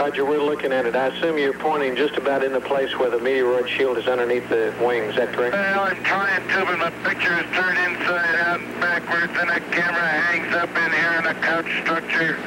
Roger, 0.06 0.24
we're 0.24 0.38
looking 0.40 0.72
at 0.72 0.86
it. 0.86 0.96
I 0.96 1.08
assume 1.08 1.40
you're 1.40 1.58
pointing 1.58 1.96
just 1.96 2.16
about 2.16 2.44
in 2.44 2.54
the 2.54 2.62
place 2.62 2.96
where 3.00 3.10
the 3.10 3.18
meteoroid 3.18 3.68
shield 3.68 3.98
is 3.98 4.06
underneath 4.06 4.48
the 4.50 4.72
wing. 4.80 5.02
Is 5.02 5.16
that 5.16 5.34
correct? 5.34 5.56
Well, 5.56 5.80
I'm 5.80 6.04
trying 6.04 6.48
to, 6.48 6.64
but 6.64 6.78
my 6.78 6.92
picture 7.10 7.34
is 7.34 7.46
turned 7.56 7.80
inside 7.80 8.36
out 8.36 8.60
and 8.60 8.80
backwards, 8.80 9.34
and 9.36 9.50
the 9.50 9.60
camera 9.74 10.08
hangs 10.08 10.54
up 10.54 10.70
in 10.70 10.92
here 10.94 11.18
in 11.18 11.26
a 11.26 11.34
couch 11.42 11.66
structure. 11.82 12.38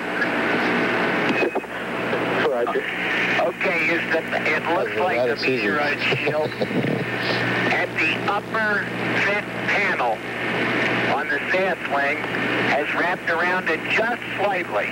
Roger. 2.48 2.84
Okay, 3.42 3.86
Houston, 3.88 4.24
it 4.46 4.62
looks 4.72 4.94
like 4.94 5.26
the 5.26 5.44
meteorite 5.44 6.00
shield 6.16 6.50
at 7.74 7.88
the 7.98 8.14
upper 8.30 8.86
vent 9.26 9.46
panel 9.66 10.12
on 11.12 11.26
the 11.26 11.40
south 11.50 11.82
wing 11.92 12.18
has 12.70 12.86
wrapped 12.94 13.28
around 13.28 13.68
it 13.68 13.80
just 13.90 14.22
slightly. 14.36 14.86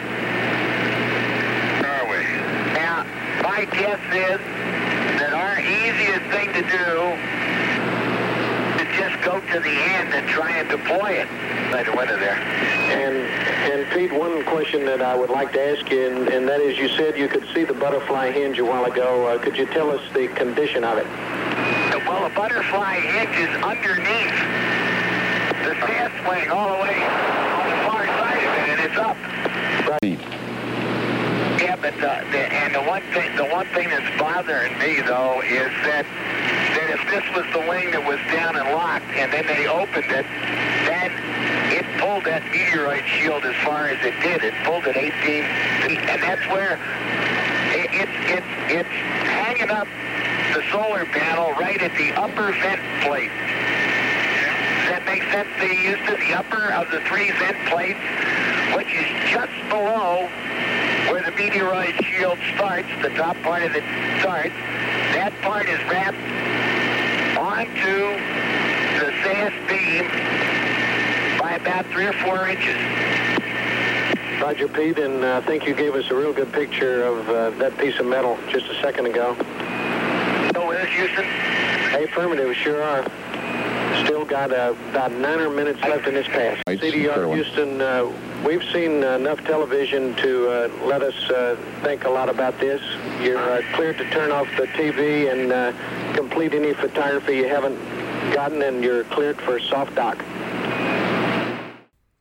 Where 1.81 2.03
are 2.03 2.11
we? 2.11 2.57
Now, 2.77 3.05
my 3.57 3.65
guess 3.65 4.01
is 4.13 4.41
that 5.17 5.33
our 5.33 5.59
easiest 5.59 6.29
thing 6.29 6.53
to 6.53 6.61
do 6.61 7.09
is 8.77 8.89
just 9.01 9.17
go 9.25 9.41
to 9.41 9.61
the 9.61 9.77
end 9.97 10.13
and 10.13 10.29
try 10.29 10.59
and 10.59 10.69
deploy 10.69 11.13
it. 11.13 11.29
By 11.73 11.83
the 11.83 11.97
window 11.97 12.21
there. 12.21 12.37
And 12.37 13.17
and 13.73 13.91
Pete, 13.93 14.13
one 14.13 14.45
question 14.45 14.85
that 14.85 15.01
I 15.01 15.17
would 15.17 15.31
like 15.31 15.53
to 15.55 15.61
ask 15.61 15.91
you, 15.91 16.07
and, 16.07 16.29
and 16.29 16.47
that 16.47 16.61
is, 16.61 16.77
you 16.77 16.91
said 16.91 17.17
you 17.17 17.29
could 17.29 17.49
see 17.55 17.65
the 17.65 17.73
butterfly 17.73 18.31
hinge 18.31 18.59
a 18.59 18.65
while 18.65 18.85
ago. 18.85 19.27
Uh, 19.27 19.39
could 19.39 19.57
you 19.57 19.65
tell 19.65 19.91
us 19.91 20.03
the 20.13 20.29
condition 20.29 20.85
of 20.85 20.99
it? 20.99 21.07
Well, 22.07 22.29
the 22.29 22.35
butterfly 22.35 23.01
hinge 23.01 23.37
is 23.41 23.57
underneath 23.65 24.37
the 25.65 25.75
south 25.81 26.13
wing 26.29 26.51
all 26.51 26.77
the 26.77 26.83
way 26.83 27.03
on 27.03 27.71
the 27.73 27.79
far 27.89 28.05
side 28.05 28.37
of 28.37 28.53
it, 28.53 28.69
and 28.69 28.81
it's 28.91 28.99
up. 28.99 29.17
But 31.83 31.95
the, 31.97 32.25
the 32.33 32.41
and 32.53 32.75
the 32.75 32.83
one 32.83 33.03
thing 33.13 33.37
the 33.37 33.45
one 33.45 33.67
thing 33.77 33.91
that's 33.91 34.19
bothering 34.19 34.79
me 34.79 35.03
though 35.03 35.43
is 35.43 35.69
that 35.85 36.07
that 36.73 36.89
if 36.89 37.03
this 37.13 37.25
was 37.37 37.45
the 37.53 37.61
wing 37.69 37.91
that 37.93 38.01
was 38.01 38.17
down 38.33 38.57
and 38.57 38.69
locked 38.73 39.09
and 39.13 39.33
then 39.33 39.47
they 39.47 39.69
opened 39.69 40.09
it, 40.09 40.25
then 40.89 41.13
it 41.69 41.85
pulled 42.01 42.25
that 42.25 42.45
meteorite 42.49 43.05
shield 43.09 43.45
as 43.45 43.57
far 43.65 43.89
as 43.89 44.01
it 44.05 44.17
did. 44.25 44.43
It 44.43 44.55
pulled 44.65 44.87
it 44.87 44.97
18 44.97 45.13
feet, 45.85 46.01
and 46.09 46.23
that's 46.23 46.45
where 46.49 46.81
it, 47.77 47.93
it, 47.93 48.09
it, 48.41 48.45
it's 48.73 48.97
hanging 49.29 49.69
up 49.69 49.89
the 50.57 50.65
solar 50.73 51.05
panel 51.05 51.53
right 51.61 51.81
at 51.81 51.93
the 52.01 52.13
upper 52.17 52.53
vent 52.57 52.81
plate. 53.05 53.33
That 54.89 55.05
make 55.05 55.23
sense 55.29 55.49
to 55.61 55.67
you, 55.67 55.97
Houston? 55.97 56.21
The 56.21 56.33
upper 56.33 56.73
of 56.73 56.89
the 56.91 57.01
three 57.05 57.33
vent 57.37 57.59
plates, 57.69 58.01
which 58.73 58.89
is 58.97 59.09
just 59.29 59.53
below 59.69 60.31
meteorite 61.37 62.03
shield 62.05 62.39
starts, 62.55 62.89
the 63.03 63.11
top 63.11 63.37
part 63.43 63.63
of 63.63 63.75
it 63.75 63.85
starts, 64.21 64.55
that 65.15 65.33
part 65.43 65.69
is 65.69 65.79
wrapped 65.85 66.17
onto 67.39 68.17
the 68.99 69.13
SAS 69.23 69.53
beam 69.69 70.09
by 71.39 71.57
about 71.57 71.85
three 71.87 72.07
or 72.07 72.15
four 72.15 72.49
inches. 72.49 72.77
Roger, 74.41 74.69
Pete, 74.69 74.99
and 74.99 75.25
uh, 75.25 75.41
I 75.43 75.47
think 75.47 75.67
you 75.67 75.75
gave 75.75 75.95
us 75.95 76.11
a 76.11 76.15
real 76.15 76.33
good 76.33 76.53
picture 76.53 77.05
of 77.05 77.29
uh, 77.29 77.51
that 77.59 77.77
piece 77.79 77.99
of 77.99 78.07
metal 78.07 78.39
just 78.49 78.67
a 78.67 78.81
second 78.81 79.07
ago. 79.07 79.35
So 80.55 80.69
with 80.69 80.79
us, 80.79 80.89
Houston? 80.89 81.27
Affirmative, 82.03 82.55
sure 82.57 82.83
are. 82.83 83.03
Still 84.05 84.25
got 84.25 84.53
uh, 84.53 84.75
about 84.91 85.13
nine 85.13 85.41
or 85.41 85.51
minutes 85.51 85.81
left 85.81 86.07
in 86.07 86.15
this 86.15 86.27
pass. 86.29 86.63
Right, 86.67 86.79
CDR. 86.79 87.35
Houston, 87.35 87.81
uh, 87.81 88.05
we've 88.47 88.65
seen 88.73 89.03
enough 89.03 89.43
television 89.45 90.15
to 90.15 90.49
uh, 90.49 90.87
let 90.87 91.03
us 91.03 91.31
uh, 91.31 91.57
think 91.83 92.05
a 92.05 92.09
lot 92.09 92.29
about 92.29 92.59
this. 92.61 92.81
You're 93.21 93.39
uh, 93.39 93.63
cleared 93.75 93.99
to 93.99 94.09
turn 94.11 94.31
off 94.31 94.47
the 94.57 94.69
TV 94.69 95.31
and 95.33 95.53
uh, 95.53 96.15
complete 96.15 96.55
any 96.55 96.73
photography 96.73 97.39
you 97.39 97.49
haven't 97.49 97.77
gotten, 98.33 98.63
and 98.63 98.85
you're 98.85 99.05
cleared 99.05 99.41
for 99.41 99.59
soft 99.59 99.97
dock. 99.97 100.19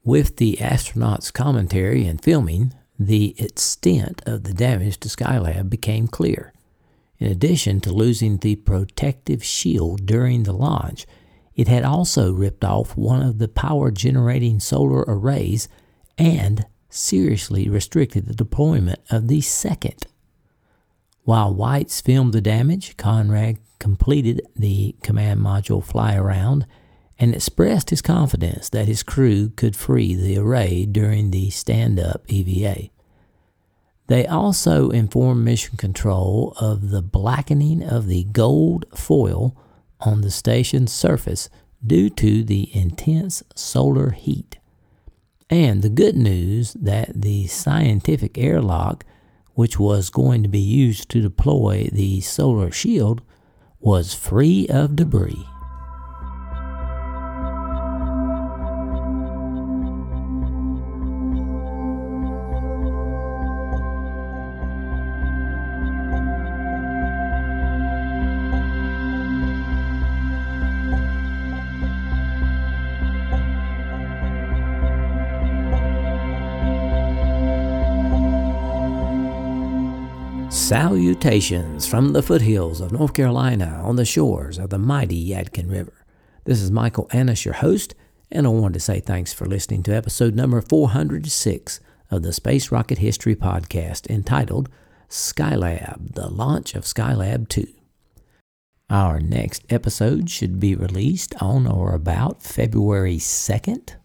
With 0.04 0.38
the 0.38 0.58
astronauts' 0.60 1.32
commentary 1.32 2.06
and 2.06 2.22
filming, 2.22 2.74
the 2.98 3.40
extent 3.40 4.22
of 4.26 4.44
the 4.44 4.54
damage 4.54 5.00
to 5.02 5.10
Skylab 5.10 5.70
became 5.70 6.08
clear. 6.08 6.54
In 7.20 7.32
addition 7.32 7.82
to 7.82 7.94
losing 7.94 8.38
the 8.38 8.56
protective 8.56 9.44
shield 9.44 10.06
during 10.06 10.44
the 10.44 10.54
launch, 10.54 11.06
it 11.56 11.68
had 11.68 11.84
also 11.84 12.34
ripped 12.34 12.66
off 12.66 12.98
one 12.98 13.22
of 13.22 13.38
the 13.38 13.48
power 13.48 13.90
generating 13.90 14.60
solar 14.60 15.04
arrays 15.08 15.70
and 16.18 16.66
seriously 16.90 17.70
restricted 17.70 18.26
the 18.26 18.34
deployment 18.34 19.00
of 19.10 19.28
the 19.28 19.42
second. 19.42 20.08
While 21.24 21.56
Weitz 21.56 22.02
filmed 22.02 22.34
the 22.34 22.42
damage, 22.42 22.98
Conrad 22.98 23.58
completed 23.80 24.42
the 24.56 24.96
command 25.04 25.42
module 25.42 25.84
fly 25.84 26.16
around 26.16 26.66
and 27.18 27.34
expressed 27.34 27.90
his 27.90 28.02
confidence 28.02 28.70
that 28.70 28.88
his 28.88 29.04
crew 29.04 29.50
could 29.50 29.76
free 29.76 30.16
the 30.16 30.38
array 30.38 30.86
during 30.86 31.32
the 31.32 31.50
stand 31.50 32.00
up 32.00 32.24
EVA. 32.28 32.90
They 34.08 34.28
also 34.28 34.90
informed 34.90 35.44
Mission 35.44 35.78
Control 35.78 36.54
of 36.60 36.90
the 36.90 37.02
blackening 37.02 37.82
of 37.82 38.08
the 38.08 38.26
gold 38.26 38.86
foil 38.94 39.58
on 40.00 40.22
the 40.22 40.32
station's 40.32 40.92
surface 40.92 41.50
due 41.86 42.10
to 42.12 42.44
the 42.44 42.70
intense 42.76 43.42
solar 43.56 44.12
heat. 44.12 44.60
And 45.50 45.82
the 45.82 45.90
good 45.90 46.16
news 46.16 46.74
that 46.74 47.22
the 47.22 47.48
scientific 47.48 48.38
airlock, 48.38 49.06
which 49.54 49.80
was 49.80 50.10
going 50.10 50.42
to 50.44 50.50
be 50.50 50.60
used 50.60 51.10
to 51.10 51.22
deploy 51.22 51.90
the 51.92 52.22
solar 52.22 52.72
shield, 52.72 53.22
was 53.80 54.14
free 54.14 54.68
of 54.68 54.96
debris. 54.96 55.46
Salutations 80.66 81.86
from 81.86 82.12
the 82.12 82.24
foothills 82.24 82.82
of 82.82 82.92
North 82.92 83.14
Carolina 83.14 83.80
on 83.84 83.98
the 83.98 84.04
shores 84.04 84.58
of 84.58 84.72
the 84.72 84.80
mighty 84.80 85.30
Yadkin 85.30 85.70
River. 85.70 85.94
This 86.46 86.60
is 86.60 86.72
Michael 86.72 87.08
Annis, 87.12 87.46
your 87.46 87.54
host, 87.54 87.94
and 88.32 88.48
I 88.48 88.50
wanted 88.50 88.74
to 88.74 88.80
say 88.80 89.00
thanks 89.00 89.32
for 89.32 89.46
listening 89.46 89.84
to 89.84 89.96
episode 89.96 90.34
number 90.34 90.60
406 90.64 91.80
of 92.10 92.24
the 92.24 92.34
Space 92.34 92.72
Rocket 92.72 92.98
History 92.98 93.36
Podcast 93.36 94.10
entitled 94.10 94.68
Skylab, 95.08 96.16
the 96.16 96.32
launch 96.32 96.74
of 96.74 96.86
Skylab 96.86 97.48
2. 97.48 97.68
Our 98.90 99.20
next 99.20 99.66
episode 99.70 100.32
should 100.32 100.60
be 100.60 100.74
released 100.74 101.36
on 101.40 101.68
or 101.68 101.94
about 101.94 102.42
February 102.42 103.18
2nd, 103.18 103.98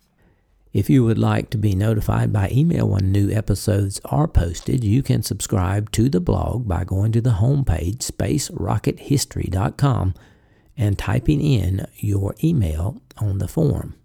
if 0.73 0.89
you 0.89 1.05
would 1.05 1.19
like 1.19 1.51
to 1.51 1.59
be 1.59 1.75
notified 1.75 2.33
by 2.33 2.49
email 2.53 2.89
when 2.89 3.11
new 3.11 3.29
episodes 3.31 4.01
are 4.05 4.29
posted, 4.29 4.85
you 4.85 5.03
can 5.03 5.23
subscribe 5.23 5.91
to 5.93 6.09
the 6.09 6.21
blog 6.21 6.69
by 6.69 6.85
going 6.85 7.11
to 7.13 7.21
the 7.21 7.31
homepage, 7.31 7.99
spacerockethistory.com, 7.99 10.15
and 10.77 10.97
typing 10.97 11.41
in 11.41 11.87
your 11.97 12.37
email 12.45 13.03
on 13.19 13.39
the 13.39 13.49
form 13.49 13.97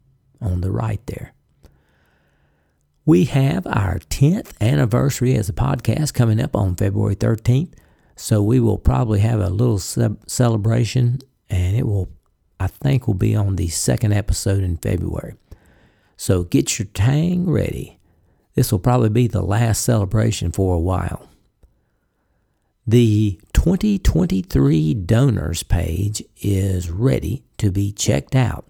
on 0.42 0.62
the 0.62 0.72
right 0.72 1.06
there. 1.06 1.34
We 3.06 3.26
have 3.26 3.68
our 3.68 4.00
10th 4.00 4.60
anniversary 4.60 5.36
as 5.36 5.48
a 5.48 5.54
podcast 5.54 6.16
coming 6.16 6.42
up 6.42 6.56
on 6.56 6.76
February 6.76 7.16
13th, 7.16 7.74
so 8.16 8.42
we 8.42 8.60
will 8.60 8.80
probably 8.80 9.20
have 9.20 9.40
a 9.40 9.52
little 9.52 9.78
celebration, 9.78 11.20
and 11.48 11.78
it 11.78 11.86
will, 11.86 12.10
I 12.60 12.66
think, 12.66 13.06
will 13.06 13.14
be 13.14 13.36
on 13.36 13.58
the 13.58 13.68
second 13.68 14.14
episode 14.14 14.64
in 14.64 14.78
February. 14.78 15.36
So 16.18 16.44
get 16.44 16.80
your 16.80 16.88
tang 16.94 17.50
ready. 17.50 18.00
This 18.56 18.72
will 18.72 18.80
probably 18.80 19.10
be 19.10 19.28
the 19.28 19.42
last 19.42 19.84
celebration 19.84 20.52
for 20.52 20.76
a 20.76 20.80
while. 20.80 21.30
The 22.88 23.40
2023 23.54 24.94
donors 24.94 25.64
page 25.64 26.24
is 26.38 26.90
ready 26.92 27.44
to 27.58 27.72
be 27.72 27.92
checked 27.92 28.36
out. 28.36 28.66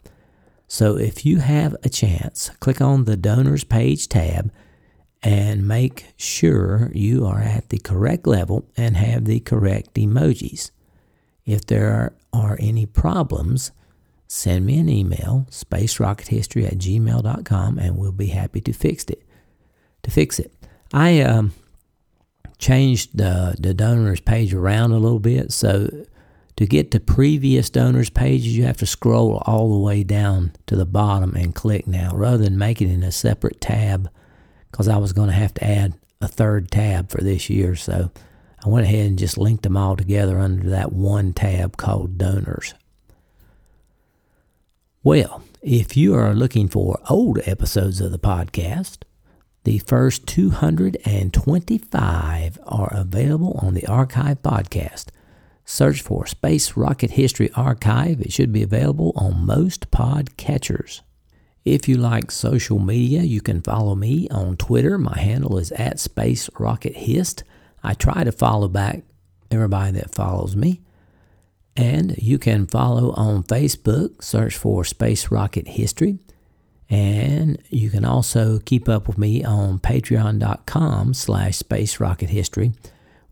So 0.67 0.97
if 0.97 1.25
you 1.25 1.39
have 1.39 1.75
a 1.83 1.89
chance, 1.89 2.49
click 2.59 2.81
on 2.81 3.03
the 3.03 3.17
donors 3.17 3.63
page 3.63 4.09
tab 4.09 4.51
and 5.21 5.67
make 5.67 6.13
sure 6.17 6.91
you 6.93 7.25
are 7.25 7.41
at 7.41 7.69
the 7.69 7.77
correct 7.77 8.25
level 8.25 8.67
and 8.77 8.95
have 8.97 9.25
the 9.25 9.39
correct 9.41 9.93
emojis. 9.95 10.71
If 11.45 11.65
there 11.65 12.15
are 12.33 12.57
any 12.59 12.85
problems, 12.85 13.71
send 14.27 14.65
me 14.65 14.79
an 14.79 14.89
email, 14.89 15.47
spacerockethistory 15.49 16.65
at 16.65 16.77
gmail.com, 16.77 17.79
and 17.79 17.97
we'll 17.97 18.11
be 18.11 18.27
happy 18.27 18.61
to 18.61 18.73
fix 18.73 19.05
it. 19.05 19.23
To 20.03 20.11
fix 20.11 20.39
it. 20.39 20.53
I 20.93 21.21
um, 21.21 21.53
changed 22.57 23.17
the, 23.17 23.55
the 23.59 23.73
donors 23.73 24.19
page 24.19 24.53
around 24.53 24.91
a 24.91 24.99
little 24.99 25.19
bit. 25.19 25.51
So 25.51 26.05
to 26.55 26.65
get 26.65 26.91
to 26.91 26.99
previous 26.99 27.69
donors 27.69 28.09
pages, 28.09 28.55
you 28.55 28.63
have 28.65 28.77
to 28.77 28.85
scroll 28.85 29.41
all 29.45 29.73
the 29.73 29.83
way 29.83 30.03
down 30.03 30.53
to 30.67 30.75
the 30.75 30.85
bottom 30.85 31.35
and 31.35 31.53
click 31.53 31.87
now 31.87 32.11
rather 32.15 32.37
than 32.37 32.57
make 32.57 32.81
it 32.81 32.89
in 32.89 33.03
a 33.03 33.11
separate 33.11 33.59
tab 33.59 34.09
because 34.71 34.87
I 34.87 34.97
was 34.97 35.13
going 35.13 35.29
to 35.29 35.35
have 35.35 35.53
to 35.55 35.65
add 35.65 35.93
a 36.21 36.27
third 36.27 36.71
tab 36.71 37.09
for 37.09 37.21
this 37.21 37.49
year. 37.49 37.75
So 37.75 38.11
I 38.63 38.69
went 38.69 38.85
ahead 38.85 39.05
and 39.05 39.19
just 39.19 39.37
linked 39.37 39.63
them 39.63 39.77
all 39.77 39.95
together 39.95 40.39
under 40.39 40.69
that 40.69 40.91
one 40.91 41.33
tab 41.33 41.77
called 41.77 42.17
donors. 42.17 42.73
Well, 45.05 45.41
if 45.61 45.95
you 45.95 46.13
are 46.15 46.33
looking 46.33 46.67
for 46.67 46.99
old 47.11 47.39
episodes 47.45 48.01
of 48.01 48.11
the 48.11 48.17
podcast, 48.17 49.03
the 49.63 49.77
first 49.77 50.25
225 50.25 52.59
are 52.65 52.91
available 52.91 53.59
on 53.61 53.75
the 53.75 53.85
Archive 53.85 54.41
podcast. 54.41 55.09
Search 55.63 56.01
for 56.01 56.25
Space 56.25 56.75
Rocket 56.75 57.11
History 57.11 57.51
Archive. 57.55 58.19
It 58.19 58.33
should 58.33 58.51
be 58.51 58.63
available 58.63 59.13
on 59.15 59.45
most 59.45 59.91
podcatchers. 59.91 61.01
If 61.63 61.87
you 61.87 61.97
like 61.97 62.31
social 62.31 62.79
media, 62.79 63.21
you 63.21 63.41
can 63.41 63.61
follow 63.61 63.93
me 63.93 64.27
on 64.29 64.57
Twitter. 64.57 64.97
My 64.97 65.19
handle 65.19 65.59
is 65.59 65.71
at 65.73 65.99
Space 65.99 66.49
Rocket 66.57 66.95
Hist. 66.95 67.43
I 67.83 67.93
try 67.93 68.23
to 68.23 68.31
follow 68.31 68.69
back 68.69 69.03
everybody 69.51 69.99
that 69.99 70.15
follows 70.15 70.55
me. 70.55 70.81
And 71.75 72.17
you 72.17 72.37
can 72.37 72.67
follow 72.67 73.11
on 73.11 73.43
Facebook, 73.43 74.23
search 74.23 74.55
for 74.55 74.85
Space 74.85 75.29
Rocket 75.29 75.67
History. 75.67 76.19
And 76.89 77.61
you 77.69 77.89
can 77.89 78.05
also 78.05 78.59
keep 78.59 78.87
up 78.87 79.07
with 79.07 79.17
me 79.17 79.43
on 79.43 79.79
patreon.com 79.79 81.13
slash 81.13 81.57
space 81.57 81.99
rocket 81.99 82.29
history, 82.29 82.73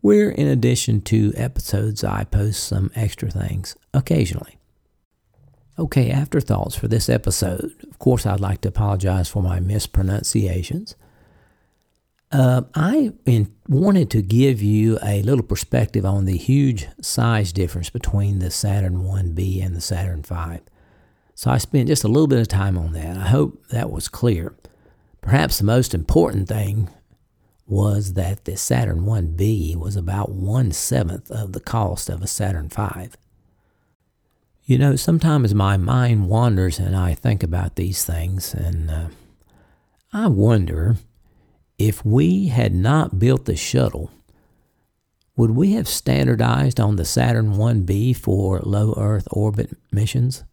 where 0.02 0.30
in 0.30 0.48
addition 0.48 1.02
to 1.02 1.32
episodes, 1.36 2.04
I 2.04 2.24
post 2.24 2.64
some 2.64 2.92
extra 2.96 3.30
things 3.30 3.76
occasionally. 3.94 4.58
Okay, 5.78 6.12
afterthoughts 6.12 6.76
for 6.76 6.88
this 6.88 7.10
episode. 7.10 7.74
Of 7.90 8.00
course, 8.00 8.26
I'd 8.26 8.40
like 8.40 8.62
to 8.62 8.70
apologize 8.70 9.30
for 9.30 9.42
my 9.42 9.60
mispronunciations. 9.60 10.96
Uh, 12.34 12.64
I 12.74 13.14
in, 13.28 13.54
wanted 13.70 14.10
to 14.10 14.24
give 14.24 14.60
you 14.60 14.98
a 15.04 15.22
little 15.22 15.44
perspective 15.44 16.04
on 16.04 16.26
the 16.26 16.36
huge 16.36 16.88
size 17.00 17.54
difference 17.54 17.92
between 17.92 18.40
the 18.40 18.50
Saturn 18.50 19.04
1B 19.04 19.64
and 19.64 19.76
the 19.76 19.82
Saturn 19.82 20.24
V. 20.24 20.62
So 21.36 21.52
I 21.52 21.60
spent 21.60 21.90
just 21.90 22.04
a 22.04 22.08
little 22.08 22.26
bit 22.26 22.40
of 22.40 22.48
time 22.48 22.76
on 22.76 22.94
that. 22.94 23.18
I 23.18 23.28
hope 23.28 23.68
that 23.68 23.92
was 23.92 24.08
clear. 24.08 24.56
Perhaps 25.22 25.60
the 25.60 25.66
most 25.66 25.94
important 25.94 26.48
thing 26.48 26.90
was 27.68 28.14
that 28.14 28.46
the 28.46 28.58
Saturn 28.58 29.02
1B 29.02 29.76
was 29.76 29.96
about 29.96 30.32
one 30.32 30.72
seventh 30.72 31.30
of 31.30 31.54
the 31.54 31.60
cost 31.60 32.10
of 32.10 32.24
a 32.24 32.28
Saturn 32.28 32.68
V. 32.68 33.10
You 34.66 34.80
know, 34.80 34.96
sometimes 34.96 35.54
my 35.54 35.78
mind 35.78 36.30
wanders 36.30 36.80
and 36.80 36.96
I 36.96 37.14
think 37.14 37.44
about 37.44 37.76
these 37.76 38.04
things, 38.04 38.56
and 38.56 38.90
uh, 38.90 39.08
I 40.12 40.28
wonder 40.28 40.98
if 41.78 42.06
we 42.06 42.48
had 42.48 42.74
not 42.74 43.20
built 43.20 43.46
the 43.46 43.56
shuttle, 43.56 44.12
would 45.36 45.52
we 45.52 45.74
have 45.74 45.88
standardized 45.88 46.80
on 46.80 46.96
the 46.96 47.06
Saturn 47.06 47.54
1B 47.54 48.16
for 48.16 48.60
low 48.60 48.94
Earth 48.98 49.28
orbit 49.32 49.76
missions? 49.92 50.44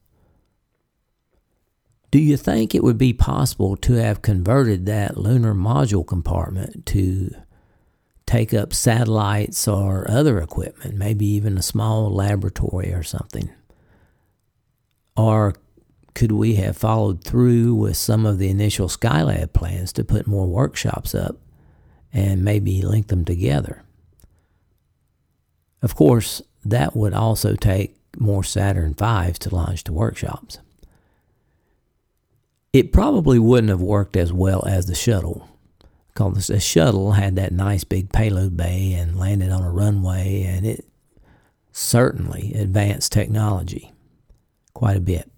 Do 2.11 2.18
you 2.18 2.37
think 2.37 2.75
it 2.75 2.83
would 2.83 2.99
be 2.99 3.12
possible 3.12 3.77
to 3.77 3.93
have 3.95 4.23
converted 4.23 4.87
that 4.87 5.16
lunar 5.16 5.55
module 5.55 6.05
compartment 6.05 6.87
to 6.87 7.31
take 8.27 8.55
up 8.55 8.73
satellites 8.73 9.68
or 9.68 10.11
other 10.11 10.39
equipment, 10.39 10.97
maybe 10.97 11.27
even 11.27 11.57
a 11.59 11.62
small 11.62 12.11
laboratory 12.11 12.93
or 12.93 13.03
something? 13.03 13.51
Or 15.16 15.55
could 16.14 16.32
we 16.32 16.56
have 16.56 16.76
followed 16.76 17.24
through 17.24 17.74
with 17.74 17.96
some 17.96 18.26
of 18.26 18.38
the 18.38 18.48
initial 18.48 18.88
Skylab 18.88 19.52
plans 19.52 19.92
to 19.94 20.04
put 20.04 20.26
more 20.26 20.46
workshops 20.46 21.14
up 21.14 21.36
and 22.12 22.44
maybe 22.44 22.82
link 22.82 23.08
them 23.08 23.24
together? 23.24 23.82
Of 25.82 25.94
course, 25.94 26.42
that 26.64 26.94
would 26.94 27.14
also 27.14 27.54
take 27.54 27.96
more 28.18 28.44
Saturn 28.44 28.94
V's 28.94 29.38
to 29.40 29.54
launch 29.54 29.84
the 29.84 29.92
workshops. 29.92 30.58
It 32.72 32.92
probably 32.92 33.38
wouldn't 33.38 33.70
have 33.70 33.80
worked 33.80 34.16
as 34.16 34.32
well 34.32 34.64
as 34.66 34.86
the 34.86 34.94
shuttle, 34.94 35.48
because 36.08 36.48
the 36.48 36.61
shuttle 36.61 37.12
had 37.12 37.36
that 37.36 37.52
nice 37.52 37.84
big 37.84 38.12
payload 38.12 38.56
bay 38.56 38.92
and 38.92 39.18
landed 39.18 39.50
on 39.50 39.62
a 39.62 39.70
runway, 39.70 40.42
and 40.42 40.66
it 40.66 40.84
certainly 41.72 42.52
advanced 42.54 43.12
technology 43.12 43.92
quite 44.74 44.96
a 44.96 45.00
bit. 45.00 45.30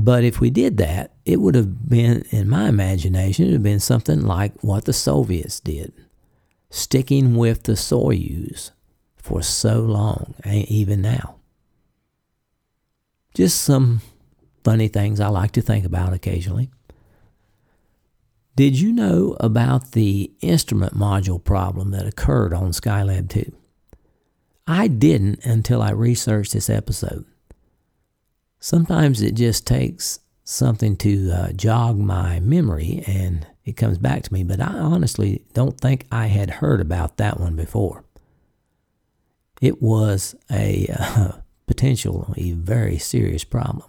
But 0.00 0.22
if 0.22 0.38
we 0.40 0.48
did 0.48 0.76
that, 0.76 1.10
it 1.24 1.40
would 1.40 1.56
have 1.56 1.88
been, 1.88 2.22
in 2.30 2.48
my 2.48 2.68
imagination, 2.68 3.46
it 3.46 3.48
would 3.48 3.54
have 3.54 3.62
been 3.64 3.80
something 3.80 4.22
like 4.22 4.54
what 4.62 4.84
the 4.84 4.92
Soviets 4.92 5.58
did, 5.58 5.92
sticking 6.70 7.34
with 7.34 7.64
the 7.64 7.72
Soyuz 7.72 8.70
for 9.16 9.42
so 9.42 9.80
long, 9.80 10.36
even 10.46 11.02
now. 11.02 11.34
Just 13.34 13.60
some 13.60 14.00
funny 14.62 14.86
things 14.86 15.18
I 15.18 15.28
like 15.28 15.50
to 15.52 15.62
think 15.62 15.84
about 15.84 16.12
occasionally. 16.12 16.70
Did 18.54 18.78
you 18.78 18.92
know 18.92 19.36
about 19.40 19.92
the 19.92 20.32
instrument 20.40 20.94
module 20.94 21.42
problem 21.42 21.90
that 21.90 22.06
occurred 22.06 22.54
on 22.54 22.70
Skylab 22.70 23.28
2? 23.30 23.52
I 24.66 24.86
didn't 24.86 25.44
until 25.44 25.82
I 25.82 25.90
researched 25.90 26.52
this 26.52 26.70
episode. 26.70 27.24
Sometimes 28.60 29.22
it 29.22 29.34
just 29.34 29.66
takes 29.66 30.20
something 30.44 30.96
to 30.96 31.30
uh, 31.30 31.52
jog 31.52 31.98
my 31.98 32.40
memory 32.40 33.04
and 33.06 33.46
it 33.64 33.76
comes 33.76 33.98
back 33.98 34.22
to 34.22 34.32
me, 34.32 34.42
but 34.42 34.60
I 34.60 34.72
honestly 34.78 35.44
don't 35.52 35.78
think 35.78 36.06
I 36.10 36.26
had 36.26 36.48
heard 36.50 36.80
about 36.80 37.18
that 37.18 37.38
one 37.38 37.54
before. 37.54 38.04
It 39.60 39.82
was 39.82 40.34
a 40.50 40.88
uh, 40.98 41.32
potentially 41.66 42.52
very 42.52 42.98
serious 42.98 43.44
problem. 43.44 43.88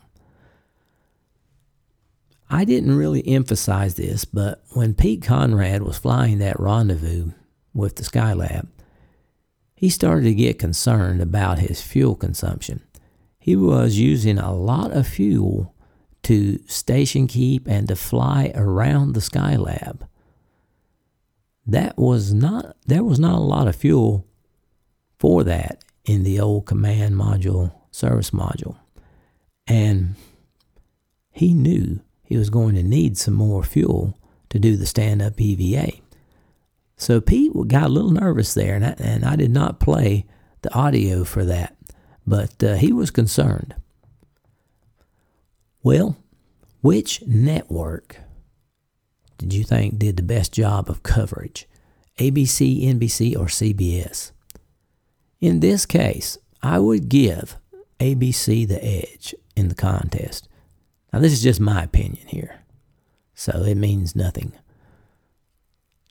I 2.49 2.65
didn't 2.65 2.97
really 2.97 3.25
emphasize 3.27 3.95
this, 3.95 4.25
but 4.25 4.63
when 4.71 4.95
Pete 4.95 5.21
Conrad 5.21 5.83
was 5.83 5.99
flying 5.99 6.39
that 6.39 6.59
rendezvous 6.59 7.31
with 7.73 7.95
the 7.95 8.03
Skylab, 8.03 8.67
he 9.75 9.89
started 9.89 10.23
to 10.23 10.33
get 10.33 10.59
concerned 10.59 11.21
about 11.21 11.59
his 11.59 11.81
fuel 11.81 12.15
consumption. 12.15 12.81
He 13.49 13.55
was 13.55 13.97
using 13.97 14.37
a 14.37 14.53
lot 14.53 14.91
of 14.91 15.07
fuel 15.07 15.73
to 16.21 16.59
station 16.67 17.25
keep 17.25 17.67
and 17.67 17.87
to 17.87 17.95
fly 17.95 18.51
around 18.53 19.13
the 19.13 19.21
Skylab. 19.21 20.07
That 21.65 21.97
was 21.97 22.31
not 22.31 22.75
there 22.85 23.03
was 23.03 23.19
not 23.19 23.39
a 23.39 23.41
lot 23.41 23.67
of 23.67 23.75
fuel 23.75 24.23
for 25.17 25.43
that 25.45 25.83
in 26.05 26.21
the 26.21 26.39
old 26.39 26.67
command 26.67 27.15
module 27.15 27.73
service 27.89 28.29
module. 28.29 28.77
And 29.65 30.13
he 31.31 31.55
knew 31.55 32.01
he 32.21 32.37
was 32.37 32.51
going 32.51 32.75
to 32.75 32.83
need 32.83 33.17
some 33.17 33.33
more 33.33 33.63
fuel 33.63 34.15
to 34.49 34.59
do 34.59 34.77
the 34.77 34.85
stand 34.85 35.23
up 35.23 35.41
EVA. 35.41 35.93
So 36.97 37.19
Pete 37.19 37.51
got 37.67 37.85
a 37.85 37.89
little 37.89 38.11
nervous 38.11 38.53
there, 38.53 38.75
and 38.75 38.85
I, 38.85 38.95
and 38.99 39.25
I 39.25 39.35
did 39.35 39.49
not 39.49 39.79
play 39.79 40.27
the 40.61 40.71
audio 40.71 41.23
for 41.23 41.43
that, 41.45 41.75
but 42.29 42.63
uh, 42.63 42.75
he 42.75 42.93
was 42.93 43.09
concerned. 43.09 43.73
Well, 45.81 46.15
which 46.81 47.23
network 47.25 48.17
did 49.39 49.51
you 49.53 49.63
think 49.63 49.97
did 49.97 50.15
the 50.17 50.23
best 50.23 50.53
job 50.53 50.89
of 50.89 51.01
coverage? 51.01 51.67
ABC, 52.19 52.83
NBC, 52.83 53.35
or 53.35 53.45
CBS? 53.45 54.31
In 55.41 55.59
this 55.59 55.87
case, 55.87 56.37
I 56.61 56.77
would 56.77 57.09
give 57.09 57.57
ABC 57.99 58.67
the 58.67 58.83
edge 58.83 59.33
in 59.55 59.69
the 59.69 59.75
contest. 59.75 60.47
Now, 61.11 61.19
this 61.19 61.33
is 61.33 61.41
just 61.41 61.59
my 61.59 61.83
opinion 61.83 62.27
here, 62.27 62.59
so 63.33 63.63
it 63.63 63.75
means 63.75 64.15
nothing. 64.15 64.51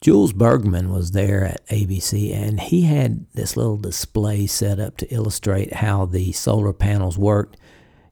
Jules 0.00 0.32
Bergman 0.32 0.92
was 0.92 1.10
there 1.10 1.44
at 1.44 1.66
ABC, 1.68 2.32
and 2.32 2.60
he 2.60 2.82
had 2.82 3.26
this 3.34 3.56
little 3.56 3.76
display 3.76 4.46
set 4.46 4.78
up 4.78 4.96
to 4.98 5.12
illustrate 5.12 5.74
how 5.74 6.06
the 6.06 6.30
solar 6.32 6.72
panels 6.72 7.18
worked. 7.18 7.56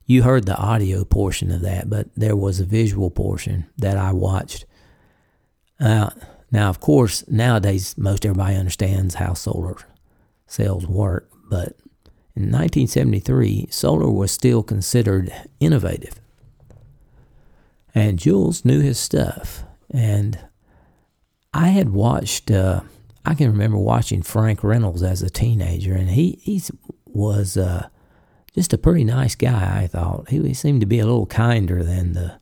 You 0.05 0.23
heard 0.23 0.45
the 0.45 0.57
audio 0.57 1.05
portion 1.05 1.51
of 1.51 1.61
that, 1.61 1.89
but 1.89 2.07
there 2.15 2.35
was 2.35 2.59
a 2.59 2.65
visual 2.65 3.09
portion 3.09 3.67
that 3.77 3.97
I 3.97 4.11
watched. 4.11 4.65
Uh, 5.79 6.09
now, 6.51 6.69
of 6.69 6.79
course, 6.79 7.25
nowadays 7.27 7.97
most 7.97 8.25
everybody 8.25 8.55
understands 8.55 9.15
how 9.15 9.33
solar 9.33 9.77
cells 10.45 10.87
work, 10.87 11.29
but 11.49 11.77
in 12.35 12.51
1973, 12.51 13.67
solar 13.71 14.11
was 14.11 14.31
still 14.31 14.61
considered 14.61 15.33
innovative. 15.59 16.19
And 17.95 18.19
Jules 18.19 18.63
knew 18.63 18.79
his 18.79 18.99
stuff. 18.99 19.63
And 19.89 20.37
I 21.57 21.69
had 21.69 21.89
watched, 21.89 22.51
uh, 22.51 22.81
I 23.25 23.33
can 23.33 23.51
remember 23.51 23.79
watching 23.79 24.21
Frank 24.21 24.63
Reynolds 24.63 25.01
as 25.01 25.23
a 25.23 25.29
teenager, 25.29 25.95
and 25.95 26.11
he, 26.11 26.37
he 26.43 26.61
was 27.07 27.57
uh, 27.57 27.87
just 28.53 28.73
a 28.73 28.77
pretty 28.77 29.03
nice 29.03 29.33
guy, 29.33 29.81
I 29.81 29.87
thought. 29.87 30.29
He, 30.29 30.39
he 30.39 30.53
seemed 30.53 30.81
to 30.81 30.85
be 30.85 30.99
a 30.99 31.05
little 31.05 31.25
kinder 31.25 31.83
than 31.83 32.13
the, 32.13 32.39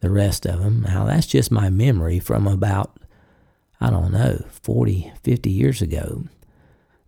the 0.00 0.10
rest 0.10 0.46
of 0.46 0.58
them. 0.58 0.82
Now, 0.82 1.04
that's 1.04 1.28
just 1.28 1.52
my 1.52 1.70
memory 1.70 2.18
from 2.18 2.48
about, 2.48 2.98
I 3.80 3.88
don't 3.88 4.10
know, 4.10 4.44
40, 4.50 5.12
50 5.22 5.48
years 5.48 5.80
ago. 5.80 6.24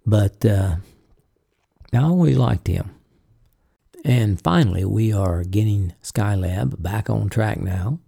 But 0.07 0.47
uh, 0.47 0.77
I 1.93 1.99
always 1.99 2.39
liked 2.39 2.69
him. 2.69 2.95
And 4.05 4.41
finally, 4.41 4.85
we 4.85 5.13
are 5.13 5.43
getting 5.43 5.93
Skylab 6.05 6.81
back 6.81 7.11
on 7.11 7.29
track 7.29 7.61
now. 7.61 7.99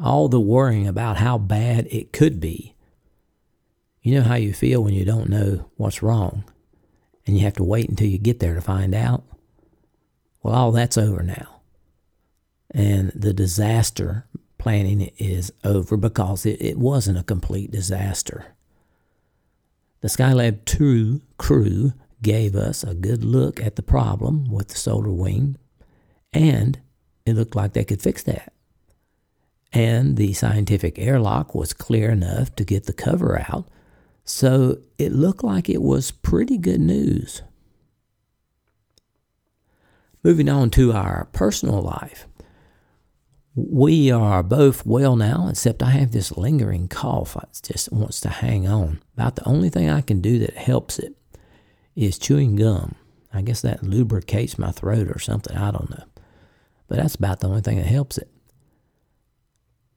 All 0.00 0.28
the 0.28 0.40
worrying 0.40 0.86
about 0.86 1.18
how 1.18 1.38
bad 1.38 1.86
it 1.90 2.12
could 2.12 2.40
be. 2.40 2.74
You 4.02 4.16
know 4.16 4.22
how 4.22 4.34
you 4.34 4.52
feel 4.52 4.82
when 4.82 4.94
you 4.94 5.04
don't 5.04 5.28
know 5.28 5.70
what's 5.76 6.02
wrong 6.02 6.44
and 7.26 7.36
you 7.36 7.44
have 7.44 7.54
to 7.54 7.64
wait 7.64 7.88
until 7.88 8.08
you 8.08 8.18
get 8.18 8.40
there 8.40 8.54
to 8.54 8.60
find 8.60 8.94
out? 8.94 9.24
Well, 10.42 10.54
all 10.54 10.72
that's 10.72 10.98
over 10.98 11.22
now. 11.22 11.60
And 12.70 13.12
the 13.14 13.32
disaster 13.32 14.26
planning 14.58 15.10
is 15.18 15.52
over 15.62 15.96
because 15.96 16.46
it, 16.46 16.60
it 16.60 16.78
wasn't 16.78 17.18
a 17.18 17.22
complete 17.22 17.70
disaster. 17.70 18.54
The 20.00 20.08
Skylab 20.08 20.64
2 20.64 21.20
crew 21.36 21.92
gave 22.22 22.56
us 22.56 22.82
a 22.82 22.94
good 22.94 23.22
look 23.22 23.60
at 23.60 23.76
the 23.76 23.82
problem 23.82 24.50
with 24.50 24.68
the 24.68 24.76
solar 24.76 25.12
wing, 25.12 25.58
and 26.32 26.80
it 27.26 27.34
looked 27.36 27.54
like 27.54 27.74
they 27.74 27.84
could 27.84 28.00
fix 28.00 28.22
that. 28.22 28.53
And 29.74 30.16
the 30.16 30.32
scientific 30.34 31.00
airlock 31.00 31.52
was 31.52 31.72
clear 31.72 32.10
enough 32.10 32.54
to 32.54 32.64
get 32.64 32.84
the 32.84 32.92
cover 32.92 33.44
out, 33.50 33.66
so 34.24 34.78
it 34.98 35.10
looked 35.10 35.42
like 35.42 35.68
it 35.68 35.82
was 35.82 36.12
pretty 36.12 36.58
good 36.58 36.80
news. 36.80 37.42
Moving 40.22 40.48
on 40.48 40.70
to 40.70 40.92
our 40.92 41.28
personal 41.32 41.82
life. 41.82 42.28
We 43.56 44.12
are 44.12 44.44
both 44.44 44.86
well 44.86 45.16
now, 45.16 45.48
except 45.48 45.82
I 45.82 45.90
have 45.90 46.12
this 46.12 46.36
lingering 46.36 46.86
cough. 46.86 47.36
It 47.36 47.60
just 47.64 47.92
wants 47.92 48.20
to 48.20 48.28
hang 48.28 48.68
on. 48.68 49.02
About 49.14 49.34
the 49.36 49.46
only 49.46 49.70
thing 49.70 49.90
I 49.90 50.02
can 50.02 50.20
do 50.20 50.38
that 50.38 50.56
helps 50.56 51.00
it 51.00 51.16
is 51.96 52.16
chewing 52.16 52.54
gum. 52.56 52.94
I 53.32 53.42
guess 53.42 53.60
that 53.62 53.82
lubricates 53.82 54.56
my 54.56 54.70
throat 54.70 55.08
or 55.08 55.18
something. 55.18 55.56
I 55.56 55.72
don't 55.72 55.90
know. 55.90 56.04
But 56.86 56.98
that's 56.98 57.16
about 57.16 57.40
the 57.40 57.48
only 57.48 57.60
thing 57.60 57.78
that 57.78 57.86
helps 57.86 58.18
it. 58.18 58.30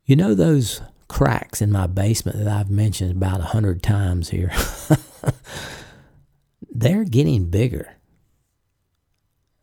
You 0.07 0.15
know 0.15 0.33
those 0.33 0.79
cracks 1.09 1.61
in 1.61 1.69
my 1.69 1.85
basement 1.85 2.37
that 2.37 2.47
I've 2.47 2.69
mentioned 2.69 3.11
about 3.11 3.41
a 3.41 3.47
hundred 3.51 3.83
times 3.83 4.29
here? 4.29 4.53
They're 6.71 7.03
getting 7.03 7.49
bigger. 7.49 7.97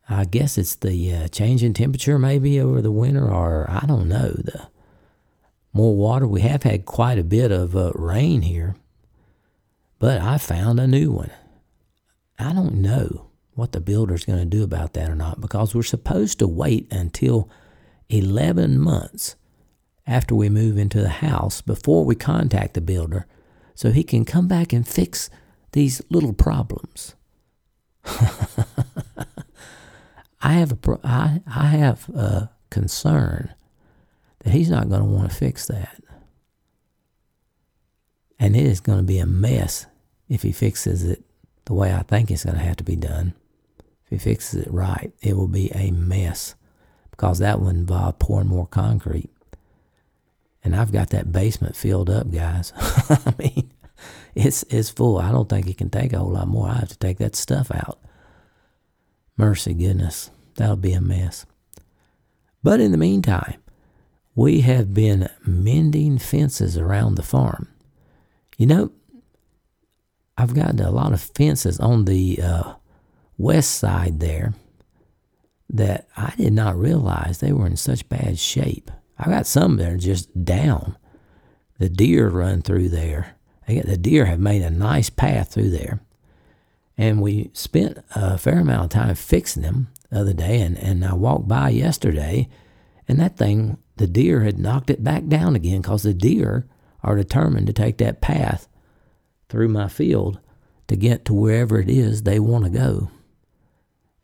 I 0.07 0.25
guess 0.25 0.59
it's 0.59 0.75
the 0.75 1.15
uh, 1.15 1.27
change 1.29 1.63
in 1.63 1.73
temperature 1.73 2.19
maybe 2.19 2.59
over 2.59 2.79
the 2.79 2.91
winter, 2.91 3.27
or 3.27 3.65
I 3.67 3.87
don't 3.87 4.07
know. 4.07 4.33
The 4.33 4.67
more 5.73 5.95
water. 5.95 6.27
We 6.27 6.41
have 6.41 6.61
had 6.61 6.85
quite 6.85 7.17
a 7.17 7.23
bit 7.23 7.51
of 7.51 7.75
uh, 7.75 7.91
rain 7.95 8.43
here, 8.43 8.75
but 9.97 10.21
I 10.21 10.37
found 10.37 10.79
a 10.79 10.85
new 10.85 11.11
one. 11.11 11.31
I 12.37 12.53
don't 12.53 12.75
know 12.75 13.31
what 13.55 13.71
the 13.71 13.81
builder's 13.81 14.25
going 14.25 14.37
to 14.37 14.45
do 14.45 14.63
about 14.63 14.93
that 14.93 15.09
or 15.09 15.15
not 15.15 15.41
because 15.41 15.73
we're 15.73 15.81
supposed 15.81 16.37
to 16.37 16.47
wait 16.47 16.93
until 16.93 17.49
11 18.09 18.77
months 18.77 19.37
after 20.07 20.35
we 20.35 20.49
move 20.49 20.77
into 20.77 21.01
the 21.01 21.09
house 21.09 21.61
before 21.61 22.05
we 22.05 22.15
contact 22.15 22.73
the 22.73 22.81
builder 22.81 23.25
so 23.73 23.91
he 23.91 24.03
can 24.03 24.23
come 24.25 24.47
back 24.47 24.71
and 24.71 24.87
fix 24.87 25.29
these 25.71 26.01
little 26.09 26.33
problems. 26.33 27.15
I 30.41 30.53
have 30.53 30.71
a 30.71 30.99
I, 31.03 31.41
I 31.47 31.67
have 31.67 32.07
a 32.09 32.51
concern 32.69 33.53
that 34.39 34.51
he's 34.51 34.69
not 34.69 34.89
going 34.89 35.01
to 35.01 35.07
want 35.07 35.29
to 35.29 35.35
fix 35.35 35.65
that. 35.67 36.01
And 38.39 38.55
it 38.55 38.63
is 38.63 38.79
going 38.79 38.99
to 38.99 39.03
be 39.03 39.17
a 39.17 39.25
mess 39.25 39.87
if 40.29 40.43
he 40.43 40.51
fixes 40.51 41.03
it 41.03 41.23
the 41.65 41.73
way 41.73 41.93
I 41.93 42.03
think 42.03 42.29
it's 42.29 42.45
going 42.45 42.57
to 42.57 42.63
have 42.63 42.77
to 42.77 42.83
be 42.83 42.95
done. 42.95 43.33
If 44.05 44.09
he 44.11 44.17
fixes 44.17 44.67
it 44.67 44.71
right, 44.71 45.11
it 45.21 45.35
will 45.35 45.47
be 45.47 45.71
a 45.73 45.89
mess 45.91 46.55
because 47.09 47.39
that 47.39 47.59
would 47.59 47.75
involve 47.75 48.19
pouring 48.19 48.47
more 48.47 48.67
concrete. 48.67 49.31
And 50.65 50.75
I've 50.75 50.91
got 50.91 51.11
that 51.11 51.31
basement 51.31 51.77
filled 51.77 52.09
up, 52.11 52.31
guys. 52.31 52.73
I 53.09 53.33
mean, 53.39 53.71
it's 54.35 54.63
it's 54.71 54.89
full. 54.91 55.19
I 55.19 55.31
don't 55.31 55.49
think 55.49 55.67
it 55.67 55.77
can 55.79 55.91
take 55.91 56.13
a 56.13 56.19
whole 56.19 56.31
lot 56.33 56.49
more. 56.49 56.69
I 56.69 56.75
have 56.75 56.89
to 56.89 56.99
take 56.99 57.19
that 57.19 57.35
stuff 57.37 57.71
out. 57.71 57.99
Mercy 59.37 59.73
goodness, 59.75 60.31
that'll 60.55 60.77
be 60.77 60.93
a 60.93 61.01
mess. 61.01 61.45
But 62.63 62.81
in 62.81 62.91
the 62.91 62.99
meantime, 62.99 63.61
we 64.35 64.61
have 64.61 64.93
been 64.93 65.29
mending 65.45 66.19
fences 66.19 66.77
around 66.77 67.15
the 67.15 67.23
farm. 67.23 67.69
You 68.57 68.67
know, 68.67 68.91
I've 70.37 70.55
got 70.55 70.79
a 70.79 70.91
lot 70.91 71.13
of 71.13 71.21
fences 71.21 71.79
on 71.79 72.05
the 72.05 72.41
uh, 72.41 72.73
west 73.37 73.71
side 73.75 74.19
there. 74.19 74.53
that 75.69 76.07
I 76.17 76.33
did 76.37 76.53
not 76.53 76.77
realize 76.77 77.39
they 77.39 77.53
were 77.53 77.67
in 77.67 77.77
such 77.77 78.07
bad 78.09 78.39
shape. 78.39 78.91
I 79.17 79.29
got 79.29 79.47
some 79.47 79.77
that 79.77 79.91
are 79.91 79.97
just 79.97 80.45
down. 80.45 80.97
The 81.79 81.89
deer 81.89 82.29
run 82.29 82.61
through 82.61 82.89
there. 82.89 83.35
The 83.67 83.97
deer 83.97 84.25
have 84.25 84.39
made 84.39 84.61
a 84.61 84.69
nice 84.69 85.09
path 85.09 85.53
through 85.53 85.71
there. 85.71 86.01
And 86.97 87.21
we 87.21 87.49
spent 87.53 87.99
a 88.13 88.37
fair 88.37 88.59
amount 88.59 88.85
of 88.85 88.89
time 88.89 89.15
fixing 89.15 89.63
them 89.63 89.87
the 90.09 90.21
other 90.21 90.33
day. 90.33 90.61
And, 90.61 90.77
and 90.77 91.03
I 91.03 91.13
walked 91.13 91.47
by 91.47 91.69
yesterday, 91.69 92.47
and 93.07 93.19
that 93.19 93.37
thing, 93.37 93.77
the 93.97 94.07
deer 94.07 94.43
had 94.43 94.59
knocked 94.59 94.89
it 94.89 95.03
back 95.03 95.27
down 95.27 95.55
again 95.55 95.81
because 95.81 96.03
the 96.03 96.13
deer 96.13 96.67
are 97.03 97.15
determined 97.15 97.67
to 97.67 97.73
take 97.73 97.97
that 97.97 98.21
path 98.21 98.67
through 99.49 99.69
my 99.69 99.87
field 99.87 100.39
to 100.87 100.95
get 100.95 101.25
to 101.25 101.33
wherever 101.33 101.79
it 101.79 101.89
is 101.89 102.23
they 102.23 102.39
want 102.39 102.65
to 102.65 102.69
go. 102.69 103.09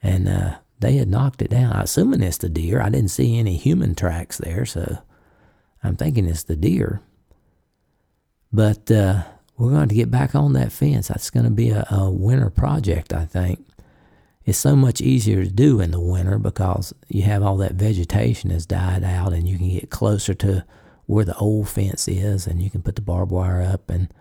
And 0.01 0.27
uh, 0.27 0.57
they 0.81 0.97
had 0.97 1.07
knocked 1.07 1.41
it 1.41 1.51
down. 1.51 1.73
I'm 1.73 1.83
assuming 1.83 2.21
it's 2.21 2.37
the 2.37 2.49
deer. 2.49 2.81
I 2.81 2.89
didn't 2.89 3.11
see 3.11 3.37
any 3.37 3.55
human 3.57 3.95
tracks 3.95 4.37
there, 4.37 4.65
so 4.65 4.97
I'm 5.83 5.95
thinking 5.95 6.27
it's 6.27 6.43
the 6.43 6.55
deer. 6.55 7.01
But 8.51 8.91
uh, 8.91 9.23
we're 9.57 9.71
going 9.71 9.89
to 9.89 9.95
get 9.95 10.11
back 10.11 10.35
on 10.35 10.53
that 10.53 10.71
fence. 10.71 11.07
That's 11.07 11.29
going 11.29 11.45
to 11.45 11.51
be 11.51 11.69
a, 11.69 11.85
a 11.89 12.09
winter 12.09 12.49
project, 12.49 13.13
I 13.13 13.25
think. 13.25 13.65
It's 14.43 14.57
so 14.57 14.75
much 14.75 15.01
easier 15.01 15.43
to 15.43 15.51
do 15.51 15.79
in 15.79 15.91
the 15.91 15.99
winter 15.99 16.39
because 16.39 16.93
you 17.07 17.21
have 17.23 17.43
all 17.43 17.57
that 17.57 17.73
vegetation 17.73 18.49
has 18.49 18.65
died 18.65 19.03
out 19.03 19.33
and 19.33 19.47
you 19.47 19.57
can 19.57 19.69
get 19.69 19.91
closer 19.91 20.33
to 20.33 20.65
where 21.05 21.25
the 21.25 21.37
old 21.37 21.69
fence 21.69 22.07
is 22.07 22.47
and 22.47 22.61
you 22.61 22.71
can 22.71 22.81
put 22.81 22.95
the 22.95 23.01
barbed 23.01 23.31
wire 23.31 23.61
up 23.61 23.89
and 23.89 24.11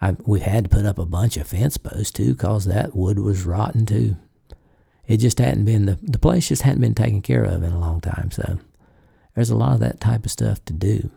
I, 0.00 0.16
we've 0.24 0.42
had 0.42 0.64
to 0.64 0.70
put 0.70 0.86
up 0.86 0.98
a 0.98 1.04
bunch 1.04 1.36
of 1.36 1.48
fence 1.48 1.76
posts 1.76 2.12
too 2.12 2.34
because 2.34 2.64
that 2.66 2.94
wood 2.94 3.18
was 3.18 3.44
rotten 3.44 3.86
too. 3.86 4.16
It 5.10 5.16
just 5.16 5.40
hadn't 5.40 5.64
been 5.64 5.86
the 5.86 5.98
the 6.00 6.20
place 6.20 6.46
just 6.46 6.62
hadn't 6.62 6.82
been 6.82 6.94
taken 6.94 7.20
care 7.20 7.42
of 7.42 7.64
in 7.64 7.72
a 7.72 7.80
long 7.80 8.00
time. 8.00 8.30
So 8.30 8.60
there's 9.34 9.50
a 9.50 9.56
lot 9.56 9.72
of 9.72 9.80
that 9.80 10.00
type 10.00 10.24
of 10.24 10.30
stuff 10.30 10.64
to 10.66 10.72
do. 10.72 11.10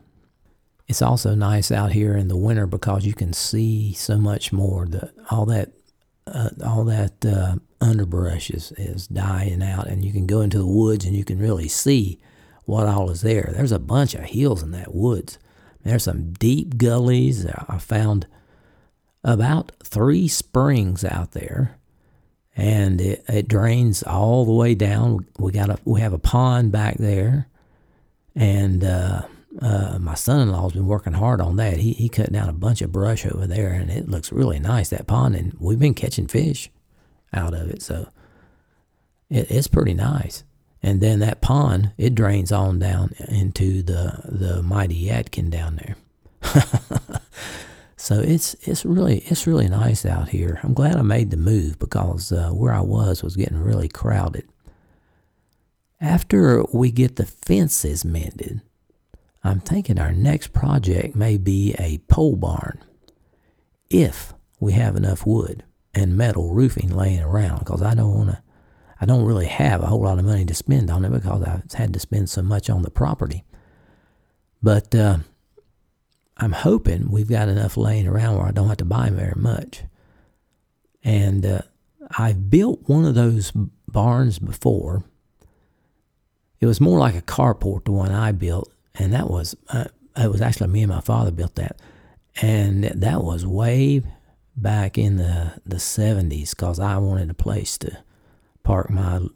It's 0.87 1.03
also 1.03 1.35
nice 1.35 1.71
out 1.71 1.91
here 1.91 2.17
in 2.17 2.27
the 2.27 2.35
winter 2.35 2.65
because 2.65 3.05
you 3.05 3.13
can 3.13 3.33
see 3.33 3.93
so 3.93 4.17
much 4.17 4.51
more. 4.51 4.87
The 4.87 5.13
all 5.29 5.45
that 5.45 5.73
uh, 6.25 6.49
all 6.65 6.85
that 6.85 7.23
uh, 7.23 7.57
underbrush 7.81 8.49
is 8.49 8.71
is 8.77 9.05
dying 9.05 9.61
out, 9.61 9.85
and 9.85 10.03
you 10.03 10.11
can 10.11 10.25
go 10.25 10.41
into 10.41 10.57
the 10.57 10.65
woods 10.65 11.05
and 11.05 11.15
you 11.15 11.23
can 11.23 11.37
really 11.37 11.67
see 11.67 12.19
what 12.65 12.87
all 12.87 13.11
is 13.11 13.21
there. 13.21 13.51
There's 13.53 13.71
a 13.71 13.77
bunch 13.77 14.15
of 14.15 14.23
hills 14.23 14.63
in 14.63 14.71
that 14.71 14.95
woods. 14.95 15.37
There's 15.83 16.05
some 16.05 16.33
deep 16.33 16.77
gullies. 16.77 17.45
I 17.45 17.77
found 17.77 18.25
about 19.23 19.71
three 19.83 20.27
springs 20.27 21.05
out 21.05 21.33
there, 21.33 21.77
and 22.55 23.01
it, 23.01 23.23
it 23.27 23.47
drains 23.47 24.03
all 24.03 24.45
the 24.45 24.51
way 24.51 24.75
down. 24.75 25.25
We 25.37 25.51
got 25.51 25.69
a 25.69 25.77
we 25.85 26.01
have 26.01 26.13
a 26.13 26.19
pond 26.19 26.71
back 26.71 26.97
there, 26.97 27.47
and 28.35 28.83
uh, 28.83 29.23
uh, 29.61 29.97
my 29.99 30.15
son-in-law's 30.15 30.73
been 30.73 30.87
working 30.87 31.13
hard 31.13 31.41
on 31.41 31.55
that. 31.57 31.77
He 31.77 31.93
he 31.93 32.09
cut 32.09 32.31
down 32.31 32.49
a 32.49 32.53
bunch 32.53 32.81
of 32.81 32.91
brush 32.91 33.25
over 33.25 33.47
there, 33.47 33.71
and 33.71 33.89
it 33.89 34.07
looks 34.07 34.31
really 34.31 34.59
nice 34.59 34.89
that 34.89 35.07
pond. 35.07 35.35
And 35.35 35.55
we've 35.59 35.79
been 35.79 35.93
catching 35.93 36.27
fish 36.27 36.69
out 37.33 37.53
of 37.53 37.69
it, 37.69 37.81
so 37.81 38.07
it, 39.29 39.49
it's 39.49 39.67
pretty 39.67 39.93
nice. 39.93 40.43
And 40.85 40.99
then 40.99 41.19
that 41.19 41.41
pond 41.41 41.93
it 41.97 42.13
drains 42.13 42.51
on 42.51 42.79
down 42.79 43.13
into 43.29 43.81
the 43.81 44.21
the 44.25 44.61
mighty 44.61 45.05
Yadkin 45.05 45.49
down 45.49 45.77
there. 45.77 45.95
so 48.03 48.19
it's 48.19 48.53
it's 48.67 48.83
really 48.83 49.19
it's 49.19 49.47
really 49.47 49.69
nice 49.69 50.05
out 50.05 50.29
here. 50.29 50.59
I'm 50.63 50.73
glad 50.73 50.95
I 50.97 51.01
made 51.01 51.31
the 51.31 51.37
move 51.37 51.79
because 51.79 52.31
uh, 52.31 52.49
where 52.49 52.73
I 52.73 52.81
was 52.81 53.23
was 53.23 53.35
getting 53.35 53.57
really 53.57 53.87
crowded. 53.87 54.47
After 56.01 56.63
we 56.73 56.91
get 56.91 57.15
the 57.15 57.25
fences 57.25 58.03
mended 58.03 58.61
I'm 59.43 59.59
thinking 59.59 59.99
our 59.99 60.13
next 60.13 60.53
project 60.53 61.15
may 61.15 61.37
be 61.37 61.75
a 61.77 61.97
pole 62.07 62.35
barn 62.35 62.79
if 63.89 64.33
we 64.59 64.73
have 64.73 64.95
enough 64.95 65.25
wood 65.25 65.63
and 65.93 66.17
metal 66.17 66.53
roofing 66.53 66.89
laying 66.89 67.21
around 67.21 67.59
because 67.59 67.81
I 67.81 67.93
don't 67.93 68.13
want 68.13 68.29
to 68.29 68.41
I 69.01 69.05
don't 69.05 69.25
really 69.25 69.47
have 69.47 69.81
a 69.81 69.87
whole 69.87 70.01
lot 70.01 70.17
of 70.17 70.23
money 70.23 70.45
to 70.45 70.53
spend 70.53 70.89
on 70.89 71.03
it 71.03 71.11
because 71.11 71.43
I've 71.43 71.71
had 71.73 71.93
to 71.93 71.99
spend 71.99 72.29
so 72.29 72.41
much 72.41 72.69
on 72.69 72.83
the 72.83 72.89
property. 72.89 73.43
But 74.61 74.95
uh, 74.95 75.17
I'm 76.37 76.51
hoping 76.51 77.11
we've 77.11 77.29
got 77.29 77.47
enough 77.47 77.77
laying 77.77 78.07
around 78.07 78.37
where 78.37 78.47
I 78.47 78.51
don't 78.51 78.67
have 78.67 78.77
to 78.77 78.85
buy 78.85 79.09
very 79.09 79.35
much. 79.35 79.83
And 81.03 81.45
uh, 81.45 81.61
I've 82.17 82.49
built 82.49 82.81
one 82.87 83.05
of 83.05 83.15
those 83.15 83.51
barns 83.87 84.39
before. 84.39 85.03
It 86.59 86.65
was 86.65 86.81
more 86.81 86.99
like 86.99 87.15
a 87.15 87.21
carport, 87.21 87.85
the 87.85 87.91
one 87.91 88.11
I 88.11 88.31
built, 88.31 88.71
and 88.95 89.13
that 89.13 89.29
was 89.29 89.55
uh, 89.69 89.85
it 90.15 90.31
was 90.31 90.41
actually 90.41 90.69
me 90.69 90.83
and 90.83 90.91
my 90.91 91.01
father 91.01 91.31
built 91.31 91.55
that, 91.55 91.79
and 92.41 92.83
that 92.83 93.23
was 93.23 93.45
way 93.45 94.01
back 94.55 94.97
in 94.97 95.17
the 95.17 95.59
the 95.65 95.79
seventies 95.79 96.53
because 96.53 96.79
I 96.79 96.97
wanted 96.97 97.29
a 97.29 97.33
place 97.33 97.77
to 97.79 97.97
park 98.63 98.89
my 98.89 99.27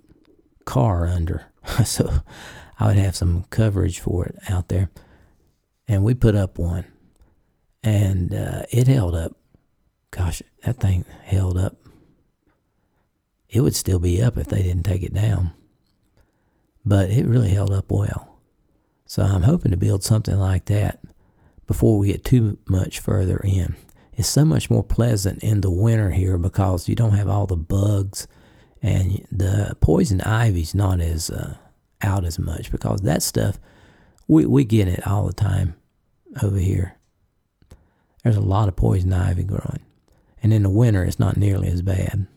car 0.64 1.06
under, 1.08 1.48
so 1.86 2.22
I 2.80 2.88
would 2.88 2.98
have 2.98 3.16
some 3.16 3.44
coverage 3.50 4.00
for 4.00 4.26
it 4.26 4.38
out 4.48 4.70
there, 4.70 4.90
and 5.88 6.04
we 6.04 6.14
put 6.14 6.36
up 6.36 6.58
one, 6.58 6.86
and 7.84 8.34
uh, 8.34 8.64
it 8.72 8.88
held 8.88 9.16
up. 9.16 9.34
Gosh, 10.12 10.42
that 10.64 10.80
thing 10.80 11.06
held 11.24 11.58
up. 11.58 11.78
It 13.50 13.62
would 13.62 13.76
still 13.76 14.00
be 14.00 14.22
up 14.22 14.38
if 14.38 14.48
they 14.48 14.62
didn't 14.62 14.84
take 14.84 15.04
it 15.04 15.14
down, 15.14 15.54
but 16.86 17.10
it 17.10 17.26
really 17.26 17.50
held 17.50 17.72
up 17.72 17.92
well. 17.92 18.40
So 19.06 19.24
I'm 19.24 19.44
hoping 19.44 19.72
to 19.72 19.78
build 19.78 20.04
something 20.04 20.38
like 20.38 20.66
that 20.66 21.00
before 21.66 21.98
we 21.98 22.08
get 22.08 22.26
too 22.26 22.58
much 22.68 23.00
further 23.00 23.38
in. 23.44 23.76
It's 24.14 24.28
so 24.28 24.44
much 24.44 24.70
more 24.70 24.84
pleasant 24.84 25.44
in 25.44 25.62
the 25.62 25.70
winter 25.70 26.12
here 26.12 26.38
because 26.38 26.90
you 26.90 26.96
don't 26.96 27.14
have 27.14 27.30
all 27.30 27.46
the 27.46 27.56
bugs 27.56 28.28
and 28.82 29.26
the 29.32 29.78
poison 29.80 30.22
ivy's 30.22 30.76
not 30.76 31.00
as 31.00 31.30
uh, 31.30 31.56
out 32.02 32.26
as 32.26 32.38
much 32.38 32.72
because 32.72 33.02
that 33.02 33.24
stuff 33.24 33.60
we 34.28 34.46
we 34.46 34.64
get 34.64 34.88
it 34.88 35.06
all 35.08 35.26
the 35.26 35.34
time 35.34 35.76
over 36.44 36.58
here. 36.58 36.98
There's 38.24 38.36
a 38.36 38.42
lot 38.42 38.68
of 38.68 38.76
poison 38.76 39.14
ivy 39.14 39.44
growing, 39.44 39.86
and 40.42 40.54
in 40.54 40.64
the 40.64 40.70
winter 40.70 41.04
it's 41.04 41.20
not 41.20 41.38
nearly 41.38 41.70
as 41.70 41.82
bad. 41.82 42.28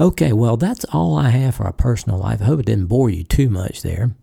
Okay, 0.00 0.32
well 0.32 0.56
that's 0.56 0.84
all 0.86 1.16
I 1.16 1.30
have 1.30 1.56
for 1.56 1.64
our 1.64 1.72
personal 1.72 2.18
life. 2.18 2.40
I 2.42 2.46
hope 2.46 2.60
it 2.60 2.66
didn't 2.66 2.86
bore 2.86 3.10
you 3.10 3.24
too 3.24 3.48
much 3.48 3.82
there. 3.82 4.14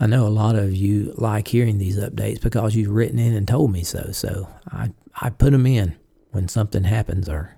I 0.00 0.06
know 0.06 0.26
a 0.26 0.28
lot 0.28 0.56
of 0.56 0.74
you 0.74 1.14
like 1.16 1.46
hearing 1.48 1.78
these 1.78 1.96
updates 1.96 2.40
because 2.40 2.74
you've 2.74 2.90
written 2.90 3.20
in 3.20 3.34
and 3.34 3.46
told 3.46 3.70
me 3.70 3.84
so. 3.84 4.10
So 4.10 4.48
I, 4.68 4.90
I 5.20 5.30
put 5.30 5.52
them 5.52 5.64
in 5.64 5.94
when 6.32 6.48
something 6.48 6.82
happens 6.82 7.28
or 7.28 7.56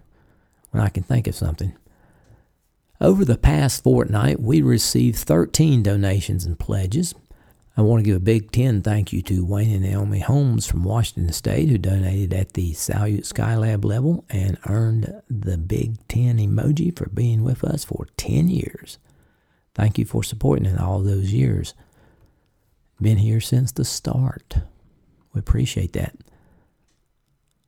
when 0.71 0.83
I 0.83 0.91
can 0.91 1.05
think 1.05 1.27
of 1.27 1.35
something. 1.35 1.75
Over 3.01 3.25
the 3.25 3.39
past 3.39 3.83
fortnight, 3.83 4.41
we 4.41 4.61
received 4.61 5.19
13 5.19 5.83
donations 5.83 6.45
and 6.45 6.59
pledges. 6.59 7.15
I 7.77 7.83
want 7.83 8.05
to 8.05 8.09
give 8.09 8.17
a 8.17 8.21
big 8.21 8.53
10 8.53 8.83
thank 8.83 9.13
you 9.13 9.21
to 9.23 9.45
Wayne 9.45 9.73
and 9.73 9.83
Naomi 9.83 10.21
Holmes 10.21 10.65
from 10.65 10.85
Washington 10.85 11.33
State, 11.33 11.69
who 11.69 11.77
donated 11.77 12.33
at 12.33 12.53
the 12.53 12.73
Salyut 12.73 13.27
Skylab 13.27 13.85
level 13.85 14.25
and 14.31 14.59
earned 14.67 15.23
the 15.29 15.59
big 15.59 16.07
10 16.07 16.39
emoji 16.39 16.97
for 16.97 17.09
being 17.09 17.43
with 17.43 17.65
us 17.65 17.85
for 17.85 18.07
10 18.17 18.49
years. 18.49 18.99
Thank 19.75 19.99
you 19.99 20.05
for 20.05 20.23
supporting 20.23 20.67
in 20.67 20.79
all 20.79 21.01
those 21.01 21.33
years. 21.33 21.75
Been 23.01 23.19
here 23.19 23.41
since 23.41 23.73
the 23.73 23.85
start. 23.85 24.59
We 25.33 25.41
appreciate 25.41 25.95
that. 25.95 26.15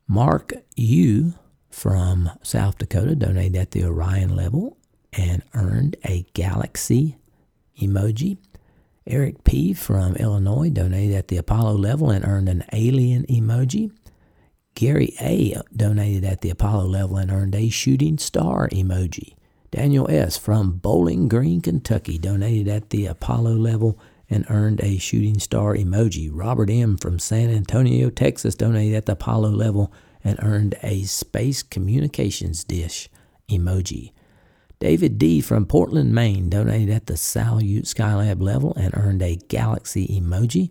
Mark 0.07 0.53
U 0.77 1.35
from 1.69 2.31
South 2.43 2.79
Dakota 2.79 3.17
donated 3.17 3.57
at 3.57 3.73
the 3.73 3.85
Orion 3.85 4.37
level 4.37 4.77
and 5.13 5.43
earned 5.53 5.97
a 6.05 6.27
galaxy 6.33 7.17
emoji. 7.81 8.39
Eric 9.09 9.45
P. 9.45 9.73
from 9.73 10.17
Illinois 10.17 10.69
donated 10.69 11.15
at 11.15 11.29
the 11.29 11.37
Apollo 11.37 11.77
level 11.77 12.11
and 12.11 12.25
earned 12.25 12.49
an 12.49 12.65
alien 12.73 13.25
emoji. 13.27 13.93
Gary 14.75 15.15
A. 15.21 15.55
donated 15.75 16.25
at 16.25 16.41
the 16.41 16.51
Apollo 16.51 16.87
level 16.87 17.17
and 17.17 17.31
earned 17.31 17.55
a 17.55 17.69
shooting 17.69 18.19
star 18.19 18.69
emoji. 18.71 19.37
Daniel 19.71 20.11
S. 20.11 20.37
from 20.37 20.73
Bowling 20.73 21.29
Green, 21.29 21.61
Kentucky 21.61 22.19
donated 22.19 22.67
at 22.67 22.91
the 22.91 23.07
Apollo 23.07 23.53
level 23.53 23.97
and 24.29 24.45
earned 24.51 24.81
a 24.83 24.99
shooting 24.99 25.39
star 25.39 25.77
emoji. 25.77 26.29
Robert 26.33 26.69
M. 26.69 26.97
from 26.97 27.21
San 27.21 27.49
Antonio, 27.49 28.11
Texas 28.11 28.57
donated 28.57 28.97
at 28.97 29.07
the 29.07 29.13
Apollo 29.13 29.51
level 29.51 29.93
and 30.25 30.37
earned 30.43 30.75
a 30.83 31.05
space 31.05 31.63
communications 31.63 32.65
dish 32.65 33.09
emoji. 33.49 34.11
David 34.79 35.19
D. 35.19 35.41
from 35.41 35.65
Portland, 35.65 36.15
Maine 36.15 36.51
donated 36.51 36.91
at 36.91 37.07
the 37.07 37.15
Salyut 37.15 37.85
Skylab 37.85 38.43
level 38.43 38.75
and 38.75 38.95
earned 38.95 39.23
a 39.23 39.37
galaxy 39.49 40.07
emoji. 40.07 40.71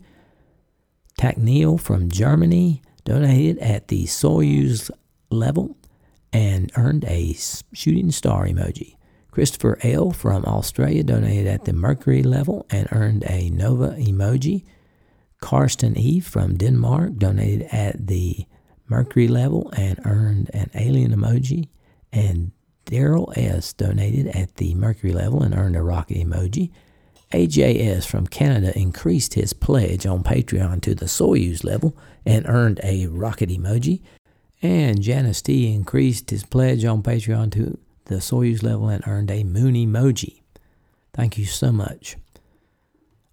Takneil 1.20 1.80
from 1.80 2.10
Germany 2.10 2.82
donated 3.04 3.58
at 3.60 3.88
the 3.88 4.06
Soyuz 4.06 4.92
level 5.30 5.78
and 6.32 6.72
earned 6.76 7.06
a 7.06 7.34
shooting 7.74 8.12
star 8.12 8.46
emoji. 8.46 8.96
Christopher 9.32 9.78
L. 9.82 10.12
from 10.12 10.46
Australia 10.46 11.04
donated 11.04 11.48
at 11.48 11.66
the 11.66 11.74
Mercury 11.74 12.24
level 12.24 12.66
and 12.70 12.88
earned 12.92 13.24
a 13.28 13.50
Nova 13.50 13.90
emoji. 13.98 14.64
Karsten 15.42 15.98
E. 15.98 16.20
from 16.20 16.58
Denmark 16.58 17.18
donated 17.18 17.68
at 17.72 18.08
the 18.08 18.46
Mercury 18.88 19.28
level 19.28 19.72
and 19.76 20.00
earned 20.06 20.52
an 20.54 20.70
alien 20.76 21.12
emoji. 21.14 21.70
And 22.14 22.52
Daryl 22.86 23.36
S. 23.38 23.74
donated 23.74 24.28
at 24.28 24.56
the 24.56 24.74
Mercury 24.76 25.14
level 25.14 25.44
and 25.44 25.56
earned 25.56 25.76
a 25.76 25.82
rocket 25.82 26.18
emoji. 26.18 26.72
AJS 27.32 28.06
from 28.06 28.28
Canada 28.28 28.78
increased 28.78 29.34
his 29.34 29.54
pledge 29.54 30.06
on 30.06 30.24
Patreon 30.24 30.82
to 30.82 30.96
the 30.96 31.06
Soyuz 31.06 31.64
level 31.64 31.96
and 32.26 32.46
earned 32.48 32.80
a 32.84 33.08
rocket 33.08 33.50
emoji. 33.50 34.02
And 34.62 35.02
Janice 35.02 35.42
T 35.42 35.74
increased 35.74 36.30
his 36.30 36.44
pledge 36.44 36.86
on 36.86 37.04
Patreon 37.04 37.52
to 37.54 37.78
the 38.06 38.16
Soyuz 38.16 38.64
level 38.64 38.88
and 38.88 39.06
earned 39.08 39.32
a 39.32 39.44
moon 39.44 39.74
emoji. 39.74 40.42
Thank 41.14 41.38
you 41.38 41.46
so 41.46 41.72
much. 41.72 42.18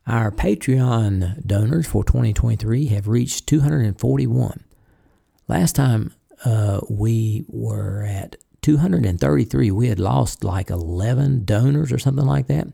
Our 0.07 0.31
Patreon 0.33 1.47
donors 1.47 1.87
for 1.87 2.03
2023 2.03 2.87
have 2.87 3.07
reached 3.07 3.47
241. 3.47 4.65
Last 5.47 5.77
time 5.77 6.13
uh, 6.45 6.81
we 6.89 7.45
were 7.49 8.03
at 8.03 8.37
233, 8.63 9.71
we 9.71 9.89
had 9.89 9.99
lost 9.99 10.45
like 10.45 10.71
11 10.71 11.45
donors 11.45 11.93
or 11.93 11.99
something 11.99 12.27
like 12.27 12.47
that. 12.47 12.69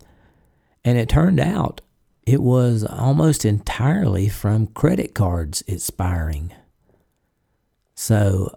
And 0.84 0.99
it 0.99 1.09
turned 1.09 1.41
out 1.41 1.80
it 2.26 2.43
was 2.43 2.84
almost 2.84 3.45
entirely 3.45 4.28
from 4.28 4.66
credit 4.68 5.14
cards 5.14 5.62
expiring. 5.66 6.53
So 7.95 8.55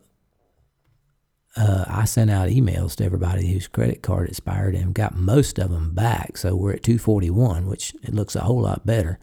uh, 1.56 1.86
I 1.88 2.06
sent 2.06 2.30
out 2.32 2.50
emails 2.50 2.96
to 2.96 3.06
everybody 3.06 3.52
whose 3.52 3.68
credit 3.68 4.02
card 4.02 4.30
expired 4.30 4.76
and 4.76 4.94
got 4.94 5.16
most 5.16 5.58
of 5.58 5.72
them 5.72 5.94
back. 5.94 6.38
So 6.38 6.56
we're 6.56 6.74
at 6.74 6.84
241, 6.84 7.68
which 7.68 7.94
it 8.04 8.14
looks 8.14 8.36
a 8.36 8.42
whole 8.42 8.62
lot 8.62 8.86
better. 8.86 9.20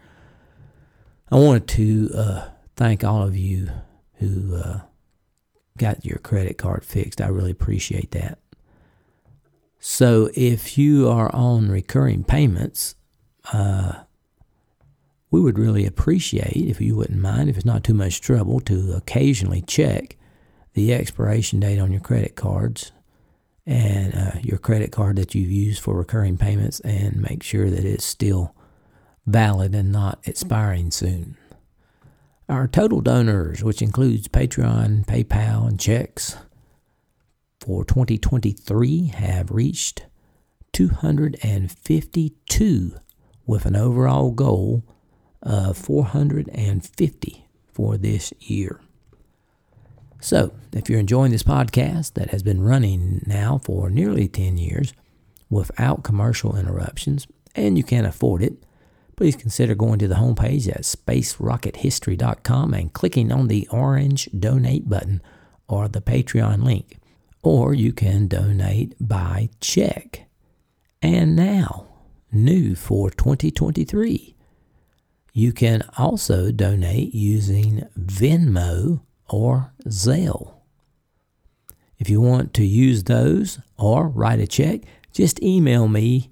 I 1.30 1.36
wanted 1.36 1.68
to 1.68 2.10
uh, 2.14 2.48
thank 2.76 3.04
all 3.04 3.22
of 3.22 3.36
you 3.36 3.70
who 4.14 4.56
uh, 4.56 4.80
got 5.78 6.04
your 6.04 6.18
credit 6.18 6.58
card 6.58 6.84
fixed. 6.84 7.20
I 7.20 7.28
really 7.28 7.50
appreciate 7.50 8.10
that. 8.12 8.38
So 9.80 10.28
if 10.34 10.76
you 10.76 11.08
are 11.08 11.34
on 11.34 11.70
recurring 11.70 12.24
payments, 12.24 12.96
uh, 13.52 14.02
we 15.30 15.40
would 15.40 15.58
really 15.58 15.86
appreciate 15.86 16.56
if 16.56 16.80
you 16.80 16.96
wouldn't 16.96 17.20
mind, 17.20 17.48
if 17.48 17.56
it's 17.56 17.64
not 17.64 17.84
too 17.84 17.94
much 17.94 18.20
trouble, 18.20 18.60
to 18.60 18.92
occasionally 18.94 19.62
check 19.62 20.16
the 20.74 20.92
expiration 20.92 21.60
date 21.60 21.78
on 21.78 21.92
your 21.92 22.00
credit 22.00 22.34
cards 22.36 22.92
and 23.66 24.14
uh, 24.14 24.38
your 24.42 24.58
credit 24.58 24.90
card 24.92 25.16
that 25.16 25.34
you've 25.34 25.50
used 25.50 25.82
for 25.82 25.96
recurring 25.96 26.38
payments 26.38 26.80
and 26.80 27.20
make 27.20 27.42
sure 27.42 27.70
that 27.70 27.84
it's 27.84 28.04
still 28.04 28.54
valid 29.26 29.74
and 29.74 29.92
not 29.92 30.18
expiring 30.24 30.90
soon. 30.90 31.36
Our 32.48 32.66
total 32.66 33.02
donors, 33.02 33.62
which 33.62 33.82
includes 33.82 34.26
Patreon, 34.26 35.04
PayPal, 35.04 35.68
and 35.68 35.78
checks, 35.78 36.34
for 37.60 37.84
2023 37.84 39.08
have 39.08 39.50
reached 39.50 40.06
252 40.72 42.92
with 43.46 43.66
an 43.66 43.76
overall 43.76 44.30
goal 44.30 44.82
of 45.42 45.76
450 45.76 47.48
for 47.66 47.98
this 47.98 48.32
year. 48.38 48.80
So, 50.18 50.54
if 50.72 50.88
you're 50.88 51.00
enjoying 51.00 51.32
this 51.32 51.42
podcast 51.42 52.14
that 52.14 52.30
has 52.30 52.42
been 52.42 52.62
running 52.62 53.22
now 53.26 53.58
for 53.58 53.90
nearly 53.90 54.26
10 54.26 54.56
years 54.56 54.94
without 55.50 56.02
commercial 56.02 56.56
interruptions, 56.56 57.26
and 57.54 57.76
you 57.76 57.84
can't 57.84 58.06
afford 58.06 58.42
it, 58.42 58.54
please 59.18 59.34
consider 59.34 59.74
going 59.74 59.98
to 59.98 60.06
the 60.06 60.14
homepage 60.14 60.68
at 60.68 60.82
spacerockethistory.com 60.82 62.72
and 62.72 62.92
clicking 62.92 63.32
on 63.32 63.48
the 63.48 63.66
orange 63.72 64.28
donate 64.38 64.88
button 64.88 65.20
or 65.66 65.88
the 65.88 66.00
Patreon 66.00 66.62
link. 66.62 66.98
Or 67.42 67.74
you 67.74 67.92
can 67.92 68.28
donate 68.28 68.94
by 69.00 69.48
check. 69.60 70.28
And 71.02 71.34
now, 71.34 71.88
new 72.30 72.76
for 72.76 73.10
2023, 73.10 74.36
you 75.32 75.52
can 75.52 75.82
also 75.98 76.52
donate 76.52 77.12
using 77.12 77.88
Venmo 77.98 79.00
or 79.28 79.72
Zelle. 79.86 80.54
If 81.98 82.08
you 82.08 82.20
want 82.20 82.54
to 82.54 82.64
use 82.64 83.02
those 83.02 83.58
or 83.76 84.06
write 84.06 84.38
a 84.38 84.46
check, 84.46 84.82
just 85.12 85.42
email 85.42 85.88
me 85.88 86.30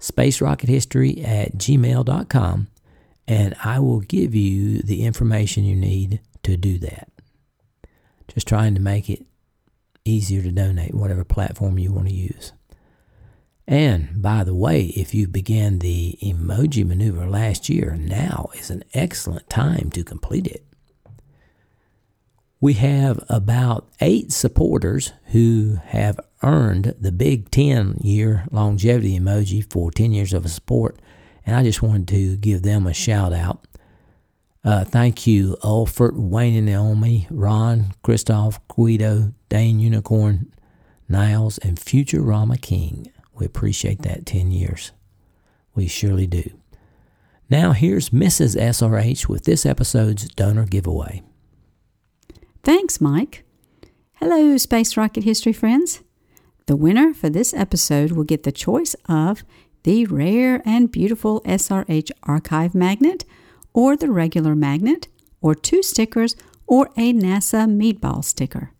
spacerockethistory 0.00 1.26
at 1.26 1.56
gmail.com, 1.56 2.68
and 3.26 3.54
I 3.64 3.78
will 3.78 4.00
give 4.00 4.34
you 4.34 4.80
the 4.80 5.04
information 5.04 5.64
you 5.64 5.76
need 5.76 6.20
to 6.42 6.56
do 6.56 6.78
that. 6.78 7.10
Just 8.28 8.46
trying 8.46 8.74
to 8.74 8.80
make 8.80 9.08
it 9.08 9.24
easier 10.04 10.42
to 10.42 10.52
donate, 10.52 10.94
whatever 10.94 11.24
platform 11.24 11.78
you 11.78 11.92
want 11.92 12.08
to 12.08 12.14
use. 12.14 12.52
And 13.68 14.22
by 14.22 14.44
the 14.44 14.54
way, 14.54 14.86
if 14.96 15.12
you 15.12 15.26
began 15.26 15.80
the 15.80 16.16
emoji 16.22 16.86
maneuver 16.86 17.26
last 17.26 17.68
year, 17.68 17.96
now 17.98 18.50
is 18.54 18.70
an 18.70 18.84
excellent 18.94 19.50
time 19.50 19.90
to 19.90 20.04
complete 20.04 20.46
it. 20.46 20.64
We 22.60 22.74
have 22.74 23.24
about 23.28 23.88
eight 24.00 24.32
supporters 24.32 25.12
who 25.26 25.78
have 25.86 26.20
earned 26.42 26.94
the 27.00 27.12
big 27.12 27.50
10 27.50 27.98
year 28.02 28.46
longevity 28.50 29.18
emoji 29.18 29.68
for 29.70 29.90
10 29.90 30.12
years 30.12 30.32
of 30.32 30.48
support, 30.50 31.00
and 31.44 31.56
I 31.56 31.62
just 31.62 31.82
wanted 31.82 32.08
to 32.08 32.36
give 32.36 32.62
them 32.62 32.86
a 32.86 32.94
shout 32.94 33.32
out. 33.32 33.66
Uh, 34.64 34.84
thank 34.84 35.26
you, 35.26 35.56
Ulfert, 35.62 36.14
Wayne 36.14 36.56
and 36.56 36.66
Naomi, 36.66 37.28
Ron, 37.30 37.94
Christoph, 38.02 38.58
Guido, 38.66 39.32
Dane 39.48 39.78
Unicorn, 39.78 40.52
Niles, 41.08 41.58
and 41.58 41.78
Future 41.78 42.20
Rama 42.20 42.58
King. 42.58 43.12
We 43.32 43.46
appreciate 43.46 44.02
that 44.02 44.26
10 44.26 44.50
years. 44.50 44.90
We 45.74 45.86
surely 45.86 46.26
do. 46.26 46.50
Now, 47.48 47.72
here's 47.72 48.10
Mrs. 48.10 48.56
SRH 48.56 49.28
with 49.28 49.44
this 49.44 49.64
episode's 49.64 50.28
donor 50.30 50.66
giveaway. 50.66 51.22
Thanks, 52.64 53.00
Mike. 53.00 53.44
Hello, 54.14 54.56
Space 54.56 54.96
Rocket 54.96 55.22
History 55.22 55.52
friends. 55.52 56.00
The 56.66 56.76
winner 56.76 57.14
for 57.14 57.30
this 57.30 57.54
episode 57.54 58.12
will 58.12 58.24
get 58.24 58.42
the 58.42 58.52
choice 58.52 58.96
of 59.08 59.44
the 59.84 60.04
rare 60.06 60.60
and 60.64 60.90
beautiful 60.90 61.40
SRH 61.42 62.10
archive 62.24 62.74
magnet, 62.74 63.24
or 63.72 63.96
the 63.96 64.10
regular 64.10 64.56
magnet, 64.56 65.06
or 65.40 65.54
two 65.54 65.80
stickers, 65.80 66.34
or 66.66 66.86
a 66.96 67.12
NASA 67.12 67.68
meatball 67.68 68.24
sticker. 68.24 68.72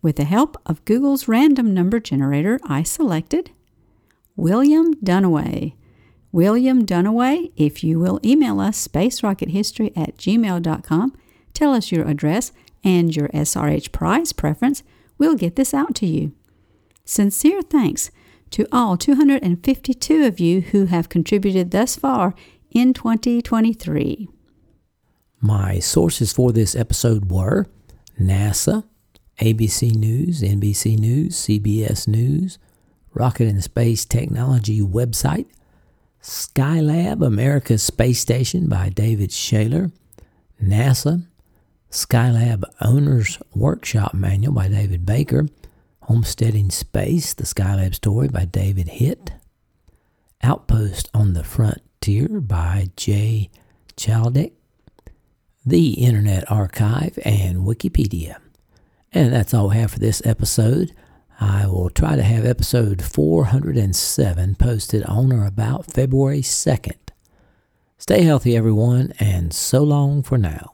With 0.00 0.14
the 0.14 0.24
help 0.24 0.56
of 0.64 0.84
Google's 0.84 1.26
random 1.26 1.74
number 1.74 1.98
generator, 1.98 2.60
I 2.62 2.84
selected 2.84 3.50
William 4.36 4.94
Dunaway. 4.94 5.74
William 6.30 6.86
Dunaway, 6.86 7.50
if 7.56 7.82
you 7.82 7.98
will 7.98 8.20
email 8.24 8.60
us 8.60 8.86
spacerockethistory 8.86 9.92
at 9.96 10.16
gmail.com, 10.18 11.16
tell 11.52 11.72
us 11.72 11.90
your 11.90 12.06
address 12.06 12.52
and 12.84 13.16
your 13.16 13.28
SRH 13.28 13.90
prize 13.90 14.32
preference, 14.32 14.84
we'll 15.18 15.34
get 15.34 15.56
this 15.56 15.74
out 15.74 15.96
to 15.96 16.06
you. 16.06 16.32
Sincere 17.04 17.60
thanks 17.60 18.10
to 18.50 18.66
all 18.72 18.96
252 18.96 20.24
of 20.24 20.40
you 20.40 20.62
who 20.62 20.86
have 20.86 21.08
contributed 21.08 21.70
thus 21.70 21.96
far 21.96 22.34
in 22.70 22.94
2023. 22.94 24.28
My 25.40 25.78
sources 25.78 26.32
for 26.32 26.50
this 26.50 26.74
episode 26.74 27.30
were 27.30 27.66
NASA, 28.18 28.84
ABC 29.38 29.94
News, 29.94 30.40
NBC 30.40 30.98
News, 30.98 31.36
CBS 31.36 32.08
News, 32.08 32.58
Rocket 33.12 33.48
and 33.48 33.62
Space 33.62 34.06
Technology 34.06 34.80
website, 34.80 35.46
Skylab, 36.22 37.24
America's 37.24 37.82
Space 37.82 38.20
Station 38.20 38.66
by 38.66 38.88
David 38.88 39.28
Shayler, 39.28 39.92
NASA, 40.62 41.26
Skylab 41.90 42.64
Owner's 42.80 43.38
Workshop 43.54 44.14
Manual 44.14 44.54
by 44.54 44.68
David 44.68 45.04
Baker, 45.04 45.46
Homesteading 46.04 46.70
Space, 46.70 47.32
The 47.32 47.44
Skylab 47.44 47.94
Story 47.94 48.28
by 48.28 48.44
David 48.44 48.88
Hitt. 48.88 49.32
Outpost 50.42 51.08
on 51.14 51.32
the 51.32 51.42
Frontier 51.42 52.42
by 52.42 52.90
Jay 52.94 53.48
Chladek. 53.96 54.52
The 55.64 55.92
Internet 55.92 56.50
Archive 56.50 57.18
and 57.24 57.60
Wikipedia. 57.60 58.36
And 59.12 59.32
that's 59.32 59.54
all 59.54 59.70
I 59.70 59.76
have 59.76 59.92
for 59.92 59.98
this 59.98 60.20
episode. 60.26 60.94
I 61.40 61.66
will 61.66 61.88
try 61.88 62.16
to 62.16 62.22
have 62.22 62.44
episode 62.44 63.00
407 63.02 64.56
posted 64.56 65.04
on 65.04 65.32
or 65.32 65.46
about 65.46 65.90
February 65.90 66.42
2nd. 66.42 66.98
Stay 67.96 68.24
healthy, 68.24 68.54
everyone, 68.54 69.14
and 69.18 69.54
so 69.54 69.82
long 69.82 70.22
for 70.22 70.36
now. 70.36 70.73